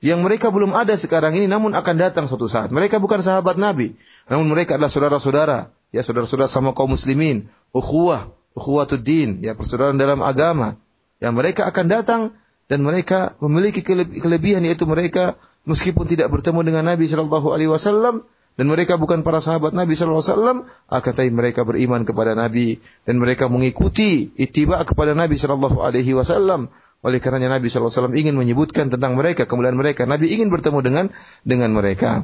yang 0.05 0.21
mereka 0.21 0.53
belum 0.53 0.77
ada 0.77 0.93
sekarang 0.93 1.33
ini 1.33 1.49
namun 1.49 1.73
akan 1.73 1.95
datang 1.97 2.29
suatu 2.29 2.45
saat. 2.45 2.69
Mereka 2.69 3.01
bukan 3.01 3.25
sahabat 3.25 3.57
Nabi, 3.57 3.97
namun 4.29 4.45
mereka 4.45 4.77
adalah 4.77 4.93
saudara-saudara, 4.93 5.73
ya 5.89 6.05
saudara-saudara 6.05 6.45
sama 6.45 6.77
kaum 6.77 6.93
muslimin, 6.93 7.49
ukhuwah, 7.73 8.29
ukhuwatuddin, 8.53 9.41
ya 9.41 9.57
persaudaraan 9.57 9.97
dalam 9.97 10.21
agama. 10.21 10.77
Yang 11.17 11.33
mereka 11.33 11.61
akan 11.65 11.85
datang 11.89 12.21
dan 12.69 12.85
mereka 12.85 13.33
memiliki 13.41 13.81
kelebihan 14.21 14.61
yaitu 14.61 14.85
mereka 14.85 15.41
meskipun 15.65 16.05
tidak 16.05 16.29
bertemu 16.29 16.61
dengan 16.61 16.85
Nabi 16.85 17.09
Shallallahu 17.09 17.49
alaihi 17.49 17.73
wasallam 17.73 18.29
dan 18.55 18.71
mereka 18.71 18.95
bukan 18.95 19.19
para 19.19 19.43
sahabat 19.43 19.75
Nabi 19.75 19.99
sallallahu 19.99 20.23
alaihi 20.23 20.31
wasallam. 20.31 20.57
Akan 20.87 21.11
tapi 21.11 21.27
mereka 21.27 21.67
beriman 21.67 22.07
kepada 22.07 22.39
Nabi. 22.39 22.79
Dan 23.03 23.19
mereka 23.19 23.51
mengikuti 23.51 24.31
ittiba 24.39 24.79
kepada 24.87 25.11
Nabi 25.11 25.35
sallallahu 25.35 25.83
alaihi 25.83 26.15
wasallam. 26.15 26.71
Oleh 27.03 27.19
karenanya 27.19 27.59
Nabi 27.59 27.67
sallallahu 27.67 27.91
alaihi 27.91 27.99
wasallam 27.99 28.15
ingin 28.15 28.35
menyebutkan 28.39 28.87
tentang 28.87 29.19
mereka 29.19 29.43
kemuliaan 29.43 29.75
mereka. 29.75 30.07
Nabi 30.07 30.31
ingin 30.31 30.47
bertemu 30.47 30.79
dengan 30.79 31.05
dengan 31.43 31.75
mereka. 31.75 32.23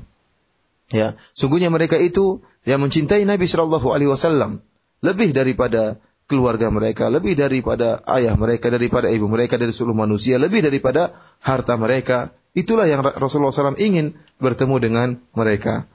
Ya 0.95 1.19
sungguhnya 1.35 1.67
mereka 1.67 1.99
itu 1.99 2.39
yang 2.63 2.79
mencintai 2.79 3.27
Nabi 3.27 3.51
sallallahu 3.51 3.91
alaihi 3.91 4.15
wasallam. 4.15 4.63
Lebih 5.03 5.35
daripada 5.35 5.99
keluarga 6.31 6.71
mereka, 6.71 7.11
lebih 7.11 7.35
daripada 7.35 8.07
ayah 8.07 8.39
mereka, 8.39 8.71
daripada 8.71 9.11
ibu 9.11 9.27
mereka, 9.27 9.59
dari 9.59 9.75
seluruh 9.75 9.99
manusia, 9.99 10.39
lebih 10.39 10.63
daripada 10.63 11.11
harta 11.43 11.75
mereka. 11.75 12.31
Itulah 12.55 12.87
yang 12.87 13.03
Rasulullah 13.03 13.51
SAW 13.51 13.75
ingin 13.79 14.15
bertemu 14.39 14.75
dengan 14.79 15.07
mereka. 15.35 15.91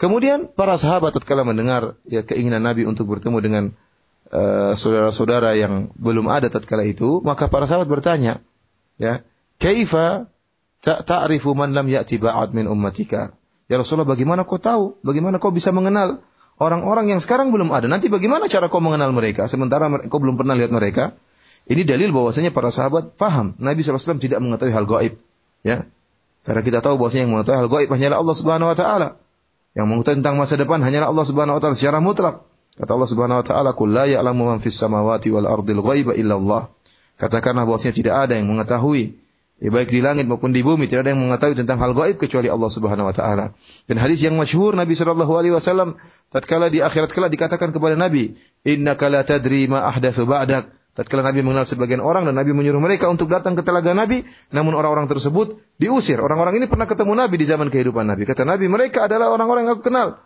Kemudian 0.00 0.48
para 0.48 0.80
sahabat 0.80 1.12
tatkala 1.12 1.44
mendengar 1.44 2.00
ya 2.08 2.24
keinginan 2.24 2.64
Nabi 2.64 2.88
untuk 2.88 3.04
bertemu 3.12 3.36
dengan 3.44 3.64
eh, 4.32 4.72
saudara-saudara 4.72 5.52
yang 5.60 5.92
belum 5.92 6.24
ada 6.32 6.48
tatkala 6.48 6.88
itu, 6.88 7.20
maka 7.20 7.52
para 7.52 7.68
sahabat 7.68 7.84
bertanya, 7.84 8.40
ya, 8.96 9.20
"Kaifa 9.60 10.32
ta'rifu 10.80 11.52
man 11.52 11.76
lam 11.76 11.84
ya'ti 11.84 12.16
ba'd 12.16 12.56
min 12.56 12.64
ummatika?" 12.64 13.36
Ya 13.68 13.76
Rasulullah, 13.76 14.08
bagaimana 14.08 14.48
kau 14.48 14.56
tahu? 14.56 14.96
Bagaimana 15.04 15.36
kau 15.36 15.52
bisa 15.52 15.68
mengenal 15.68 16.24
orang-orang 16.56 17.12
yang 17.12 17.20
sekarang 17.20 17.52
belum 17.52 17.68
ada? 17.68 17.84
Nanti 17.84 18.08
bagaimana 18.08 18.48
cara 18.48 18.72
kau 18.72 18.80
mengenal 18.80 19.12
mereka 19.12 19.52
sementara 19.52 19.84
kau 20.08 20.16
belum 20.16 20.40
pernah 20.40 20.56
lihat 20.56 20.72
mereka? 20.72 21.12
Ini 21.68 21.84
dalil 21.84 22.08
bahwasanya 22.08 22.56
para 22.56 22.72
sahabat 22.72 23.20
paham 23.20 23.52
Nabi 23.60 23.84
SAW 23.84 24.16
tidak 24.16 24.40
mengetahui 24.40 24.72
hal 24.72 24.88
gaib, 24.88 25.20
ya. 25.60 25.84
Karena 26.40 26.64
kita 26.64 26.80
tahu 26.80 26.96
bahwasanya 26.96 27.28
yang 27.28 27.36
mengetahui 27.36 27.58
hal 27.60 27.68
gaib 27.68 27.88
hanyalah 27.92 28.16
Allah 28.16 28.36
Subhanahu 28.40 28.72
wa 28.72 28.78
taala. 28.80 29.20
Yang 29.74 29.86
mengetahui 29.86 30.18
tentang 30.22 30.34
masa 30.34 30.58
depan 30.58 30.82
hanyalah 30.82 31.08
Allah 31.10 31.26
Subhanahu 31.26 31.56
wa 31.58 31.60
taala 31.62 31.76
secara 31.78 32.02
mutlak. 32.02 32.42
Kata 32.74 32.90
Allah 32.96 33.10
Subhanahu 33.10 33.38
wa 33.42 33.46
taala, 33.46 33.70
"Qul 33.76 33.90
la 33.94 34.04
ya'lamu 34.08 34.50
man 34.50 34.58
fis 34.58 34.74
samawati 34.74 35.30
wal 35.30 35.46
ardil 35.46 35.84
ghaiba 35.84 36.16
illa 36.16 36.34
Allah." 36.34 36.74
Katakanlah 37.20 37.68
bahwasanya 37.68 37.94
tidak 37.94 38.14
ada 38.16 38.34
yang 38.40 38.48
mengetahui 38.48 39.20
ya 39.60 39.68
baik 39.68 39.92
di 39.92 40.00
langit 40.00 40.24
maupun 40.24 40.56
di 40.56 40.64
bumi 40.64 40.88
tidak 40.88 41.04
ada 41.04 41.10
yang 41.12 41.20
mengetahui 41.20 41.52
tentang 41.52 41.76
hal 41.84 41.92
gaib 41.92 42.16
kecuali 42.16 42.48
Allah 42.48 42.70
Subhanahu 42.72 43.12
wa 43.12 43.14
taala. 43.14 43.52
Dan 43.84 44.00
hadis 44.00 44.24
yang 44.24 44.34
masyhur 44.40 44.72
Nabi 44.72 44.96
sallallahu 44.96 45.36
alaihi 45.36 45.52
wasallam 45.52 46.00
tatkala 46.32 46.72
di 46.72 46.80
akhirat 46.80 47.12
kelak 47.12 47.30
dikatakan 47.30 47.70
kepada 47.70 47.94
Nabi, 47.94 48.40
"Innaka 48.64 49.12
la 49.12 49.20
tadri 49.22 49.68
ma 49.68 49.84
ahdatsu 49.84 50.24
ba'dak." 50.24 50.79
Tatkala 50.90 51.22
Nabi 51.22 51.46
mengenal 51.46 51.70
sebagian 51.70 52.02
orang 52.02 52.26
dan 52.26 52.34
Nabi 52.34 52.50
menyuruh 52.50 52.82
mereka 52.82 53.06
untuk 53.06 53.30
datang 53.30 53.54
ke 53.54 53.62
telaga 53.62 53.94
Nabi, 53.94 54.26
namun 54.50 54.74
orang-orang 54.74 55.06
tersebut 55.06 55.62
diusir. 55.78 56.18
Orang-orang 56.18 56.58
ini 56.58 56.66
pernah 56.66 56.90
ketemu 56.90 57.14
Nabi 57.14 57.38
di 57.38 57.46
zaman 57.46 57.70
kehidupan 57.70 58.10
Nabi. 58.10 58.26
Kata 58.26 58.42
Nabi, 58.42 58.66
mereka 58.66 59.06
adalah 59.06 59.30
orang-orang 59.30 59.70
yang 59.70 59.78
aku 59.78 59.86
kenal. 59.86 60.18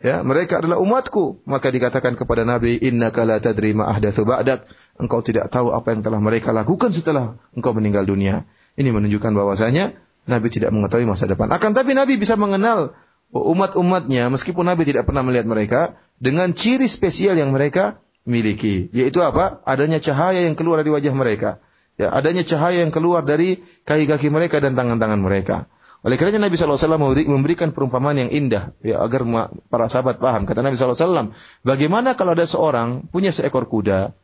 Ya, 0.00 0.20
mereka 0.20 0.60
adalah 0.60 0.80
umatku. 0.80 1.44
Maka 1.48 1.72
dikatakan 1.72 2.20
kepada 2.20 2.44
Nabi, 2.44 2.76
Innaka 2.80 3.24
la 3.24 3.40
tadri 3.40 3.72
ma 3.72 3.88
ahdatsu 3.88 4.28
ba'dak. 4.28 4.68
Engkau 5.00 5.24
tidak 5.24 5.48
tahu 5.48 5.72
apa 5.72 5.96
yang 5.96 6.04
telah 6.04 6.20
mereka 6.20 6.52
lakukan 6.52 6.92
setelah 6.92 7.40
engkau 7.56 7.72
meninggal 7.72 8.04
dunia. 8.04 8.44
Ini 8.76 8.92
menunjukkan 8.92 9.32
bahwasanya 9.32 9.96
Nabi 10.28 10.48
tidak 10.52 10.72
mengetahui 10.76 11.08
masa 11.08 11.24
depan. 11.24 11.48
Akan 11.48 11.72
tapi 11.72 11.96
Nabi 11.96 12.20
bisa 12.20 12.36
mengenal 12.36 12.92
umat-umatnya 13.32 14.26
meskipun 14.28 14.66
Nabi 14.66 14.84
tidak 14.84 15.06
pernah 15.06 15.22
melihat 15.22 15.46
mereka 15.46 15.80
dengan 16.18 16.50
ciri 16.52 16.90
spesial 16.90 17.38
yang 17.38 17.54
mereka 17.54 18.02
miliki. 18.28 18.88
Yaitu 18.92 19.20
apa? 19.24 19.64
Adanya 19.64 20.00
cahaya 20.00 20.44
yang 20.44 20.56
keluar 20.56 20.80
dari 20.84 20.92
wajah 20.92 21.14
mereka. 21.14 21.62
Ya, 22.00 22.08
adanya 22.08 22.40
cahaya 22.40 22.80
yang 22.80 22.92
keluar 22.92 23.28
dari 23.28 23.60
kaki-kaki 23.84 24.32
mereka 24.32 24.56
dan 24.60 24.72
tangan-tangan 24.72 25.20
mereka. 25.20 25.68
Oleh 26.00 26.16
kerana 26.16 26.48
Nabi 26.48 26.56
SAW 26.56 26.96
memberikan 27.28 27.76
perumpamaan 27.76 28.16
yang 28.16 28.32
indah 28.32 28.72
ya, 28.80 29.04
agar 29.04 29.28
para 29.68 29.84
sahabat 29.92 30.16
paham. 30.16 30.48
Kata 30.48 30.64
Nabi 30.64 30.80
SAW, 30.80 31.36
bagaimana 31.60 32.16
kalau 32.16 32.32
ada 32.32 32.48
seorang 32.48 33.04
punya 33.12 33.36
seekor 33.36 33.68
kuda 33.68 34.16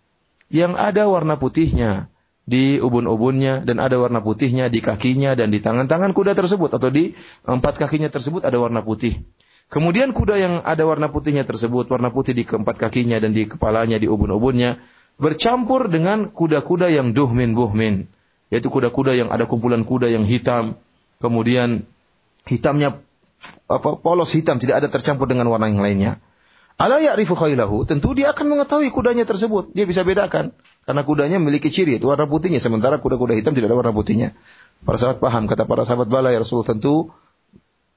yang 0.48 0.72
ada 0.72 1.04
warna 1.04 1.36
putihnya 1.36 2.08
di 2.48 2.80
ubun-ubunnya 2.80 3.66
dan 3.66 3.82
ada 3.82 4.00
warna 4.00 4.24
putihnya 4.24 4.72
di 4.72 4.80
kakinya 4.80 5.36
dan 5.36 5.52
di 5.52 5.60
tangan-tangan 5.60 6.16
kuda 6.16 6.32
tersebut 6.32 6.72
atau 6.72 6.88
di 6.88 7.12
empat 7.44 7.76
kakinya 7.76 8.08
tersebut 8.08 8.46
ada 8.48 8.56
warna 8.56 8.80
putih. 8.80 9.20
Kemudian 9.66 10.14
kuda 10.14 10.38
yang 10.38 10.54
ada 10.62 10.86
warna 10.86 11.10
putihnya 11.10 11.42
tersebut, 11.42 11.90
warna 11.90 12.14
putih 12.14 12.38
di 12.38 12.46
keempat 12.46 12.78
kakinya 12.78 13.18
dan 13.18 13.34
di 13.34 13.50
kepalanya, 13.50 13.98
di 13.98 14.06
ubun-ubunnya, 14.06 14.78
bercampur 15.18 15.90
dengan 15.90 16.30
kuda-kuda 16.30 16.86
yang 16.86 17.10
duhmin-buhmin. 17.10 18.06
Yaitu 18.54 18.70
kuda-kuda 18.70 19.18
yang 19.18 19.28
ada 19.34 19.50
kumpulan 19.50 19.82
kuda 19.82 20.06
yang 20.06 20.22
hitam, 20.22 20.78
kemudian 21.18 21.82
hitamnya 22.46 23.02
apa 23.66 23.98
polos 23.98 24.30
hitam, 24.38 24.62
tidak 24.62 24.86
ada 24.86 24.88
tercampur 24.88 25.26
dengan 25.26 25.50
warna 25.50 25.66
yang 25.66 25.82
lainnya. 25.82 26.12
Ala 26.76 27.00
ya'rifu 27.00 27.34
khailahu, 27.34 27.88
tentu 27.88 28.12
dia 28.12 28.36
akan 28.36 28.52
mengetahui 28.52 28.92
kudanya 28.92 29.24
tersebut. 29.24 29.72
Dia 29.72 29.88
bisa 29.88 30.04
bedakan. 30.04 30.52
Karena 30.84 31.02
kudanya 31.02 31.40
memiliki 31.40 31.72
ciri, 31.72 31.96
itu 31.96 32.06
warna 32.06 32.28
putihnya. 32.28 32.60
Sementara 32.60 33.00
kuda-kuda 33.00 33.32
hitam 33.32 33.56
tidak 33.56 33.72
ada 33.72 33.76
warna 33.80 33.92
putihnya. 33.96 34.36
Para 34.84 35.00
sahabat 35.00 35.18
paham, 35.18 35.48
kata 35.48 35.64
para 35.64 35.88
sahabat 35.88 36.06
bala 36.06 36.30
ya 36.30 36.38
Rasul 36.38 36.62
tentu 36.68 37.10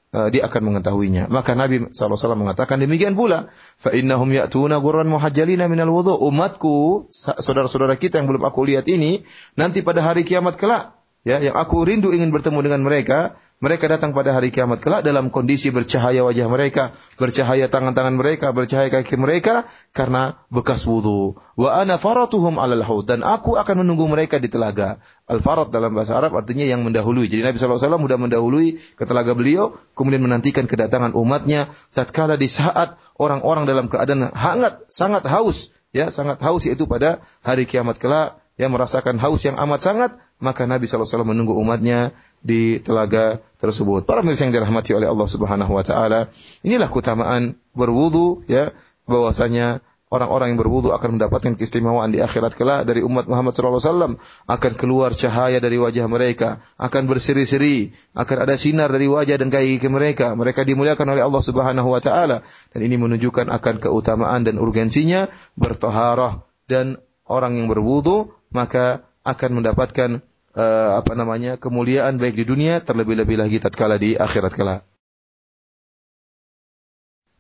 dia 0.10 0.42
akan 0.50 0.62
mengetahuinya. 0.74 1.30
Maka 1.30 1.54
Nabi 1.54 1.94
SAW 1.94 2.34
mengatakan 2.34 2.82
demikian 2.82 3.14
pula. 3.14 3.54
Fa 3.78 3.94
innahum 3.94 4.30
ya'tuna 4.34 4.82
gurran 4.82 5.06
muhajjalina 5.06 5.70
minal 5.70 5.94
wudu. 5.94 6.18
Umatku, 6.18 7.08
saudara-saudara 7.14 7.94
kita 7.94 8.18
yang 8.18 8.26
belum 8.26 8.42
aku 8.42 8.66
lihat 8.66 8.90
ini, 8.90 9.22
nanti 9.54 9.86
pada 9.86 10.02
hari 10.02 10.26
kiamat 10.26 10.58
kelak, 10.58 10.98
ya, 11.22 11.38
yang 11.38 11.54
aku 11.54 11.86
rindu 11.86 12.10
ingin 12.10 12.34
bertemu 12.34 12.60
dengan 12.66 12.82
mereka, 12.82 13.38
Mereka 13.60 13.92
datang 13.92 14.16
pada 14.16 14.32
hari 14.32 14.56
kiamat 14.56 14.80
kelak 14.80 15.04
dalam 15.04 15.28
kondisi 15.28 15.68
bercahaya 15.68 16.24
wajah 16.24 16.48
mereka, 16.48 16.96
bercahaya 17.20 17.68
tangan-tangan 17.68 18.16
mereka, 18.16 18.56
bercahaya 18.56 18.88
kaki 18.88 19.20
mereka 19.20 19.68
karena 19.92 20.40
bekas 20.48 20.88
wudu. 20.88 21.36
Wa 21.60 21.84
ana 21.84 22.00
faratuhum 22.00 22.56
alal 22.56 22.88
haud 22.88 23.04
dan 23.04 23.20
aku 23.20 23.60
akan 23.60 23.84
menunggu 23.84 24.08
mereka 24.08 24.40
di 24.40 24.48
telaga. 24.48 25.04
Al 25.28 25.44
farat 25.44 25.76
dalam 25.76 25.92
bahasa 25.92 26.16
Arab 26.16 26.40
artinya 26.40 26.64
yang 26.64 26.88
mendahului. 26.88 27.28
Jadi 27.28 27.44
Nabi 27.44 27.60
SAW 27.60 28.00
sudah 28.00 28.16
mendahului 28.16 28.80
ke 28.96 29.04
telaga 29.04 29.36
beliau, 29.36 29.76
kemudian 29.92 30.24
menantikan 30.24 30.64
kedatangan 30.64 31.12
umatnya 31.12 31.68
tatkala 31.92 32.40
di 32.40 32.48
saat 32.48 32.96
orang-orang 33.20 33.68
dalam 33.68 33.92
keadaan 33.92 34.32
hangat, 34.32 34.88
sangat 34.88 35.28
haus, 35.28 35.76
ya, 35.92 36.08
sangat 36.08 36.40
haus 36.48 36.64
yaitu 36.64 36.88
pada 36.88 37.20
hari 37.44 37.68
kiamat 37.68 38.00
kelak 38.00 38.40
yang 38.60 38.76
merasakan 38.76 39.16
haus 39.24 39.48
yang 39.48 39.56
amat 39.56 39.80
sangat, 39.80 40.12
maka 40.44 40.68
Nabi 40.68 40.84
SAW 40.84 41.24
menunggu 41.24 41.56
umatnya 41.56 42.12
di 42.44 42.84
telaga 42.84 43.40
tersebut. 43.64 44.04
Para 44.04 44.20
pemirsa 44.20 44.44
yang 44.44 44.52
dirahmati 44.52 44.92
oleh 44.92 45.08
Allah 45.08 45.28
Subhanahu 45.32 45.72
wa 45.72 45.84
taala, 45.88 46.28
inilah 46.60 46.92
keutamaan 46.92 47.56
berwudu 47.72 48.44
ya, 48.52 48.76
bahwasanya 49.08 49.80
orang-orang 50.10 50.52
yang 50.52 50.60
berwudu 50.60 50.90
akan 50.92 51.16
mendapatkan 51.16 51.54
keistimewaan 51.56 52.10
di 52.10 52.20
akhirat 52.20 52.58
kelak 52.58 52.84
dari 52.84 53.06
umat 53.06 53.30
Muhammad 53.30 53.56
wasallam. 53.56 54.18
Akan 54.50 54.76
keluar 54.76 55.16
cahaya 55.16 55.62
dari 55.62 55.80
wajah 55.80 56.10
mereka 56.10 56.60
akan 56.76 57.08
berseri-seri 57.08 57.96
akan 58.12 58.38
ada 58.44 58.60
sinar 58.60 58.92
dari 58.92 59.08
wajah 59.08 59.40
dan 59.40 59.48
kaki 59.54 59.80
mereka. 59.88 60.36
Mereka 60.36 60.68
dimuliakan 60.68 61.16
oleh 61.16 61.24
Allah 61.24 61.44
Subhanahu 61.46 61.90
wa 61.96 62.02
taala. 62.04 62.44
Dan 62.76 62.80
ini 62.84 63.00
menunjukkan 63.00 63.48
akan 63.48 63.76
keutamaan 63.80 64.44
dan 64.44 64.60
urgensinya 64.60 65.30
bertoharah. 65.56 66.44
Dan 66.70 67.02
orang 67.30 67.58
yang 67.58 67.70
berwudu 67.70 68.39
maka 68.53 69.05
akan 69.25 69.51
mendapatkan 69.61 70.21
uh, 70.55 70.91
apa 71.01 71.13
namanya 71.17 71.57
kemuliaan 71.57 72.21
baik 72.21 72.37
di 72.39 72.45
dunia 72.45 72.81
terlebih-lebih 72.85 73.37
lagi 73.41 73.59
tatkala 73.59 73.97
di 73.99 74.15
akhirat 74.19 74.55
kelak. 74.55 74.83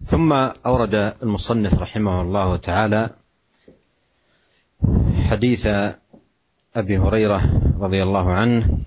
ثم 0.05 0.32
أورد 0.66 1.16
المصنف 1.24 1.80
رحمه 1.80 2.22
الله 2.22 2.57
تعالى 2.57 3.03
حديث 5.32 5.64
أبي 6.76 6.99
هريرة 6.99 7.41
رضي 7.80 8.03
الله 8.03 8.32
عنه 8.32 8.78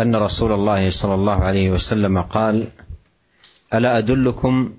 أن 0.00 0.16
رسول 0.16 0.52
الله 0.52 0.90
صلى 0.90 1.14
الله 1.14 1.38
عليه 1.44 1.70
وسلم 1.70 2.22
قال 2.30 2.70
ألا 3.74 3.98
أدلكم 3.98 4.74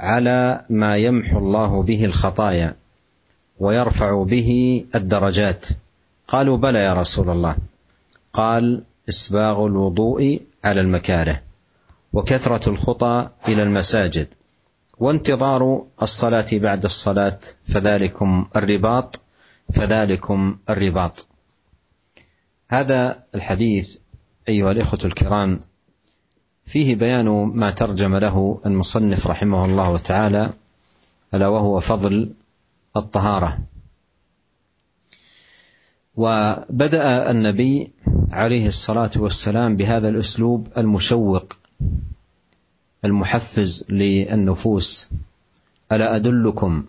على 0.00 0.64
ما 0.70 0.96
يمحو 0.96 1.38
الله 1.38 1.82
به 1.82 2.04
الخطايا 2.04 2.76
ويرفع 3.59 4.23
به 4.23 4.83
الدرجات. 4.95 5.65
قالوا 6.27 6.57
بلى 6.57 6.79
يا 6.79 6.93
رسول 6.93 7.29
الله. 7.29 7.55
قال 8.33 8.83
إسباغ 9.09 9.65
الوضوء 9.65 10.41
على 10.63 10.81
المكاره 10.81 11.41
وكثرة 12.13 12.69
الخطى 12.69 13.29
إلى 13.47 13.63
المساجد 13.63 14.27
وانتظار 14.99 15.83
الصلاة 16.01 16.45
بعد 16.53 16.83
الصلاة 16.83 17.39
فذلكم 17.63 18.45
الرباط 18.55 19.19
فذلكم 19.73 20.57
الرباط. 20.69 21.27
هذا 22.69 23.23
الحديث 23.35 23.97
أيها 24.49 24.71
الإخوة 24.71 24.99
الكرام 25.05 25.59
فيه 26.65 26.95
بيان 26.95 27.29
ما 27.29 27.71
ترجم 27.71 28.15
له 28.15 28.59
المصنف 28.65 29.27
رحمه 29.27 29.65
الله 29.65 29.97
تعالى 29.97 30.49
ألا 31.33 31.47
وهو 31.47 31.79
فضل 31.79 32.31
الطهارة. 32.97 33.57
وبدأ 36.15 37.31
النبي 37.31 37.93
عليه 38.31 38.67
الصلاة 38.67 39.11
والسلام 39.15 39.75
بهذا 39.75 40.09
الأسلوب 40.09 40.67
المشوق 40.77 41.53
المحفز 43.05 43.85
للنفوس. 43.89 45.09
ألا 45.91 46.15
أدلكم 46.15 46.85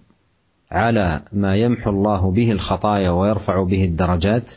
على 0.70 1.22
ما 1.32 1.56
يمحو 1.56 1.90
الله 1.90 2.30
به 2.30 2.52
الخطايا 2.52 3.10
ويرفع 3.10 3.62
به 3.62 3.84
الدرجات؟ 3.84 4.52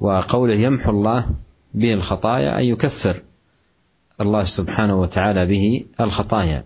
وقوله 0.00 0.54
يمحو 0.54 0.90
الله 0.90 1.26
به 1.74 1.94
الخطايا 1.94 2.56
أي 2.56 2.68
يكفر 2.68 3.22
الله 4.20 4.44
سبحانه 4.44 5.00
وتعالى 5.00 5.46
به 5.46 5.84
الخطايا. 6.00 6.64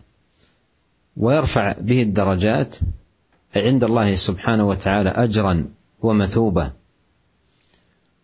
ويرفع 1.17 1.75
به 1.81 2.03
الدرجات 2.03 2.77
عند 3.57 3.85
الله 3.85 4.15
سبحانه 4.15 4.69
وتعالى 4.69 5.11
اجرا 5.11 5.67
ومثوبة. 6.03 6.73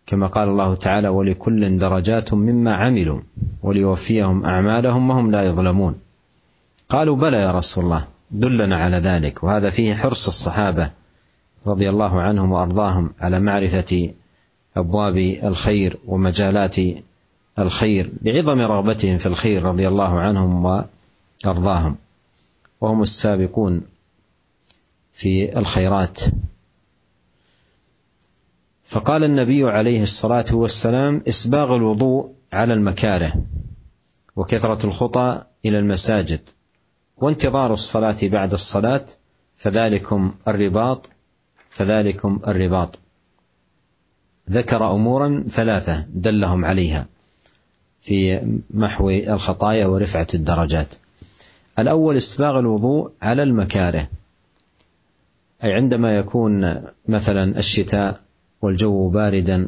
كما 0.07 0.27
قال 0.27 0.49
الله 0.49 0.75
تعالى 0.75 1.07
ولكل 1.07 1.77
درجات 1.77 2.33
مما 2.33 2.73
عملوا 2.73 3.19
وليوفيهم 3.63 4.45
أعمالهم 4.45 5.09
وهم 5.09 5.31
لا 5.31 5.43
يظلمون 5.43 5.95
قالوا 6.89 7.15
بلى 7.15 7.37
يا 7.37 7.51
رسول 7.51 7.83
الله 7.83 8.07
دلنا 8.31 8.77
على 8.77 8.97
ذلك 8.97 9.43
وهذا 9.43 9.69
فيه 9.69 9.93
حرص 9.95 10.27
الصحابة 10.27 10.91
رضي 11.67 11.89
الله 11.89 12.21
عنهم 12.21 12.51
وأرضاهم 12.51 13.13
على 13.19 13.39
معرفة 13.39 14.11
أبواب 14.77 15.17
الخير 15.17 15.97
ومجالات 16.07 16.75
الخير 17.59 18.11
لعظم 18.21 18.59
رغبتهم 18.61 19.17
في 19.17 19.25
الخير 19.25 19.63
رضي 19.63 19.87
الله 19.87 20.19
عنهم 20.19 20.65
وأرضاهم. 21.45 21.95
وهم 22.81 23.01
السابقون 23.01 23.81
في 25.13 25.57
الخيرات. 25.59 26.19
فقال 28.83 29.23
النبي 29.23 29.63
عليه 29.63 30.01
الصلاة 30.01 30.45
والسلام 30.51 31.23
إسباغ 31.27 31.75
الوضوء 31.75 32.33
على 32.53 32.73
المكاره 32.73 33.33
وكثرة 34.35 34.85
الخطى 34.85 35.43
إلى 35.65 35.79
المساجد 35.79 36.41
وانتظار 37.17 37.73
الصلاة 37.73 38.17
بعد 38.23 38.53
الصلاة 38.53 39.05
فذلكم 39.57 40.33
الرباط 40.47 41.09
فذلكم 41.69 42.39
الرباط. 42.47 42.99
ذكر 44.49 44.91
أمورا 44.91 45.43
ثلاثة 45.49 46.05
دلهم 46.09 46.65
عليها 46.65 47.07
في 48.01 48.41
محو 48.69 49.09
الخطايا 49.09 49.85
ورفعة 49.85 50.27
الدرجات. 50.33 50.93
الأول 51.81 52.17
إسباغ 52.17 52.59
الوضوء 52.59 53.11
على 53.21 53.43
المكاره 53.43 54.07
أي 55.63 55.73
عندما 55.73 56.15
يكون 56.15 56.81
مثلا 57.07 57.59
الشتاء 57.59 58.19
والجو 58.61 59.09
باردا 59.09 59.67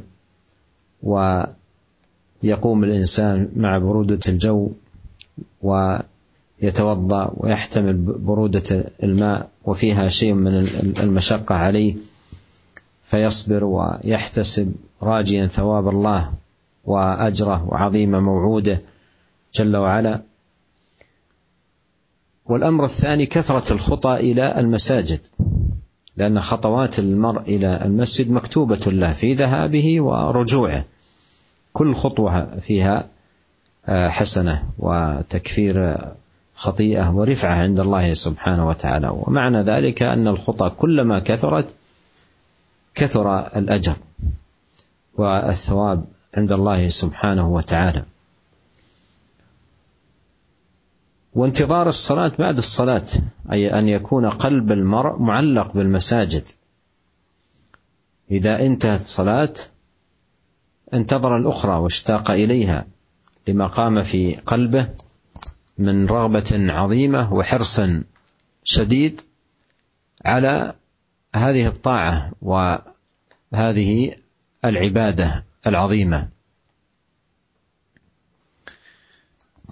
ويقوم 1.04 2.84
الإنسان 2.84 3.50
مع 3.56 3.78
برودة 3.78 4.20
الجو 4.28 4.72
ويتوضأ 5.62 7.34
ويحتمل 7.38 7.94
برودة 7.98 8.84
الماء 9.04 9.50
وفيها 9.66 10.08
شيء 10.08 10.34
من 10.34 10.58
المشقة 11.00 11.56
عليه 11.56 11.96
فيصبر 13.04 13.64
ويحتسب 13.64 14.74
راجيا 15.04 15.48
ثواب 15.48 15.88
الله 15.88 16.32
وأجره 16.86 17.68
وعظيم 17.70 18.24
موعوده 18.24 18.82
جل 19.54 19.78
وعلا. 19.78 20.22
والأمر 22.46 22.84
الثاني 22.84 23.26
كثرة 23.26 23.74
الخطى 23.74 24.16
إلى 24.16 24.60
المساجد 24.60 25.20
لأن 26.18 26.40
خطوات 26.40 27.00
المرء 27.00 27.42
إلى 27.42 27.86
المسجد 27.86 28.32
مكتوبة 28.32 28.80
له 28.88 29.14
في 29.14 29.34
ذهابه 29.34 30.02
ورجوعه. 30.02 30.86
كل 31.74 31.96
خطوة 31.96 32.60
فيها 32.60 33.08
حسنة 33.88 34.64
وتكفير 34.80 35.98
خطيئة 36.56 37.10
ورفعة 37.10 37.56
عند 37.56 37.80
الله 37.80 38.14
سبحانه 38.14 38.68
وتعالى. 38.68 39.10
ومعنى 39.14 39.62
ذلك 39.62 40.04
أن 40.04 40.28
الخطى 40.28 40.70
كلما 40.70 41.20
كثرت 41.20 41.76
كثر 42.96 43.40
الأجر 43.58 43.96
والثواب 45.18 46.06
عند 46.38 46.52
الله 46.52 46.90
سبحانه 46.90 47.50
وتعالى. 47.50 48.04
وانتظار 51.34 51.90
الصلاة 51.90 52.32
بعد 52.40 52.58
الصلاة 52.58 53.06
أي 53.52 53.80
أن 53.80 53.90
يكون 53.90 54.30
قلب 54.30 54.72
المرء 54.72 55.20
معلق 55.20 55.74
بالمساجد. 55.74 56.44
إذا 58.32 58.66
انتهت 58.66 59.00
الصلاة 59.00 59.54
انتظر 60.94 61.38
الأخرى 61.38 61.78
واشتاق 61.78 62.32
إليها 62.32 62.86
لما 63.48 63.68
قام 63.68 64.02
في 64.02 64.36
قلبه 64.36 64.90
من 65.78 66.06
رغبة 66.06 66.74
عظيمة 66.74 67.34
وحرص 67.34 67.82
شديد 68.64 69.22
على 70.26 70.74
هذه 71.36 71.68
الطاعة 71.68 72.32
وهذه 72.42 74.16
العبادة 74.66 75.46
العظيمة. 75.68 76.30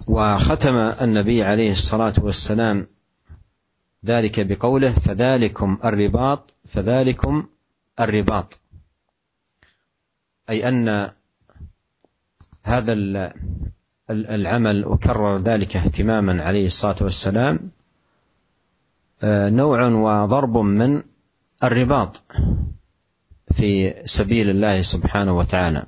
وختم 0.08 0.76
النبي 0.76 1.42
عليه 1.42 1.70
الصلاة 1.70 2.14
والسلام 2.18 2.86
ذلك 4.06 4.40
بقوله 4.46 4.92
فذلكم 4.92 5.78
الرباط 5.84 6.54
فذلكم 6.64 7.46
الرباط. 8.00 8.58
أي 10.50 10.68
أن 10.68 11.10
هذا 12.62 12.92
العمل 14.10 14.86
وكرر 14.86 15.38
ذلك 15.38 15.76
اهتماما 15.76 16.42
عليه 16.42 16.66
الصلاة 16.66 16.96
والسلام 17.00 17.70
نوع 19.24 19.86
وضرب 19.86 20.56
من 20.56 21.02
الرباط 21.62 22.22
في 23.52 23.94
سبيل 24.04 24.50
الله 24.50 24.82
سبحانه 24.82 25.38
وتعالى. 25.38 25.86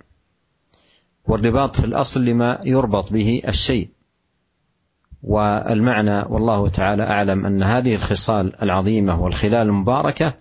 والرباط 1.25 1.77
في 1.77 1.87
الأصل 1.87 2.25
لما 2.25 2.61
يربط 2.65 3.13
به 3.13 3.43
الشيء. 3.49 3.91
والمعنى 5.23 6.19
والله 6.29 6.69
تعالى 6.69 7.03
اعلم 7.03 7.47
ان 7.47 7.63
هذه 7.63 7.95
الخصال 7.95 8.63
العظيمه 8.63 9.23
والخلال 9.23 9.67
المباركه 9.69 10.35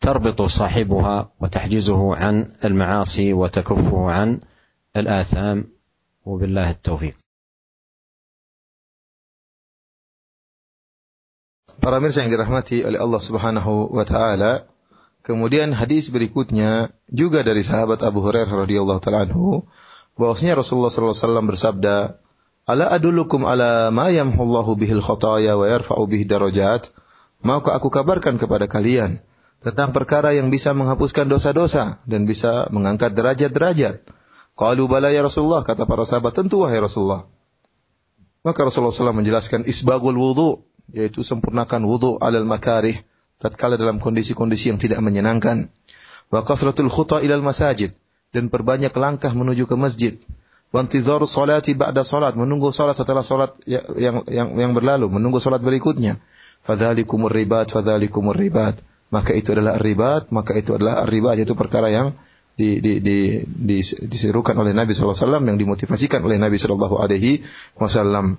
تربط 0.00 0.42
صاحبها 0.42 1.30
وتحجزه 1.40 2.16
عن 2.16 2.48
المعاصي 2.64 3.32
وتكفه 3.32 4.10
عن 4.10 4.40
الاثام 4.96 5.64
وبالله 6.24 6.70
التوفيق 6.70 7.16
Para 11.80 11.96
mirsa 11.96 12.20
yang 12.20 12.36
dirahmati 12.36 12.84
oleh 12.84 13.00
Allah 13.00 13.22
Subhanahu 13.24 13.88
wa 13.96 14.04
taala, 14.04 14.68
kemudian 15.24 15.72
hadis 15.72 16.12
berikutnya 16.12 16.92
juga 17.08 17.40
dari 17.40 17.64
sahabat 17.64 18.04
Abu 18.04 18.20
Hurairah 18.20 18.68
radhiyallahu 18.68 19.00
taala 19.00 19.24
anhu, 19.24 19.64
bahwasanya 20.12 20.60
Rasulullah 20.60 20.92
sallallahu 20.92 21.16
alaihi 21.16 21.24
wasallam 21.24 21.46
bersabda, 21.48 21.94
"Ala 22.68 22.88
adullukum 22.92 23.44
ala 23.48 23.92
ma 23.94 24.08
yamhullahu 24.10 24.76
bihil 24.76 25.00
khataya 25.04 25.56
wa 25.56 25.64
yarfa'u 25.68 26.04
bihi 26.08 26.24
darajat?" 26.24 26.92
Maka 27.40 27.72
aku 27.72 27.88
kabarkan 27.88 28.36
kepada 28.36 28.68
kalian 28.68 29.24
tentang 29.64 29.96
perkara 29.96 30.36
yang 30.36 30.52
bisa 30.52 30.76
menghapuskan 30.76 31.28
dosa-dosa 31.28 32.00
dan 32.04 32.28
bisa 32.28 32.68
mengangkat 32.68 33.16
derajat-derajat. 33.16 34.04
Qalu 34.56 34.84
bala 34.84 35.08
ya 35.08 35.24
Rasulullah, 35.24 35.64
kata 35.64 35.88
para 35.88 36.04
sahabat, 36.04 36.36
tentu 36.36 36.64
wahai 36.64 36.80
Rasulullah. 36.80 37.24
Maka 38.44 38.60
Rasulullah 38.64 38.92
SAW 38.92 39.16
menjelaskan 39.16 39.64
isbagul 39.68 40.16
wudu, 40.16 40.64
yaitu 40.92 41.24
sempurnakan 41.24 41.84
wudu 41.84 42.20
alal 42.20 42.44
makarih, 42.44 43.00
tatkala 43.40 43.80
dalam 43.80 44.00
kondisi-kondisi 44.00 44.72
yang 44.72 44.80
tidak 44.80 45.00
menyenangkan. 45.00 45.72
Wa 46.28 46.44
kathratul 46.44 46.92
khuta 46.92 47.24
ilal 47.24 47.44
masajid, 47.44 47.96
dan 48.36 48.52
perbanyak 48.52 48.92
langkah 48.96 49.32
menuju 49.32 49.64
ke 49.64 49.76
masjid. 49.80 50.14
Wa 50.70 50.86
intidharu 50.86 51.26
salati 51.26 51.74
ba'da 51.74 52.06
salat, 52.06 52.38
menunggu 52.38 52.70
salat 52.70 52.94
setelah 52.94 53.26
salat 53.26 53.58
ya, 53.66 53.82
yang 53.98 54.22
yang 54.30 54.54
yang 54.54 54.72
berlalu, 54.74 55.10
menunggu 55.10 55.42
salat 55.42 55.58
berikutnya. 55.62 56.22
Fadzalikumur 56.62 57.32
ribat, 57.34 57.74
fadzalikumur 57.74 58.38
ribat. 58.38 58.78
Maka 59.10 59.34
itu 59.34 59.50
adalah 59.50 59.82
ribat, 59.82 60.30
maka 60.30 60.54
itu 60.54 60.78
adalah 60.78 61.02
ribat, 61.02 61.34
yaitu 61.42 61.58
perkara 61.58 61.90
yang 61.90 62.14
di, 62.54 62.78
di, 62.78 63.02
di, 63.02 63.42
di, 63.42 63.78
diserukan 63.82 64.54
oleh 64.54 64.70
Nabi 64.70 64.92
SAW 64.92 65.16
yang 65.42 65.58
dimotivasikan 65.58 66.20
oleh 66.22 66.36
Nabi 66.36 66.60
Shallallahu 66.60 67.00
Alaihi 67.00 67.42
Wasallam. 67.80 68.36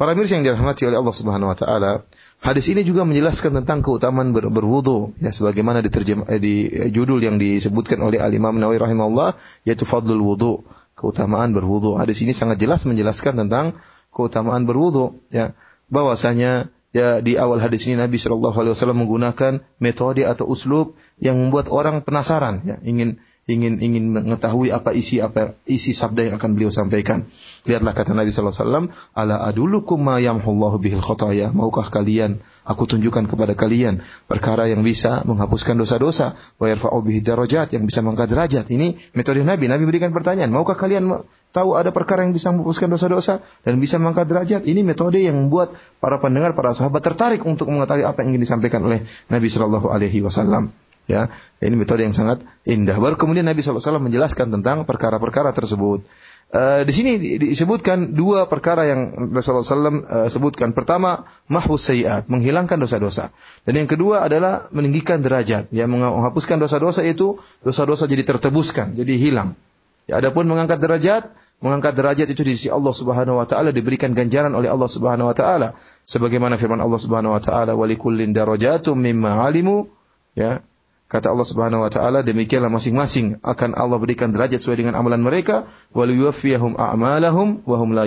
Para 0.00 0.16
mirsa 0.16 0.40
yang 0.40 0.48
dirahmati 0.48 0.88
oleh 0.88 0.96
Allah 0.96 1.12
Subhanahu 1.12 1.52
Wa 1.52 1.56
Taala, 1.60 1.92
hadis 2.40 2.72
ini 2.72 2.88
juga 2.88 3.04
menjelaskan 3.04 3.60
tentang 3.62 3.84
keutamaan 3.84 4.32
ber, 4.32 4.48
berwudu, 4.48 5.12
ya 5.20 5.28
sebagaimana 5.28 5.84
diterjem, 5.84 6.24
eh, 6.24 6.40
di 6.40 6.54
judul 6.88 7.20
yang 7.20 7.36
disebutkan 7.36 8.00
oleh 8.00 8.16
Al 8.16 8.32
Imam 8.32 8.56
Nawawi 8.56 8.80
rahimahullah, 8.80 9.36
yaitu 9.68 9.84
fadlul 9.84 10.24
wudu, 10.24 10.64
keutamaan 11.00 11.56
berwudu. 11.56 11.96
Hadis 11.96 12.20
ini 12.20 12.36
sangat 12.36 12.60
jelas 12.60 12.84
menjelaskan 12.84 13.40
tentang 13.40 13.80
keutamaan 14.12 14.68
berwudu, 14.68 15.24
ya 15.32 15.56
bahwasanya 15.88 16.68
ya 16.92 17.24
di 17.24 17.40
awal 17.40 17.56
hadis 17.64 17.88
ini 17.88 17.96
Nabi 17.96 18.20
Shallallahu 18.20 18.52
Alaihi 18.60 18.76
Wasallam 18.76 19.08
menggunakan 19.08 19.64
metode 19.80 20.28
atau 20.28 20.44
uslub 20.44 21.00
yang 21.16 21.40
membuat 21.40 21.72
orang 21.72 22.04
penasaran, 22.04 22.60
ya 22.68 22.76
ingin 22.84 23.16
ingin 23.50 23.82
ingin 23.82 24.14
mengetahui 24.14 24.70
apa 24.70 24.94
isi 24.94 25.18
apa 25.18 25.58
isi 25.66 25.90
sabda 25.90 26.30
yang 26.30 26.34
akan 26.38 26.54
beliau 26.54 26.70
sampaikan. 26.70 27.26
Lihatlah 27.66 27.90
kata 27.90 28.14
Nabi 28.14 28.30
sallallahu 28.30 28.54
alaihi 28.54 28.64
wasallam, 28.64 28.86
"Ala 29.12 29.36
adulukum 29.44 29.98
ma 29.98 30.22
yamhullahu 30.22 30.78
bihil 30.78 31.02
khataya." 31.02 31.50
Maukah 31.50 31.90
kalian 31.90 32.38
aku 32.62 32.86
tunjukkan 32.86 33.26
kepada 33.26 33.58
kalian 33.58 34.00
perkara 34.30 34.70
yang 34.70 34.86
bisa 34.86 35.26
menghapuskan 35.26 35.74
dosa-dosa, 35.74 36.38
wa 36.62 36.66
yarfa'u 36.70 37.02
bihi 37.02 37.20
darajat 37.20 37.74
yang 37.74 37.84
bisa 37.84 38.00
mengangkat 38.06 38.30
derajat. 38.30 38.64
Ini 38.70 38.94
metode 39.18 39.42
Nabi. 39.42 39.66
Nabi 39.66 39.84
berikan 39.90 40.14
pertanyaan, 40.14 40.54
"Maukah 40.54 40.78
kalian 40.78 41.10
tahu 41.50 41.74
ada 41.74 41.90
perkara 41.90 42.22
yang 42.22 42.30
bisa 42.30 42.54
menghapuskan 42.54 42.86
dosa-dosa 42.86 43.42
dan 43.66 43.82
bisa 43.82 43.98
mengangkat 43.98 44.30
derajat?" 44.30 44.62
Ini 44.64 44.86
metode 44.86 45.18
yang 45.18 45.34
membuat 45.34 45.74
para 45.98 46.22
pendengar, 46.22 46.54
para 46.54 46.70
sahabat 46.70 47.02
tertarik 47.02 47.42
untuk 47.42 47.66
mengetahui 47.66 48.06
apa 48.06 48.22
yang 48.22 48.38
ingin 48.38 48.42
disampaikan 48.46 48.86
oleh 48.86 49.02
Nabi 49.26 49.48
sallallahu 49.50 49.90
alaihi 49.90 50.22
wasallam. 50.22 50.70
Ya, 51.10 51.26
ini 51.58 51.74
metode 51.74 52.06
yang 52.06 52.14
sangat 52.14 52.46
indah. 52.62 52.94
Baru 53.02 53.18
kemudian 53.18 53.42
Nabi 53.42 53.58
SAW 53.66 53.98
menjelaskan 53.98 54.54
tentang 54.54 54.86
perkara-perkara 54.86 55.50
tersebut. 55.50 56.06
Uh, 56.50 56.82
di 56.86 56.90
sini 56.94 57.10
disebutkan 57.38 58.14
dua 58.14 58.46
perkara 58.46 58.86
yang 58.86 59.30
Rasulullah 59.34 59.66
SAW 59.66 60.06
uh, 60.06 60.28
sebutkan. 60.30 60.70
Pertama, 60.70 61.26
mahfuz 61.50 61.90
sayiat, 61.90 62.30
menghilangkan 62.30 62.78
dosa-dosa. 62.78 63.34
Dan 63.66 63.82
yang 63.82 63.88
kedua 63.90 64.22
adalah 64.26 64.70
meninggikan 64.70 65.18
derajat. 65.18 65.74
Yang 65.74 65.98
menghapuskan 65.98 66.62
dosa-dosa 66.62 67.02
itu, 67.02 67.38
dosa-dosa 67.66 68.06
jadi 68.06 68.22
tertebuskan, 68.22 68.94
jadi 68.94 69.14
hilang. 69.18 69.58
Ya, 70.06 70.22
adapun 70.22 70.46
mengangkat 70.46 70.78
derajat, 70.78 71.26
mengangkat 71.58 71.92
derajat 71.92 72.26
itu 72.30 72.42
di 72.46 72.54
sisi 72.54 72.70
Allah 72.70 72.94
Subhanahu 72.94 73.36
wa 73.36 73.46
taala 73.50 73.74
diberikan 73.74 74.16
ganjaran 74.16 74.54
oleh 74.56 74.72
Allah 74.72 74.88
Subhanahu 74.88 75.28
wa 75.28 75.36
taala 75.36 75.76
sebagaimana 76.08 76.56
firman 76.56 76.80
Allah 76.80 76.96
Subhanahu 76.96 77.36
wa 77.36 77.42
taala 77.44 77.76
darajatum 77.76 78.96
mimma 78.96 79.44
alimu 79.44 79.84
ya 80.32 80.64
Kata 81.10 81.34
Allah 81.34 81.42
Subhanahu 81.42 81.82
wa 81.82 81.90
taala, 81.90 82.22
demikianlah 82.22 82.70
masing-masing 82.70 83.42
akan 83.42 83.74
Allah 83.74 83.98
berikan 83.98 84.30
derajat 84.30 84.62
sesuai 84.62 84.78
dengan 84.78 84.94
amalan 84.94 85.18
mereka, 85.18 85.66
wal 85.90 86.06
yuwaffiyahum 86.06 86.78
a'malahum 86.78 87.66
wa 87.66 87.76
hum 87.82 87.90
la. 87.98 88.06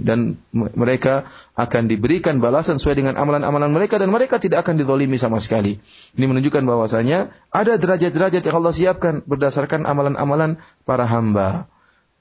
Dan 0.00 0.40
mereka 0.56 1.28
akan 1.52 1.92
diberikan 1.92 2.40
balasan 2.40 2.80
sesuai 2.80 2.96
dengan 2.96 3.20
amalan-amalan 3.20 3.68
mereka 3.68 4.00
dan 4.00 4.08
mereka 4.08 4.40
tidak 4.40 4.64
akan 4.64 4.80
dizalimi 4.80 5.20
sama 5.20 5.36
sekali. 5.36 5.84
Ini 6.16 6.24
menunjukkan 6.24 6.64
bahwasanya 6.64 7.28
ada 7.52 7.76
derajat-derajat 7.76 8.40
yang 8.40 8.56
Allah 8.56 8.72
siapkan 8.72 9.20
berdasarkan 9.28 9.84
amalan-amalan 9.84 10.56
para 10.88 11.04
hamba. 11.04 11.68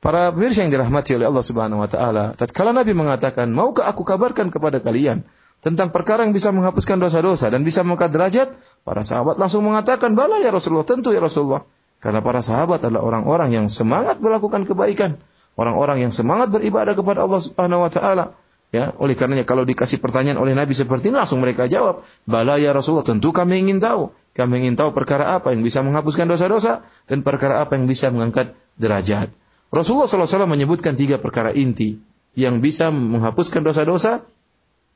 Para 0.03 0.35
pemirsa 0.35 0.67
yang 0.67 0.75
dirahmati 0.75 1.15
oleh 1.15 1.31
Allah 1.31 1.47
Subhanahu 1.47 1.79
wa 1.79 1.87
taala, 1.87 2.35
tatkala 2.35 2.75
Nabi 2.75 2.91
mengatakan, 2.91 3.55
"Maukah 3.55 3.87
aku 3.87 4.03
kabarkan 4.03 4.51
kepada 4.51 4.83
kalian 4.83 5.23
tentang 5.59 5.91
perkara 5.91 6.23
yang 6.23 6.31
bisa 6.31 6.55
menghapuskan 6.55 6.99
dosa-dosa 6.99 7.51
dan 7.51 7.67
bisa 7.67 7.83
mengangkat 7.83 8.11
derajat, 8.15 8.47
para 8.87 9.03
sahabat 9.03 9.35
langsung 9.35 9.67
mengatakan, 9.67 10.15
"Bala 10.15 10.39
ya 10.39 10.51
Rasulullah, 10.55 10.87
tentu 10.87 11.11
ya 11.11 11.19
Rasulullah." 11.19 11.67
Karena 11.99 12.23
para 12.23 12.39
sahabat 12.39 12.79
adalah 12.79 13.03
orang-orang 13.03 13.51
yang 13.51 13.65
semangat 13.67 14.23
melakukan 14.23 14.63
kebaikan, 14.63 15.19
orang-orang 15.59 16.07
yang 16.07 16.11
semangat 16.15 16.47
beribadah 16.47 16.95
kepada 16.95 17.27
Allah 17.27 17.43
Subhanahu 17.43 17.83
wa 17.83 17.91
taala. 17.91 18.25
Ya, 18.69 18.93
oleh 19.01 19.17
karenanya 19.17 19.49
kalau 19.49 19.65
dikasih 19.65 19.97
pertanyaan 19.97 20.37
oleh 20.37 20.53
Nabi 20.53 20.77
seperti 20.77 21.09
ini 21.09 21.17
langsung 21.17 21.41
mereka 21.41 21.65
jawab, 21.65 22.05
"Bala 22.23 22.61
ya 22.61 22.71
Rasulullah, 22.71 23.03
tentu 23.03 23.33
kami 23.35 23.65
ingin 23.65 23.81
tahu. 23.81 24.13
Kami 24.37 24.63
ingin 24.63 24.77
tahu 24.77 24.93
perkara 24.93 25.35
apa 25.35 25.51
yang 25.51 25.65
bisa 25.65 25.81
menghapuskan 25.81 26.29
dosa-dosa 26.29 26.85
dan 27.09 27.25
perkara 27.25 27.59
apa 27.65 27.75
yang 27.75 27.89
bisa 27.89 28.13
mengangkat 28.13 28.55
derajat." 28.77 29.33
Rasulullah 29.73 30.09
SAW 30.09 30.49
menyebutkan 30.49 30.95
tiga 30.95 31.17
perkara 31.19 31.51
inti 31.51 31.97
yang 32.37 32.61
bisa 32.61 32.93
menghapuskan 32.93 33.65
dosa-dosa 33.65 34.23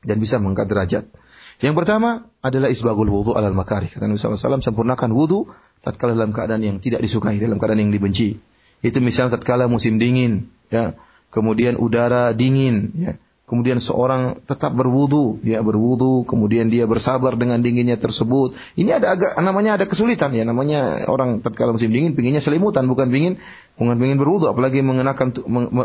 dan 0.04 0.16
bisa 0.20 0.38
mengangkat 0.38 0.68
derajat. 0.68 1.04
Yang 1.62 1.74
pertama 1.80 2.28
adalah 2.42 2.68
isbagul 2.68 3.06
wudu 3.08 3.32
alal 3.38 3.54
makarih. 3.54 3.86
Kata 3.86 4.10
Nabi 4.10 4.18
SAW, 4.18 4.60
sempurnakan 4.60 5.10
wudu 5.14 5.48
tatkala 5.80 6.12
dalam 6.12 6.34
keadaan 6.34 6.60
yang 6.60 6.76
tidak 6.82 7.00
disukai, 7.00 7.38
dalam 7.38 7.56
keadaan 7.62 7.88
yang 7.88 7.92
dibenci. 7.94 8.36
Itu 8.84 8.98
misalnya 9.00 9.38
tatkala 9.40 9.70
musim 9.70 9.96
dingin, 9.96 10.50
ya, 10.68 10.98
kemudian 11.32 11.80
udara 11.80 12.36
dingin, 12.36 12.92
ya, 12.98 13.12
kemudian 13.44 13.76
seorang 13.76 14.40
tetap 14.48 14.72
berwudu, 14.72 15.36
ya 15.44 15.60
berwudu, 15.60 16.24
kemudian 16.24 16.72
dia 16.72 16.88
bersabar 16.88 17.36
dengan 17.36 17.60
dinginnya 17.60 18.00
tersebut. 18.00 18.56
Ini 18.80 18.96
ada 18.96 19.16
agak 19.16 19.36
namanya 19.44 19.76
ada 19.76 19.84
kesulitan 19.84 20.32
ya, 20.32 20.48
namanya 20.48 21.04
orang 21.04 21.44
tatkala 21.44 21.76
musim 21.76 21.92
dingin 21.92 22.16
pinginnya 22.16 22.40
selimutan, 22.40 22.88
bukan 22.88 23.12
pingin 23.12 23.36
bukan 23.76 23.96
pingin 24.00 24.16
berwudu, 24.16 24.48
apalagi 24.48 24.80
mengenakan 24.80 25.36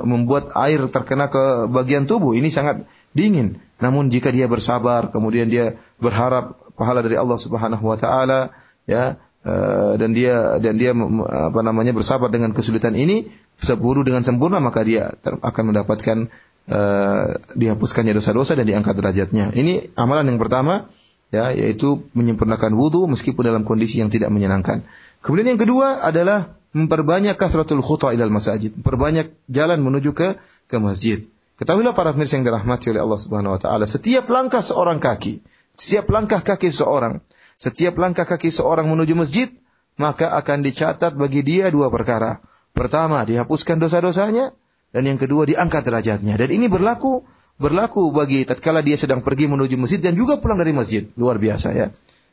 membuat 0.07 0.55
air 0.55 0.87
terkena 0.87 1.27
ke 1.27 1.67
bagian 1.67 2.07
tubuh. 2.07 2.31
Ini 2.31 2.47
sangat 2.47 2.87
dingin. 3.11 3.59
Namun 3.83 4.07
jika 4.07 4.31
dia 4.31 4.47
bersabar, 4.47 5.11
kemudian 5.11 5.51
dia 5.51 5.75
berharap 5.99 6.55
pahala 6.79 7.03
dari 7.03 7.19
Allah 7.19 7.39
Subhanahu 7.39 7.83
wa 7.83 7.99
taala, 7.99 8.55
ya, 8.87 9.19
Uh, 9.39 9.95
dan 9.95 10.11
dia 10.11 10.59
dan 10.59 10.75
dia 10.75 10.91
apa 10.91 11.63
namanya 11.63 11.95
bersabar 11.95 12.27
dengan 12.27 12.51
kesulitan 12.51 12.91
ini 12.91 13.31
bisa 13.55 13.79
buru 13.79 14.03
dengan 14.03 14.19
sempurna 14.19 14.59
maka 14.59 14.83
dia 14.83 15.15
akan 15.23 15.63
mendapatkan 15.71 16.27
uh, 16.67 17.39
dihapuskannya 17.55 18.11
dosa-dosa 18.11 18.59
dan 18.59 18.67
diangkat 18.67 18.97
derajatnya. 18.97 19.55
Ini 19.55 19.95
amalan 19.95 20.35
yang 20.35 20.39
pertama 20.41 20.89
ya 21.29 21.53
yaitu 21.53 22.09
menyempurnakan 22.17 22.73
wudhu 22.73 23.05
meskipun 23.05 23.45
dalam 23.45 23.63
kondisi 23.63 24.01
yang 24.01 24.09
tidak 24.09 24.33
menyenangkan. 24.33 24.83
Kemudian 25.21 25.55
yang 25.55 25.61
kedua 25.61 26.03
adalah 26.03 26.59
memperbanyak 26.73 27.37
kasratul 27.37 27.81
khuta 27.81 28.13
ilal 28.13 28.33
masajid, 28.33 28.77
perbanyak 28.81 29.33
jalan 29.49 29.81
menuju 29.81 30.13
ke 30.13 30.37
ke 30.69 30.77
masjid. 30.77 31.25
Ketahuilah 31.59 31.91
para 31.91 32.15
pemirsa 32.15 32.39
yang 32.39 32.47
dirahmati 32.47 32.87
oleh 32.93 33.03
Allah 33.03 33.19
Subhanahu 33.19 33.57
wa 33.57 33.59
taala, 33.59 33.83
setiap 33.83 34.31
langkah 34.31 34.63
seorang 34.63 35.01
kaki, 35.01 35.43
setiap 35.75 36.07
langkah 36.07 36.39
kaki 36.39 36.71
seorang, 36.71 37.19
setiap 37.59 37.99
langkah 37.99 38.23
kaki 38.23 38.47
seorang 38.47 38.87
menuju 38.87 39.11
masjid, 39.17 39.51
maka 39.99 40.31
akan 40.39 40.63
dicatat 40.63 41.19
bagi 41.19 41.43
dia 41.43 41.67
dua 41.67 41.91
perkara. 41.91 42.39
Pertama, 42.71 43.27
dihapuskan 43.27 43.75
dosa-dosanya, 43.75 44.55
dan 44.89 45.03
yang 45.05 45.19
kedua 45.21 45.45
diangkat 45.45 45.85
derajatnya. 45.85 46.35
Dan 46.39 46.49
ini 46.49 46.65
berlaku 46.65 47.25
berlaku 47.59 48.09
bagi 48.15 48.47
tatkala 48.47 48.79
dia 48.79 48.95
sedang 48.95 49.19
pergi 49.19 49.51
menuju 49.51 49.75
masjid 49.75 49.99
dan 49.99 50.15
juga 50.15 50.39
pulang 50.39 50.57
dari 50.57 50.71
masjid. 50.71 51.05
Luar 51.19 51.37
biasa 51.37 51.75
ya. 51.75 51.87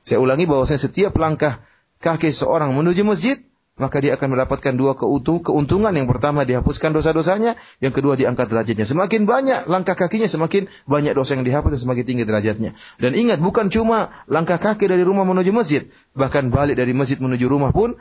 Saya 0.07 0.22
ulangi 0.22 0.46
bahwasanya 0.46 0.80
setiap 0.86 1.18
langkah 1.18 1.61
kaki 1.98 2.30
seorang 2.30 2.70
menuju 2.72 3.02
masjid 3.02 3.36
maka 3.76 4.00
dia 4.00 4.16
akan 4.16 4.32
mendapatkan 4.32 4.72
dua 4.72 4.96
keuntung, 4.96 5.44
keuntungan. 5.44 5.92
Yang 5.92 6.16
pertama 6.16 6.48
dihapuskan 6.48 6.96
dosa-dosanya, 6.96 7.61
yang 7.84 7.92
kedua 7.92 8.16
diangkat 8.16 8.48
derajatnya. 8.48 8.88
Semakin 8.88 9.28
banyak 9.28 9.68
langkah 9.68 9.92
kakinya, 9.92 10.24
semakin 10.24 10.72
banyak 10.88 11.12
dosa 11.12 11.36
yang 11.36 11.44
dihapus 11.44 11.76
dan 11.76 11.80
semakin 11.84 12.04
tinggi 12.09 12.24
derajatnya. 12.24 12.72
Dan 12.96 13.12
ingat, 13.12 13.36
bukan 13.36 13.68
cuma 13.68 14.16
langkah 14.32 14.57
kaki 14.57 14.88
dari 14.88 15.04
rumah 15.04 15.28
menuju 15.28 15.52
masjid, 15.52 15.84
bahkan 16.16 16.48
balik 16.48 16.80
dari 16.80 16.96
masjid 16.96 17.20
menuju 17.20 17.44
rumah 17.52 17.68
pun 17.76 18.00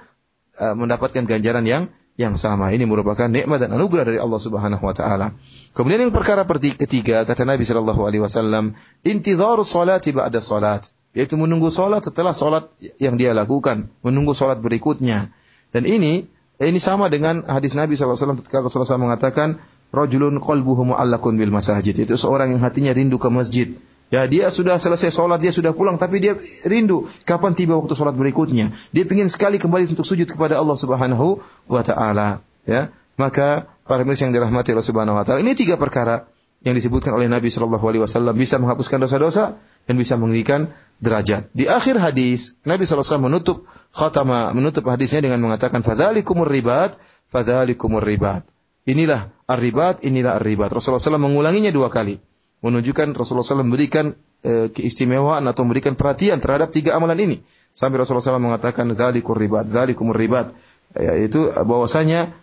uh, 0.56 0.74
mendapatkan 0.80 1.28
ganjaran 1.28 1.68
yang 1.68 1.92
yang 2.16 2.40
sama. 2.40 2.72
Ini 2.72 2.88
merupakan 2.88 3.28
nikmat 3.28 3.68
dan 3.68 3.76
anugerah 3.76 4.08
dari 4.08 4.20
Allah 4.20 4.40
Subhanahu 4.40 4.84
wa 4.84 4.96
taala. 4.96 5.36
Kemudian 5.76 6.08
yang 6.08 6.16
perkara 6.16 6.48
ketiga 6.48 7.28
kata 7.28 7.44
Nabi 7.44 7.68
sallallahu 7.68 8.02
alaihi 8.08 8.24
wasallam, 8.24 8.80
intidharu 9.04 9.68
salati 9.68 10.16
ba'da 10.16 10.40
salat, 10.40 10.88
yaitu 11.12 11.36
menunggu 11.36 11.68
salat 11.68 12.08
setelah 12.08 12.32
salat 12.32 12.72
yang 13.00 13.20
dia 13.20 13.36
lakukan, 13.36 13.92
menunggu 14.00 14.32
salat 14.32 14.64
berikutnya. 14.64 15.32
Dan 15.76 15.84
ini 15.84 16.24
ini 16.56 16.80
sama 16.80 17.12
dengan 17.12 17.44
hadis 17.44 17.76
Nabi 17.76 18.00
SAW 18.00 18.40
ketika 18.40 18.64
Rasulullah 18.64 18.96
SAW 18.96 19.12
mengatakan 19.12 19.60
rajulun 19.92 20.40
qalbuhu 20.40 20.96
mu'allakun 20.96 21.36
bil 21.36 21.52
masajid. 21.52 21.96
Itu 22.00 22.16
seorang 22.16 22.56
yang 22.56 22.64
hatinya 22.64 22.96
rindu 22.96 23.20
ke 23.20 23.28
masjid. 23.28 23.76
Ya, 24.14 24.30
dia 24.30 24.54
sudah 24.54 24.78
selesai 24.78 25.10
sholat, 25.10 25.42
dia 25.42 25.50
sudah 25.50 25.74
pulang, 25.74 25.98
tapi 25.98 26.22
dia 26.22 26.38
rindu 26.70 27.10
kapan 27.26 27.58
tiba 27.58 27.74
waktu 27.74 27.98
sholat 27.98 28.14
berikutnya. 28.14 28.70
Dia 28.94 29.04
ingin 29.10 29.34
sekali 29.34 29.58
kembali 29.58 29.90
untuk 29.98 30.06
sujud 30.06 30.30
kepada 30.30 30.62
Allah 30.62 30.78
Subhanahu 30.78 31.42
wa 31.66 31.82
taala, 31.82 32.46
ya. 32.70 32.94
Maka 33.18 33.66
para 33.88 34.06
mirsa 34.06 34.30
yang 34.30 34.38
dirahmati 34.38 34.78
Allah 34.78 34.86
Subhanahu 34.86 35.18
wa 35.18 35.26
taala, 35.26 35.42
ini 35.42 35.58
tiga 35.58 35.82
perkara 35.82 36.30
yang 36.62 36.78
disebutkan 36.78 37.14
oleh 37.18 37.26
Nabi 37.30 37.50
Shallallahu 37.50 37.82
Alaihi 37.82 38.02
Wasallam 38.06 38.34
bisa 38.38 38.58
menghapuskan 38.62 38.98
dosa-dosa 38.98 39.58
dan 39.86 39.96
bisa 39.98 40.18
meninggikan 40.18 40.74
derajat. 40.98 41.54
Di 41.54 41.70
akhir 41.70 42.02
hadis 42.02 42.58
Nabi 42.66 42.90
SAW 42.90 43.22
menutup 43.22 43.70
khatama 43.94 44.50
menutup 44.56 44.88
hadisnya 44.90 45.22
dengan 45.22 45.46
mengatakan 45.46 45.86
fadzalikumur 45.86 46.50
ribat 46.50 46.98
fadzalikumur 47.30 48.02
ribat. 48.02 48.48
Inilah 48.86 49.34
ar-ribat, 49.50 50.06
inilah 50.06 50.38
ar-ribat. 50.38 50.70
Rasulullah 50.70 51.02
SAW 51.02 51.22
mengulanginya 51.22 51.74
dua 51.74 51.90
kali. 51.90 52.22
Menunjukkan 52.66 53.14
Rasulullah 53.14 53.46
SAW 53.46 53.62
memberikan 53.62 54.18
e, 54.42 54.74
keistimewaan 54.74 55.46
atau 55.46 55.62
memberikan 55.62 55.94
perhatian 55.94 56.42
terhadap 56.42 56.74
tiga 56.74 56.98
amalan 56.98 57.22
ini. 57.22 57.38
Sampai 57.78 58.02
Rasulullah 58.02 58.26
SAW 58.26 58.42
mengatakan 58.42 58.90
dzalikur 58.90 59.38
ribat, 59.38 59.70
dzalikumur 59.70 60.18
ribat. 60.18 60.50
Yaitu 60.98 61.54
bahwasanya 61.54 62.34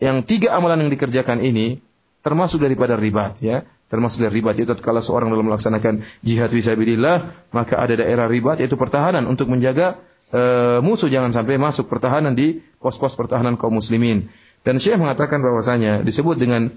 yang 0.00 0.24
tiga 0.26 0.56
amalan 0.56 0.88
yang 0.88 0.90
dikerjakan 0.90 1.38
ini 1.44 1.78
termasuk 2.20 2.64
daripada 2.64 2.96
ribat 2.96 3.38
ya 3.40 3.64
termasuk 3.90 4.22
dari 4.22 4.40
ribat 4.40 4.56
itu 4.60 4.70
kalau 4.80 5.02
seorang 5.02 5.32
dalam 5.32 5.50
melaksanakan 5.50 6.04
jihad 6.24 6.52
fisabilillah 6.52 7.50
maka 7.52 7.80
ada 7.80 8.00
daerah 8.00 8.30
ribat 8.30 8.60
yaitu 8.60 8.78
pertahanan 8.78 9.26
untuk 9.26 9.50
menjaga 9.52 10.00
e, 10.30 10.42
musuh 10.84 11.10
jangan 11.10 11.32
sampai 11.34 11.58
masuk 11.58 11.88
pertahanan 11.88 12.36
di 12.36 12.60
pos-pos 12.78 13.16
pertahanan 13.16 13.58
kaum 13.58 13.76
muslimin 13.76 14.30
dan 14.62 14.76
Syekh 14.76 15.00
mengatakan 15.00 15.40
bahwasanya 15.40 16.04
disebut 16.04 16.36
dengan 16.36 16.70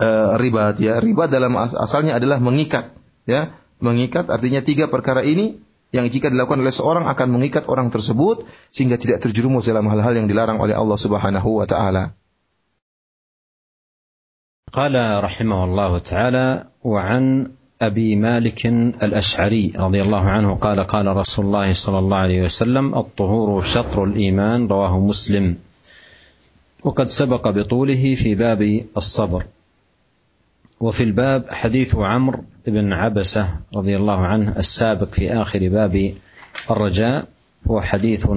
e, 0.00 0.08
ribat 0.40 0.76
ya 0.80 0.98
ribat 0.98 1.28
dalam 1.28 1.56
asalnya 1.58 2.16
adalah 2.16 2.38
mengikat 2.40 2.94
ya 3.28 3.52
mengikat 3.80 4.28
artinya 4.28 4.60
tiga 4.60 4.88
perkara 4.88 5.24
ini 5.24 5.60
yang 5.90 6.06
jika 6.06 6.30
dilakukan 6.30 6.62
oleh 6.62 6.70
seorang 6.70 7.10
akan 7.10 7.28
mengikat 7.34 7.66
orang 7.66 7.90
tersebut 7.90 8.46
sehingga 8.70 8.94
tidak 8.94 9.26
terjerumus 9.26 9.66
dalam 9.66 9.90
hal-hal 9.90 10.14
yang 10.14 10.30
dilarang 10.30 10.62
oleh 10.62 10.74
Allah 10.78 10.98
Subhanahu 10.98 11.62
wa 11.62 11.66
taala. 11.66 12.14
قال 14.70 14.94
رحمه 14.94 15.64
الله 15.64 15.98
تعالى 15.98 16.46
وعن 16.86 17.50
ابي 17.82 18.16
مالك 18.16 18.66
الاشعري 19.02 19.74
رضي 19.74 20.02
الله 20.02 20.24
عنه 20.30 20.54
قال 20.54 20.78
قال 20.86 21.06
رسول 21.10 21.46
الله 21.46 21.72
صلى 21.72 21.98
الله 21.98 22.16
عليه 22.16 22.40
وسلم 22.46 22.94
الطهور 22.94 23.60
شطر 23.66 24.04
الايمان 24.04 24.70
رواه 24.70 24.94
مسلم 24.98 25.58
وقد 26.86 27.06
سبق 27.06 27.48
بطوله 27.48 28.14
في 28.14 28.34
باب 28.34 28.86
الصبر 28.96 29.42
وفي 30.79 31.03
الباب 31.03 31.45
حديث 31.49 31.95
عمرو 31.95 32.43
بن 32.67 32.93
عبسة 32.93 33.55
رضي 33.75 33.97
الله 33.97 34.25
عنه 34.25 34.55
السابق 34.57 35.13
في 35.13 35.33
آخر 35.33 35.69
باب 35.69 36.13
الرجاء. 36.71 37.27
هو 37.67 37.81
حديث 37.81 38.27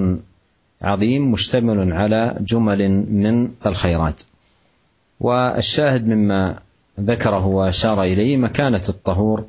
عظيم 0.81 1.31
مشتمل 1.31 1.93
على 1.93 2.37
جمل 2.41 2.89
من 3.11 3.49
الخيرات. 3.65 4.21
والشاهد 5.19 6.07
مما 6.07 6.59
ذكره 6.99 7.45
وأشار 7.45 8.03
إليه 8.03 8.37
مكانة 8.37 8.83
الطهور 8.89 9.45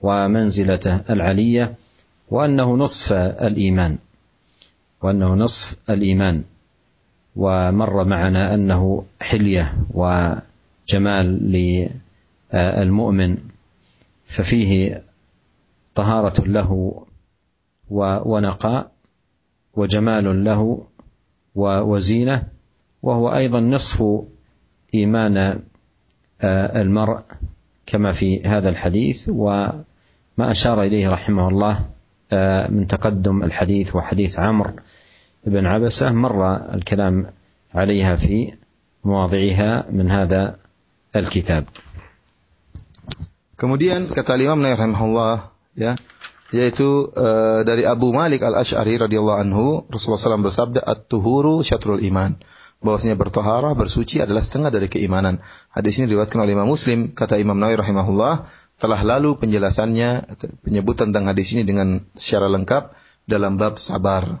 ومنزلته 0.00 1.00
العلية 1.10 1.74
وأنه 2.30 2.76
نصف 2.76 3.12
الإيمان. 3.12 3.98
وأنه 5.02 5.34
نصف 5.34 5.76
الإيمان. 5.90 6.42
ومر 7.36 8.04
معنا 8.04 8.54
أنه 8.54 9.04
حلية 9.20 9.74
وجمال 9.90 11.26
للمؤمن 12.54 13.36
ففيه 14.26 15.02
طهارة 15.94 16.44
له 16.44 17.02
ونقاء 17.90 18.90
وجمال 19.74 20.44
له 20.44 20.86
وزينة 21.54 22.42
وهو 23.02 23.34
أيضا 23.34 23.60
نصف 23.60 24.04
إيمان 24.94 25.60
آه، 26.40 26.82
المرء 26.82 27.20
كما 27.86 28.12
في 28.12 28.42
هذا 28.42 28.68
الحديث 28.68 29.28
وما 29.28 29.84
أشار 30.38 30.82
إليه 30.82 31.08
رحمه 31.10 31.48
الله 31.48 31.84
آه، 32.32 32.68
من 32.68 32.86
تقدم 32.86 33.42
الحديث 33.42 33.96
وحديث 33.96 34.38
عمرو 34.38 34.72
بن 35.46 35.66
عبسة 35.66 36.12
مر 36.12 36.56
الكلام 36.74 37.26
عليها 37.74 38.16
في 38.16 38.52
مواضعها 39.04 39.84
من 39.90 40.10
هذا 40.10 40.56
الكتاب. 41.16 41.64
Kemudian 43.58 44.06
kata 44.06 44.38
Imam 44.38 44.62
Nawawi 44.62 44.78
rahimahullah 44.78 45.34
ya 45.74 45.98
yaitu 46.48 47.12
uh, 47.12 47.60
dari 47.66 47.84
Abu 47.84 48.14
Malik 48.14 48.40
Al 48.40 48.56
Ash'ari 48.56 48.96
radhiyallahu 48.96 49.38
anhu 49.42 49.64
Rasulullah 49.92 50.38
SAW 50.38 50.46
bersabda 50.46 50.80
at-tuhuru 50.80 51.60
syatrul 51.60 52.00
iman 52.08 52.40
bahwasanya 52.78 53.18
bertoharah 53.18 53.74
bersuci 53.74 54.22
adalah 54.22 54.38
setengah 54.38 54.70
dari 54.70 54.86
keimanan. 54.86 55.42
Hadis 55.74 55.98
ini 55.98 56.14
diriwayatkan 56.14 56.38
oleh 56.38 56.54
Imam 56.54 56.70
Muslim, 56.70 57.10
kata 57.10 57.34
Imam 57.42 57.58
Nawawi 57.58 57.82
rahimahullah, 57.82 58.46
telah 58.78 59.00
lalu 59.02 59.34
penjelasannya 59.42 60.38
penyebutan 60.62 61.10
tentang 61.10 61.26
hadis 61.26 61.50
ini 61.58 61.66
dengan 61.66 62.06
secara 62.14 62.46
lengkap 62.46 62.94
dalam 63.26 63.58
bab 63.58 63.82
sabar. 63.82 64.40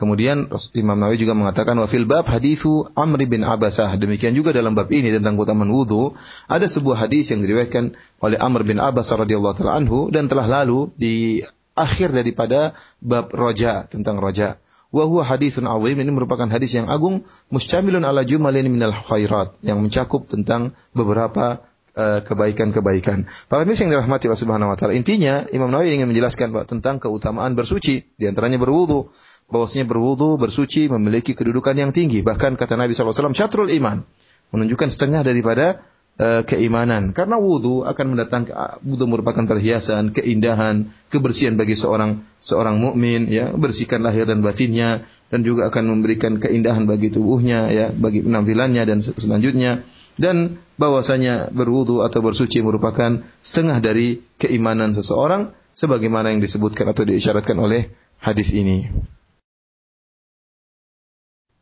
Kemudian 0.00 0.48
Imam 0.72 0.96
Nawawi 0.96 1.20
juga 1.20 1.36
mengatakan 1.36 1.76
wa 1.76 1.84
fil 1.84 2.08
bab 2.08 2.24
hadithu 2.24 2.88
Amr 2.96 3.28
bin 3.28 3.44
Abasah. 3.44 3.92
Demikian 4.00 4.32
juga 4.32 4.56
dalam 4.56 4.72
bab 4.72 4.88
ini 4.88 5.12
tentang 5.12 5.36
keutamaan 5.36 5.68
wudu 5.68 6.16
ada 6.48 6.64
sebuah 6.64 7.04
hadis 7.04 7.28
yang 7.28 7.44
diriwayatkan 7.44 7.92
oleh 8.24 8.40
Amr 8.40 8.64
bin 8.64 8.80
Abasah 8.80 9.28
radhiyallahu 9.28 9.60
taala 9.60 9.76
anhu 9.76 10.08
dan 10.08 10.32
telah 10.32 10.48
lalu 10.48 10.88
di 10.96 11.44
akhir 11.76 12.16
daripada 12.16 12.72
bab 13.04 13.28
roja 13.28 13.84
tentang 13.92 14.16
roja 14.16 14.56
wa 14.90 15.04
huwa 15.06 15.22
haditsun 15.22 15.68
azim 15.68 16.00
ini 16.00 16.10
merupakan 16.10 16.48
hadis 16.50 16.74
yang 16.74 16.90
agung 16.90 17.22
mustamilun 17.52 18.02
ala 18.02 18.26
jumalin 18.26 18.66
minal 18.72 18.96
khairat 18.96 19.54
yang 19.62 19.84
mencakup 19.84 20.26
tentang 20.26 20.74
beberapa 20.90 21.62
uh, 21.94 22.20
kebaikan-kebaikan. 22.22 23.26
Para 23.46 23.62
mis 23.66 23.78
yang 23.78 23.90
dirahmati 23.90 24.26
Allah 24.26 24.42
Subhanahu 24.42 24.70
wa 24.74 24.76
taala. 24.76 24.94
Intinya 24.94 25.46
Imam 25.54 25.70
Nawawi 25.70 25.94
ingin 25.94 26.10
menjelaskan 26.10 26.50
bahwa 26.50 26.66
tentang 26.66 26.98
keutamaan 26.98 27.54
bersuci, 27.54 28.06
di 28.18 28.24
antaranya 28.26 28.58
berwudu. 28.58 29.10
Bahwasanya 29.50 29.86
berwudu, 29.90 30.38
bersuci 30.38 30.86
memiliki 30.86 31.34
kedudukan 31.34 31.74
yang 31.74 31.90
tinggi. 31.90 32.22
Bahkan 32.22 32.54
kata 32.54 32.78
Nabi 32.78 32.94
SAW, 32.94 33.34
syatrul 33.34 33.70
iman. 33.70 34.06
Menunjukkan 34.50 34.88
setengah 34.90 35.22
daripada 35.26 35.82
Eh, 36.20 36.44
keimanan. 36.44 37.16
Karena 37.16 37.40
wudhu 37.40 37.80
akan 37.80 38.12
mendatangkan 38.12 38.84
wudhu 38.84 39.08
merupakan 39.08 39.40
perhiasan, 39.40 40.12
keindahan, 40.12 40.92
kebersihan 41.08 41.56
bagi 41.56 41.72
seorang 41.72 42.20
seorang 42.44 42.76
mukmin 42.76 43.24
ya, 43.24 43.48
bersihkan 43.56 44.04
lahir 44.04 44.28
dan 44.28 44.44
batinnya 44.44 45.00
dan 45.32 45.40
juga 45.40 45.72
akan 45.72 45.96
memberikan 45.96 46.36
keindahan 46.36 46.84
bagi 46.84 47.08
tubuhnya 47.08 47.72
ya, 47.72 47.88
bagi 47.88 48.20
penampilannya 48.20 48.84
dan 48.84 49.00
selanjutnya 49.00 49.80
dan 50.20 50.60
bahwasanya 50.76 51.48
berwudhu 51.56 52.04
atau 52.04 52.20
bersuci 52.20 52.60
merupakan 52.60 53.24
setengah 53.40 53.80
dari 53.80 54.20
keimanan 54.36 54.92
seseorang 54.92 55.56
sebagaimana 55.72 56.36
yang 56.36 56.44
disebutkan 56.44 56.84
atau 56.92 57.08
diisyaratkan 57.08 57.56
oleh 57.56 57.96
hadis 58.20 58.52
ini. 58.52 58.92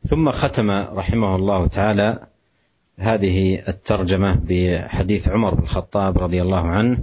ثم 0.03 0.31
ختم 0.31 0.71
رحمه 0.71 1.37
الله 1.37 1.67
تعالى 1.67 2.27
هذه 2.99 3.69
الترجمة 3.69 4.41
بحديث 4.45 5.29
عمر 5.29 5.55
بن 5.55 5.63
الخطاب 5.63 6.19
رضي 6.19 6.43
الله 6.43 6.67
عنه 6.67 6.99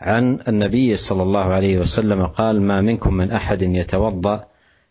عن 0.00 0.38
النبي 0.48 0.96
صلى 0.96 1.22
الله 1.22 1.44
عليه 1.44 1.78
وسلم 1.78 2.26
قال 2.26 2.62
ما 2.62 2.80
منكم 2.80 3.14
من 3.14 3.30
أحد 3.30 3.62
يتوضأ 3.62 4.44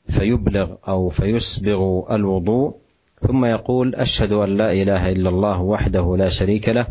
فيبلغ 0.07 0.75
أو 0.87 1.09
فيسبغ 1.09 2.05
الوضوء 2.15 2.75
ثم 3.19 3.45
يقول 3.45 3.95
أشهد 3.95 4.31
أن 4.31 4.57
لا 4.57 4.71
إله 4.71 5.11
إلا 5.11 5.29
الله 5.29 5.61
وحده 5.61 6.17
لا 6.17 6.29
شريك 6.29 6.69
له 6.69 6.87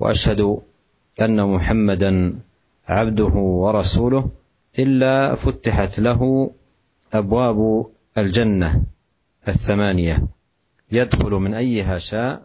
وأشهد 0.00 0.58
أن 1.20 1.48
محمدا 1.48 2.38
عبده 2.88 3.34
ورسوله 3.34 4.30
إلا 4.78 5.34
فتحت 5.34 6.00
له 6.00 6.50
أبواب 7.12 7.86
الجنة 8.18 8.82
الثمانية. 9.48 10.26
يدخل 10.92 11.30
من 11.30 11.54
أيها 11.54 11.98
شاء. 11.98 12.42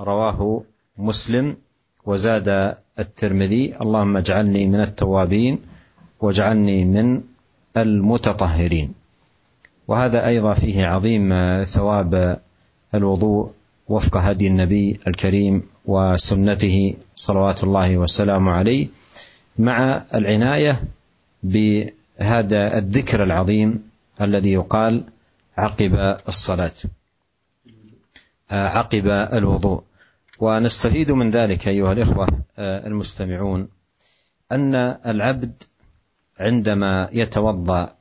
رواه 0.00 0.62
مسلم. 0.98 1.56
وزاد 2.04 2.74
الترمذي. 2.98 3.76
اللهم 3.82 4.16
اجعلني 4.16 4.66
من 4.66 4.80
التوابين. 4.80 5.58
واجعلني 6.20 6.84
من 6.84 7.22
المتطهرين. 7.76 8.94
وهذا 9.88 10.26
أيضا 10.26 10.54
فيه 10.54 10.86
عظيم 10.86 11.30
ثواب 11.64 12.40
الوضوء 12.94 13.50
وفق 13.88 14.16
هدي 14.16 14.46
النبي 14.46 14.98
الكريم 15.06 15.62
وسنته 15.86 16.94
صلوات 17.16 17.64
الله 17.64 17.98
وسلامه 17.98 18.52
عليه 18.52 18.88
مع 19.58 20.02
العناية 20.14 20.80
بهذا 21.42 22.78
الذكر 22.78 23.22
العظيم 23.22 23.82
الذي 24.20 24.52
يقال 24.52 25.04
عقب 25.58 25.94
الصلاة. 26.28 26.72
عقب 28.50 29.06
الوضوء. 29.08 29.82
ونستفيد 30.38 31.10
من 31.12 31.30
ذلك 31.30 31.68
أيها 31.68 31.92
الإخوة 31.92 32.28
المستمعون 32.58 33.68
أن 34.52 34.74
العبد 35.06 35.62
عندما 36.40 37.08
يتوضأ 37.12 37.94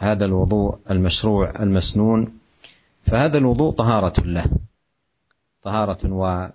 هذا 0.00 0.24
الوضوء 0.24 0.78
المشروع 0.90 1.50
المسنون 1.62 2.38
فهذا 3.02 3.38
الوضوء 3.38 3.72
طهارة 3.74 4.20
له. 4.24 4.44
طهارة 5.62 5.98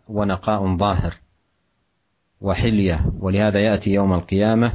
ونقاء 0.08 0.78
ظاهر 0.78 1.14
وحلية. 2.42 3.06
ولهذا 3.20 3.60
يأتي 3.60 3.94
يوم 3.94 4.14
القيامة 4.14 4.74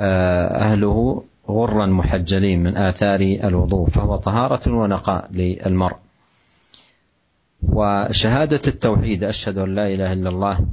أهله 0.00 1.24
غرا 1.48 1.86
محجلين 1.86 2.62
من 2.62 2.76
آثار 2.76 3.20
الوضوء 3.20 3.88
فهو 3.88 4.16
طهارة 4.16 4.72
ونقاء 4.72 5.28
للمرء. 5.32 5.96
وشهادة 7.62 8.60
التوحيد 8.66 9.24
أشهد 9.24 9.58
أن 9.58 9.74
لا 9.74 9.86
إله 9.86 10.12
إلا 10.12 10.28
الله 10.28 10.66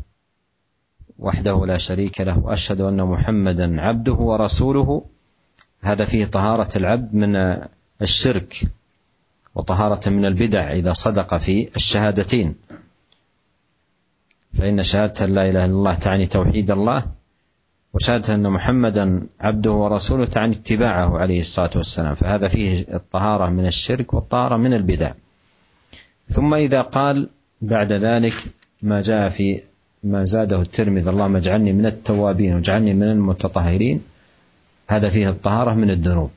وحده 1.19 1.65
لا 1.65 1.77
شريك 1.77 2.21
له 2.21 2.39
وأشهد 2.39 2.81
أن 2.81 3.03
محمدا 3.03 3.81
عبده 3.81 4.13
ورسوله. 4.13 5.05
هذا 5.81 6.05
فيه 6.05 6.25
طهارة 6.25 6.77
العبد 6.77 7.15
من 7.15 7.35
الشرك 8.01 8.61
وطهارة 9.55 10.09
من 10.09 10.25
البدع 10.25 10.71
إذا 10.71 10.93
صدق 10.93 11.37
في 11.37 11.69
الشهادتين. 11.75 12.55
فإن 14.53 14.83
شهادة 14.83 15.25
لا 15.25 15.49
إله 15.49 15.65
إلا 15.65 15.73
الله 15.73 15.95
تعني 15.95 16.25
توحيد 16.25 16.71
الله 16.71 17.18
وشهادة 17.93 18.33
أن 18.33 18.49
محمدا 18.49 19.27
عبده 19.39 19.71
ورسوله 19.71 20.25
تعني 20.25 20.53
اتباعه 20.53 21.17
عليه 21.17 21.39
الصلاة 21.39 21.69
والسلام. 21.75 22.13
فهذا 22.13 22.47
فيه 22.47 22.85
الطهارة 22.93 23.49
من 23.49 23.65
الشرك 23.65 24.13
والطهارة 24.13 24.57
من 24.57 24.73
البدع. 24.73 25.11
ثم 26.29 26.53
إذا 26.53 26.81
قال 26.81 27.29
بعد 27.61 27.91
ذلك 27.91 28.33
ما 28.81 29.01
جاء 29.01 29.29
في 29.29 29.61
ما 30.03 30.23
زاده 30.23 30.61
الترمذي 30.61 31.09
اللهم 31.09 31.35
اجعلني 31.35 31.73
من 31.73 31.85
التوابين 31.85 32.55
واجعلني 32.55 32.93
من 32.93 33.03
المتطهرين 33.03 34.01
هذا 34.87 35.09
فيه 35.09 35.29
الطهارة 35.29 35.73
من 35.73 35.89
الذنوب. 35.89 36.31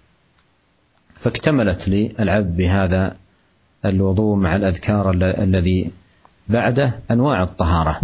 فاكتملت 1.15 1.89
لي 1.89 2.13
العبد 2.21 2.57
بهذا 2.57 3.17
الوضوء 3.85 4.37
مع 4.37 4.57
الأذكار 4.57 5.11
الذي 5.23 5.91
بعده 6.49 6.99
أنواع 7.11 7.43
الطهارة. 7.43 8.01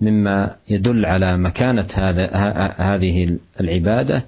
مما 0.00 0.56
يدل 0.68 1.06
على 1.06 1.36
مكانة 1.36 1.86
هذا 1.94 2.30
هذه 2.76 3.38
العبادة 3.60 4.24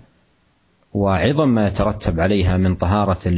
وعظم 0.95 1.49
ما 1.49 1.67
يترتب 1.67 2.21
عليها 2.21 2.57
من 2.57 2.75
طهارة 2.75 3.29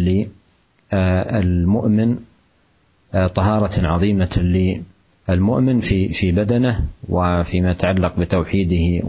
للمؤمن 0.92 2.18
طهارة 3.34 3.86
عظيمة 3.86 4.72
للمؤمن 5.28 5.78
في 5.78 6.08
في 6.08 6.32
بدنه 6.32 6.84
وفيما 7.08 7.70
يتعلق 7.70 8.16
بتوحيده 8.18 9.02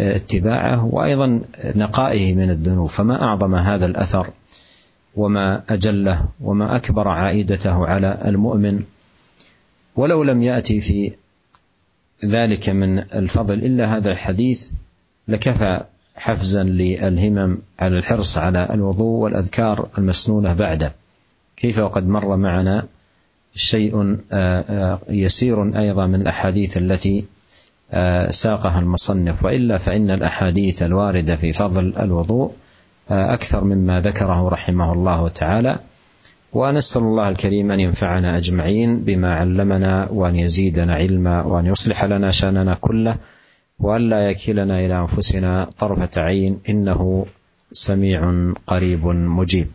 واتباعه 0.00 0.84
وأيضا 0.84 1.40
نقائه 1.64 2.34
من 2.34 2.50
الذنوب. 2.50 2.88
فما 2.88 3.22
أعظم 3.22 3.54
هذا 3.54 3.86
الأثر 3.86 4.30
وما 5.16 5.62
أجله 5.68 6.24
وما 6.40 6.76
أكبر 6.76 7.08
عائدته 7.08 7.86
على 7.86 8.18
المؤمن؟ 8.24 8.82
ولو 9.96 10.22
لم 10.22 10.42
يأتي 10.42 10.80
في 10.80 11.12
ذلك 12.24 12.68
من 12.68 12.98
الفضل. 12.98 13.54
إلا 13.54 13.96
هذا 13.96 14.10
الحديث 14.10 14.70
لكفى 15.28 15.80
حفزا 16.16 16.62
للهمم 16.62 17.58
على 17.78 17.98
الحرص 17.98 18.38
على 18.38 18.68
الوضوء 18.74 19.18
والأذكار 19.18 19.88
المسنونة 19.98 20.54
بعده. 20.54 20.92
كيف 21.56 21.78
وقد 21.78 22.08
مر 22.08 22.36
معنا 22.36 22.86
شيء 23.54 24.16
يسير 25.08 25.78
أيضا 25.78 26.06
من 26.06 26.20
الأحاديث 26.20 26.76
التي 26.76 27.24
ساقها 28.30 28.78
المصنف. 28.78 29.44
وإلا 29.44 29.78
فإن 29.78 30.10
الأحاديث 30.10 30.82
الواردة 30.82 31.36
في 31.36 31.52
فضل 31.52 31.94
الوضوء 31.98 32.52
أكثر 33.10 33.64
مما 33.64 34.00
ذكره 34.00 34.48
رحمه 34.48 34.92
الله 34.92 35.28
تعالى. 35.28 35.78
ونسال 36.52 37.02
الله 37.02 37.28
الكريم 37.28 37.70
ان 37.70 37.80
ينفعنا 37.80 38.36
اجمعين 38.36 39.04
بما 39.04 39.34
علمنا 39.34 40.08
وان 40.12 40.36
يزيدنا 40.36 40.94
علما 40.94 41.42
وان 41.42 41.66
يصلح 41.66 42.04
لنا 42.04 42.30
شاننا 42.30 42.74
كله 42.74 43.16
وان 43.80 44.10
لا 44.10 44.30
يكلنا 44.30 44.84
إلى 44.84 45.00
انفسنا 45.00 45.70
طرفه 45.78 46.20
عين 46.20 46.60
انه 46.68 47.26
سميع 47.72 48.20
قريب 48.66 49.06
مجيب 49.06 49.68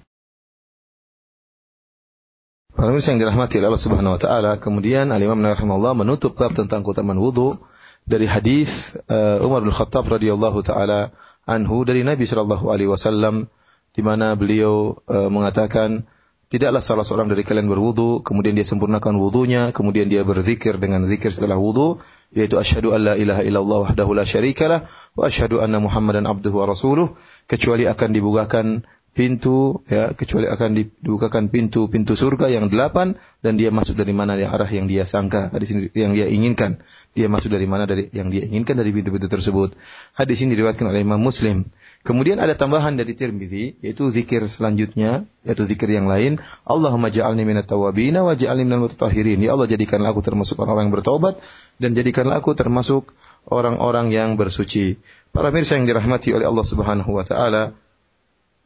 Para 2.78 2.94
yang 2.94 3.18
dirahmati 3.18 3.58
Allah 3.58 3.82
Subhanahu 3.82 4.14
wa 4.14 4.22
taala, 4.22 4.62
kemudian 4.62 5.10
Al 5.10 5.18
Imam 5.18 5.42
Nawawi 5.42 5.58
rahimahullah 5.58 5.98
menutup 5.98 6.38
bab 6.38 6.54
tentang 6.54 6.86
keutamaan 6.86 7.18
wudu 7.18 7.58
dari 8.06 8.30
hadis 8.30 8.94
uh, 9.10 9.42
Umar 9.42 9.66
bin 9.66 9.74
Khattab 9.74 10.06
radhiyallahu 10.06 10.62
taala 10.62 11.10
anhu 11.50 11.90
dari 11.90 12.06
Nabi 12.06 12.30
sallallahu 12.30 12.70
alaihi 12.70 12.94
wasallam 12.94 13.50
di 13.98 14.06
mana 14.06 14.38
beliau 14.38 14.94
uh, 15.10 15.26
mengatakan 15.34 16.06
tidaklah 16.48 16.80
salah 16.80 17.04
seorang 17.04 17.28
dari 17.28 17.44
kalian 17.44 17.68
berwudu 17.68 18.24
kemudian 18.24 18.56
dia 18.56 18.64
sempurnakan 18.64 19.20
wudunya 19.20 19.76
kemudian 19.76 20.08
dia 20.08 20.24
berzikir 20.24 20.80
dengan 20.80 21.04
zikir 21.04 21.36
setelah 21.36 21.60
wudu 21.60 22.00
yaitu 22.32 22.56
asyhadu 22.56 22.96
alla 22.96 23.20
ilaha 23.20 23.44
illallah 23.44 23.92
wahdahu 23.92 24.16
la 24.16 24.24
syarikalah 24.24 24.88
wa 25.20 25.24
asyhadu 25.28 25.60
anna 25.60 25.84
muhammadan 25.84 26.24
abduhu 26.24 26.64
wa 26.64 26.72
rasuluh 26.72 27.20
kecuali 27.52 27.84
akan 27.84 28.10
dibukakan 28.16 28.88
pintu 29.18 29.82
ya 29.90 30.14
kecuali 30.14 30.46
akan 30.46 30.78
dibukakan 30.78 31.50
pintu 31.50 31.90
pintu 31.90 32.14
surga 32.14 32.54
yang 32.54 32.70
delapan 32.70 33.18
dan 33.42 33.58
dia 33.58 33.74
masuk 33.74 33.98
dari 33.98 34.14
mana 34.14 34.38
yang 34.38 34.54
arah 34.54 34.70
yang 34.70 34.86
dia 34.86 35.10
sangka 35.10 35.50
yang 35.98 36.14
dia 36.14 36.30
inginkan. 36.30 36.78
Dia 37.18 37.26
masuk 37.26 37.50
dari 37.50 37.66
mana 37.66 37.90
dari 37.90 38.14
yang 38.14 38.30
dia 38.30 38.46
inginkan 38.46 38.78
dari 38.78 38.94
pintu-pintu 38.94 39.26
tersebut. 39.26 39.74
Hadis 40.14 40.46
ini 40.46 40.54
diriwayatkan 40.54 40.86
oleh 40.86 41.02
Imam 41.02 41.18
Muslim 41.18 41.66
kemudian 42.08 42.40
ada 42.40 42.56
tambahan 42.56 42.96
dari 42.96 43.12
Tirmizi 43.12 43.76
yaitu 43.84 44.08
zikir 44.16 44.48
selanjutnya 44.48 45.28
yaitu 45.44 45.68
zikir 45.68 45.92
yang 45.92 46.08
lain. 46.08 46.40
Allahumma 46.64 47.12
ja'alni 47.12 47.44
minat 47.44 47.68
tawabina 47.68 48.24
wa 48.24 48.32
ja'alni 48.32 48.64
minal 48.64 48.88
mutatahhirin 48.88 49.44
ya 49.44 49.60
Allah 49.60 49.68
jadikanlah 49.68 50.16
aku 50.16 50.24
termasuk 50.24 50.56
orang-orang 50.64 50.88
yang 50.88 50.96
bertaubat 50.96 51.36
dan 51.84 51.92
jadikanlah 51.92 52.40
aku 52.40 52.56
termasuk 52.56 53.12
orang-orang 53.52 54.08
yang 54.16 54.40
bersuci. 54.40 54.96
Para 55.36 55.52
mirsa 55.52 55.76
yang 55.76 55.84
dirahmati 55.84 56.32
oleh 56.32 56.48
Allah 56.48 56.64
Subhanahu 56.64 57.12
wa 57.12 57.28
taala 57.28 57.76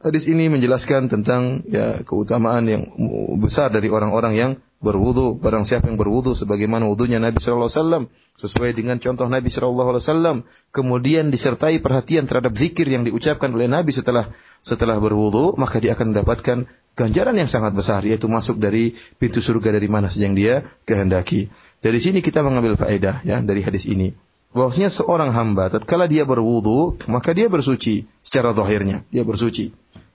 Hadis 0.02 0.26
ini 0.26 0.50
menjelaskan 0.50 1.06
tentang 1.06 1.62
ya 1.70 2.02
keutamaan 2.02 2.66
yang 2.66 2.90
besar 3.38 3.70
dari 3.70 3.86
orang-orang 3.86 4.34
yang 4.34 4.50
berwudu. 4.82 5.38
Barang 5.38 5.62
siapa 5.62 5.86
yang 5.86 5.94
berwudu 5.94 6.34
sebagaimana 6.34 6.90
wudunya 6.90 7.22
Nabi 7.22 7.38
sallallahu 7.38 7.70
alaihi 7.70 7.78
wasallam 7.78 8.02
sesuai 8.34 8.74
dengan 8.74 8.98
contoh 8.98 9.30
Nabi 9.30 9.46
sallallahu 9.46 9.94
alaihi 9.94 10.02
wasallam, 10.02 10.36
kemudian 10.74 11.30
disertai 11.30 11.78
perhatian 11.78 12.26
terhadap 12.26 12.50
zikir 12.58 12.90
yang 12.90 13.06
diucapkan 13.06 13.54
oleh 13.54 13.70
Nabi 13.70 13.94
setelah 13.94 14.26
setelah 14.58 14.98
berwudu, 14.98 15.54
maka 15.54 15.78
dia 15.78 15.94
akan 15.94 16.18
mendapatkan 16.18 16.66
ganjaran 16.98 17.38
yang 17.38 17.46
sangat 17.46 17.70
besar 17.70 18.02
yaitu 18.02 18.26
masuk 18.26 18.58
dari 18.58 18.98
pintu 19.22 19.38
surga 19.38 19.70
dari 19.70 19.86
mana 19.86 20.10
saja 20.10 20.26
yang 20.26 20.34
dia 20.34 20.66
kehendaki. 20.82 21.46
Dari 21.78 22.02
sini 22.02 22.26
kita 22.26 22.42
mengambil 22.42 22.74
faedah 22.74 23.22
ya 23.22 23.38
dari 23.38 23.62
hadis 23.62 23.86
ini 23.86 24.18
bahwasanya 24.52 24.92
seorang 24.92 25.32
hamba 25.32 25.72
tatkala 25.72 26.04
dia 26.04 26.28
berwudu 26.28 27.00
maka 27.08 27.32
dia 27.32 27.48
bersuci 27.48 28.04
secara 28.20 28.52
zahirnya 28.52 29.00
dia 29.08 29.24
bersuci 29.24 29.72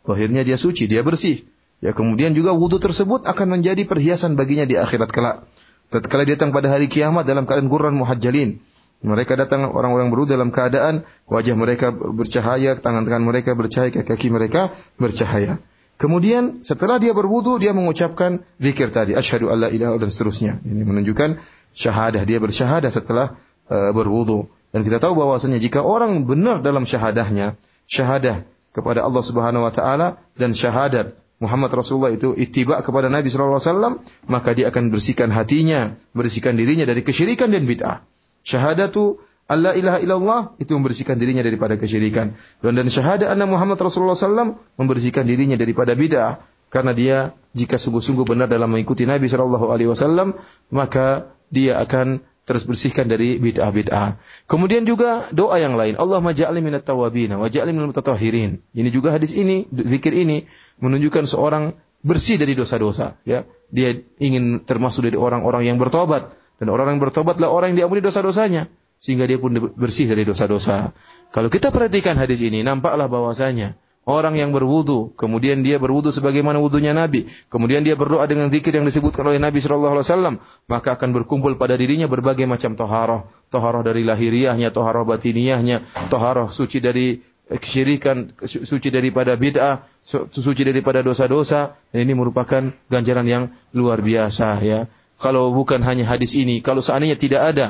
Akhirnya 0.08 0.48
dia 0.48 0.56
suci, 0.56 0.88
dia 0.88 1.04
bersih. 1.04 1.44
Ya 1.84 1.94
kemudian 1.94 2.34
juga 2.34 2.56
wudhu 2.56 2.82
tersebut 2.82 3.28
akan 3.28 3.60
menjadi 3.60 3.86
perhiasan 3.86 4.34
baginya 4.34 4.66
di 4.66 4.80
akhirat 4.80 5.12
kelak. 5.14 5.46
Tatkala 5.94 6.26
dia 6.26 6.36
datang 6.40 6.56
pada 6.56 6.74
hari 6.74 6.90
kiamat 6.90 7.28
dalam 7.28 7.46
keadaan 7.46 7.70
gurran 7.70 7.96
muhajjalin. 7.96 8.60
Mereka 9.06 9.38
datang 9.38 9.70
orang-orang 9.70 10.10
berwudhu 10.10 10.34
dalam 10.34 10.50
keadaan 10.50 11.06
wajah 11.30 11.54
mereka 11.54 11.94
bercahaya, 11.94 12.74
tangan-tangan 12.82 13.22
mereka 13.22 13.54
bercahaya, 13.54 13.94
kaki-kaki 13.94 14.34
mereka 14.34 14.74
bercahaya. 14.98 15.62
Kemudian 16.02 16.66
setelah 16.66 16.98
dia 16.98 17.14
berwudu 17.14 17.58
dia 17.62 17.74
mengucapkan 17.74 18.46
zikir 18.62 18.94
tadi 18.94 19.18
asyhadu 19.18 19.50
alla 19.54 19.70
ilaha 19.70 20.02
dan 20.02 20.10
seterusnya. 20.10 20.62
Ini 20.66 20.82
menunjukkan 20.82 21.42
syahadah 21.74 22.26
dia 22.26 22.42
bersyahadah 22.42 22.90
setelah 22.90 23.38
uh, 23.70 23.94
berwudu. 23.94 24.50
Dan 24.74 24.82
kita 24.86 24.98
tahu 25.02 25.18
bahwasanya 25.18 25.58
jika 25.62 25.82
orang 25.82 26.26
benar 26.26 26.62
dalam 26.62 26.86
syahadahnya, 26.86 27.58
syahadah 27.90 28.46
kepada 28.72 29.04
Allah 29.04 29.24
Subhanahu 29.24 29.66
wa 29.68 29.74
taala 29.74 30.22
dan 30.36 30.52
syahadat 30.52 31.16
Muhammad 31.38 31.70
Rasulullah 31.70 32.10
itu 32.10 32.34
ittiba 32.34 32.82
kepada 32.82 33.14
Nabi 33.14 33.30
sallallahu 33.30 33.62
alaihi 33.62 33.70
wasallam, 33.70 33.94
maka 34.26 34.58
dia 34.58 34.74
akan 34.74 34.90
bersihkan 34.90 35.30
hatinya, 35.30 35.94
bersihkan 36.18 36.58
dirinya 36.58 36.90
dari 36.90 37.06
kesyirikan 37.06 37.54
dan 37.54 37.70
bid'ah. 37.70 38.02
Syahadatu 38.42 39.22
Allah 39.48 39.78
ilaha 39.78 40.02
illallah 40.04 40.40
itu 40.60 40.76
membersihkan 40.76 41.16
dirinya 41.16 41.46
daripada 41.46 41.78
kesyirikan. 41.78 42.36
Dan 42.60 42.74
dan 42.76 42.90
syahadat 42.90 43.32
anna 43.32 43.48
Muhammad 43.48 43.80
Rasulullah 43.80 44.18
SAW 44.18 44.60
membersihkan 44.76 45.24
dirinya 45.24 45.56
daripada 45.56 45.96
bid'ah. 45.96 46.44
Karena 46.68 46.92
dia 46.92 47.32
jika 47.56 47.80
sungguh-sungguh 47.80 48.28
benar 48.28 48.52
dalam 48.52 48.68
mengikuti 48.68 49.08
Nabi 49.08 49.32
Shallallahu 49.32 49.72
Alaihi 49.72 49.88
Wasallam 49.88 50.36
maka 50.68 51.32
dia 51.48 51.80
akan 51.80 52.20
terus 52.48 52.64
bersihkan 52.64 53.12
dari 53.12 53.44
bid'ah-bid'ah. 53.44 54.16
Kemudian 54.48 54.88
juga 54.88 55.28
doa 55.36 55.60
yang 55.60 55.76
lain. 55.76 56.00
Allah 56.00 56.24
maja'ali 56.24 56.64
minat 56.64 56.88
tawabina 56.88 57.36
wa 57.36 57.52
ja'ali 57.52 57.76
minal 57.76 57.92
mutatahirin. 57.92 58.64
Ini 58.72 58.90
juga 58.90 59.12
hadis 59.12 59.36
ini, 59.36 59.68
zikir 59.68 60.16
ini 60.16 60.48
menunjukkan 60.80 61.28
seorang 61.28 61.76
bersih 62.08 62.40
dari 62.40 62.56
dosa-dosa. 62.56 63.20
Ya, 63.28 63.44
dia 63.68 64.00
ingin 64.24 64.64
termasuk 64.64 65.12
dari 65.12 65.20
orang-orang 65.20 65.68
yang 65.68 65.76
bertobat 65.76 66.32
dan 66.64 66.72
orang 66.72 66.96
yang 66.96 67.04
bertobatlah 67.04 67.52
orang 67.52 67.76
yang 67.76 67.86
diampuni 67.86 68.00
dosa-dosanya 68.00 68.72
sehingga 68.98 69.30
dia 69.30 69.38
pun 69.38 69.54
bersih 69.76 70.08
dari 70.08 70.24
dosa-dosa. 70.24 70.96
Kalau 71.36 71.52
kita 71.52 71.70
perhatikan 71.70 72.16
hadis 72.16 72.42
ini, 72.42 72.64
nampaklah 72.66 73.12
bahwasanya 73.12 73.76
orang 74.08 74.40
yang 74.40 74.56
berwudu, 74.56 75.12
kemudian 75.20 75.68
dia 75.68 75.78
berwudu 75.78 76.16
sebagaimana 76.16 76.64
wudunya 76.64 76.96
Nabi, 76.96 77.28
kemudian 77.52 77.84
dia 77.84 78.00
berdoa 78.00 78.24
dengan 78.24 78.48
zikir 78.48 78.72
yang 78.72 78.88
disebutkan 78.88 79.28
oleh 79.28 79.38
Nabi 79.38 79.60
Shallallahu 79.60 80.00
Alaihi 80.00 80.08
Wasallam, 80.08 80.36
maka 80.72 80.96
akan 80.96 81.12
berkumpul 81.12 81.60
pada 81.60 81.76
dirinya 81.76 82.08
berbagai 82.08 82.48
macam 82.48 82.80
toharoh, 82.80 83.28
toharoh 83.52 83.84
dari 83.84 84.08
lahiriahnya, 84.08 84.72
toharoh 84.72 85.04
batiniahnya, 85.04 85.84
toharoh 86.08 86.48
suci 86.48 86.80
dari 86.80 87.20
kesyirikan, 87.52 88.32
suci 88.48 88.88
daripada 88.88 89.36
bid'ah, 89.36 89.84
suci 90.08 90.62
daripada 90.64 91.04
dosa-dosa. 91.04 91.76
Ini 91.92 92.16
merupakan 92.16 92.72
ganjaran 92.88 93.28
yang 93.28 93.44
luar 93.76 94.00
biasa 94.00 94.64
ya. 94.64 94.88
Kalau 95.20 95.52
bukan 95.52 95.84
hanya 95.84 96.08
hadis 96.08 96.32
ini, 96.40 96.64
kalau 96.64 96.80
seandainya 96.80 97.20
tidak 97.20 97.44
ada 97.44 97.68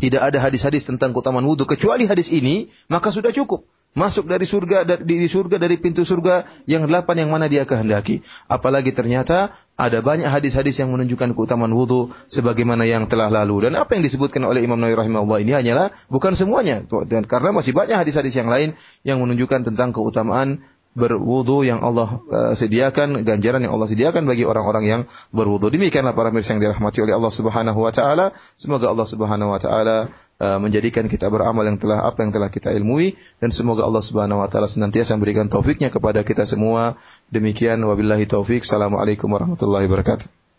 tidak 0.00 0.24
ada 0.24 0.40
hadis-hadis 0.40 0.88
tentang 0.88 1.12
keutamaan 1.12 1.44
wudhu 1.44 1.68
kecuali 1.68 2.08
hadis 2.08 2.32
ini, 2.32 2.72
maka 2.88 3.12
sudah 3.12 3.28
cukup. 3.28 3.68
Masuk 3.92 4.24
dari 4.24 4.48
surga 4.48 4.88
dari 4.88 5.28
surga 5.28 5.60
dari 5.60 5.76
pintu 5.76 6.08
surga 6.08 6.48
yang 6.64 6.88
delapan 6.88 7.28
yang 7.28 7.30
mana 7.30 7.44
dia 7.44 7.68
kehendaki. 7.68 8.24
Apalagi 8.48 8.88
ternyata 8.96 9.52
ada 9.76 10.00
banyak 10.00 10.32
hadis-hadis 10.32 10.80
yang 10.80 10.96
menunjukkan 10.96 11.36
keutamaan 11.36 11.76
wudhu 11.76 12.08
sebagaimana 12.32 12.88
yang 12.88 13.04
telah 13.04 13.28
lalu. 13.28 13.68
Dan 13.68 13.76
apa 13.76 13.92
yang 13.92 14.00
disebutkan 14.00 14.48
oleh 14.48 14.64
Imam 14.64 14.80
Nawawi 14.80 14.96
rahimahullah 14.96 15.38
ini 15.44 15.52
hanyalah 15.52 15.92
bukan 16.08 16.32
semuanya. 16.32 16.80
Dan 17.04 17.28
karena 17.28 17.52
masih 17.52 17.76
banyak 17.76 18.00
hadis-hadis 18.00 18.32
yang 18.32 18.48
lain 18.48 18.72
yang 19.04 19.20
menunjukkan 19.20 19.68
tentang 19.68 19.92
keutamaan 19.92 20.64
berwudu 20.92 21.64
yang 21.64 21.80
Allah 21.80 22.20
uh, 22.28 22.52
sediakan, 22.52 23.24
ganjaran 23.24 23.64
yang 23.64 23.72
Allah 23.72 23.88
sediakan 23.88 24.28
bagi 24.28 24.44
orang-orang 24.44 24.84
yang 24.84 25.00
berwudu. 25.32 25.72
Demikianlah 25.72 26.12
para 26.12 26.28
mirsa 26.28 26.52
yang 26.52 26.62
dirahmati 26.62 27.00
oleh 27.00 27.16
Allah 27.16 27.32
Subhanahu 27.32 27.80
wa 27.80 27.92
taala. 27.92 28.36
Semoga 28.60 28.92
Allah 28.92 29.08
Subhanahu 29.08 29.56
wa 29.56 29.60
taala 29.60 30.12
uh, 30.36 30.58
menjadikan 30.60 31.08
kita 31.08 31.32
beramal 31.32 31.64
yang 31.64 31.80
telah 31.80 32.04
apa 32.04 32.20
yang 32.20 32.32
telah 32.32 32.52
kita 32.52 32.76
ilmui 32.76 33.16
dan 33.40 33.48
semoga 33.50 33.88
Allah 33.88 34.04
Subhanahu 34.04 34.44
wa 34.44 34.48
taala 34.52 34.68
senantiasa 34.68 35.16
memberikan 35.16 35.48
taufiknya 35.48 35.88
kepada 35.88 36.20
kita 36.22 36.44
semua. 36.44 37.00
Demikian 37.32 37.80
wabillahi 37.80 38.28
taufik. 38.28 38.68
Assalamualaikum 38.68 39.32
warahmatullahi 39.32 39.88
wabarakatuh. 39.88 40.51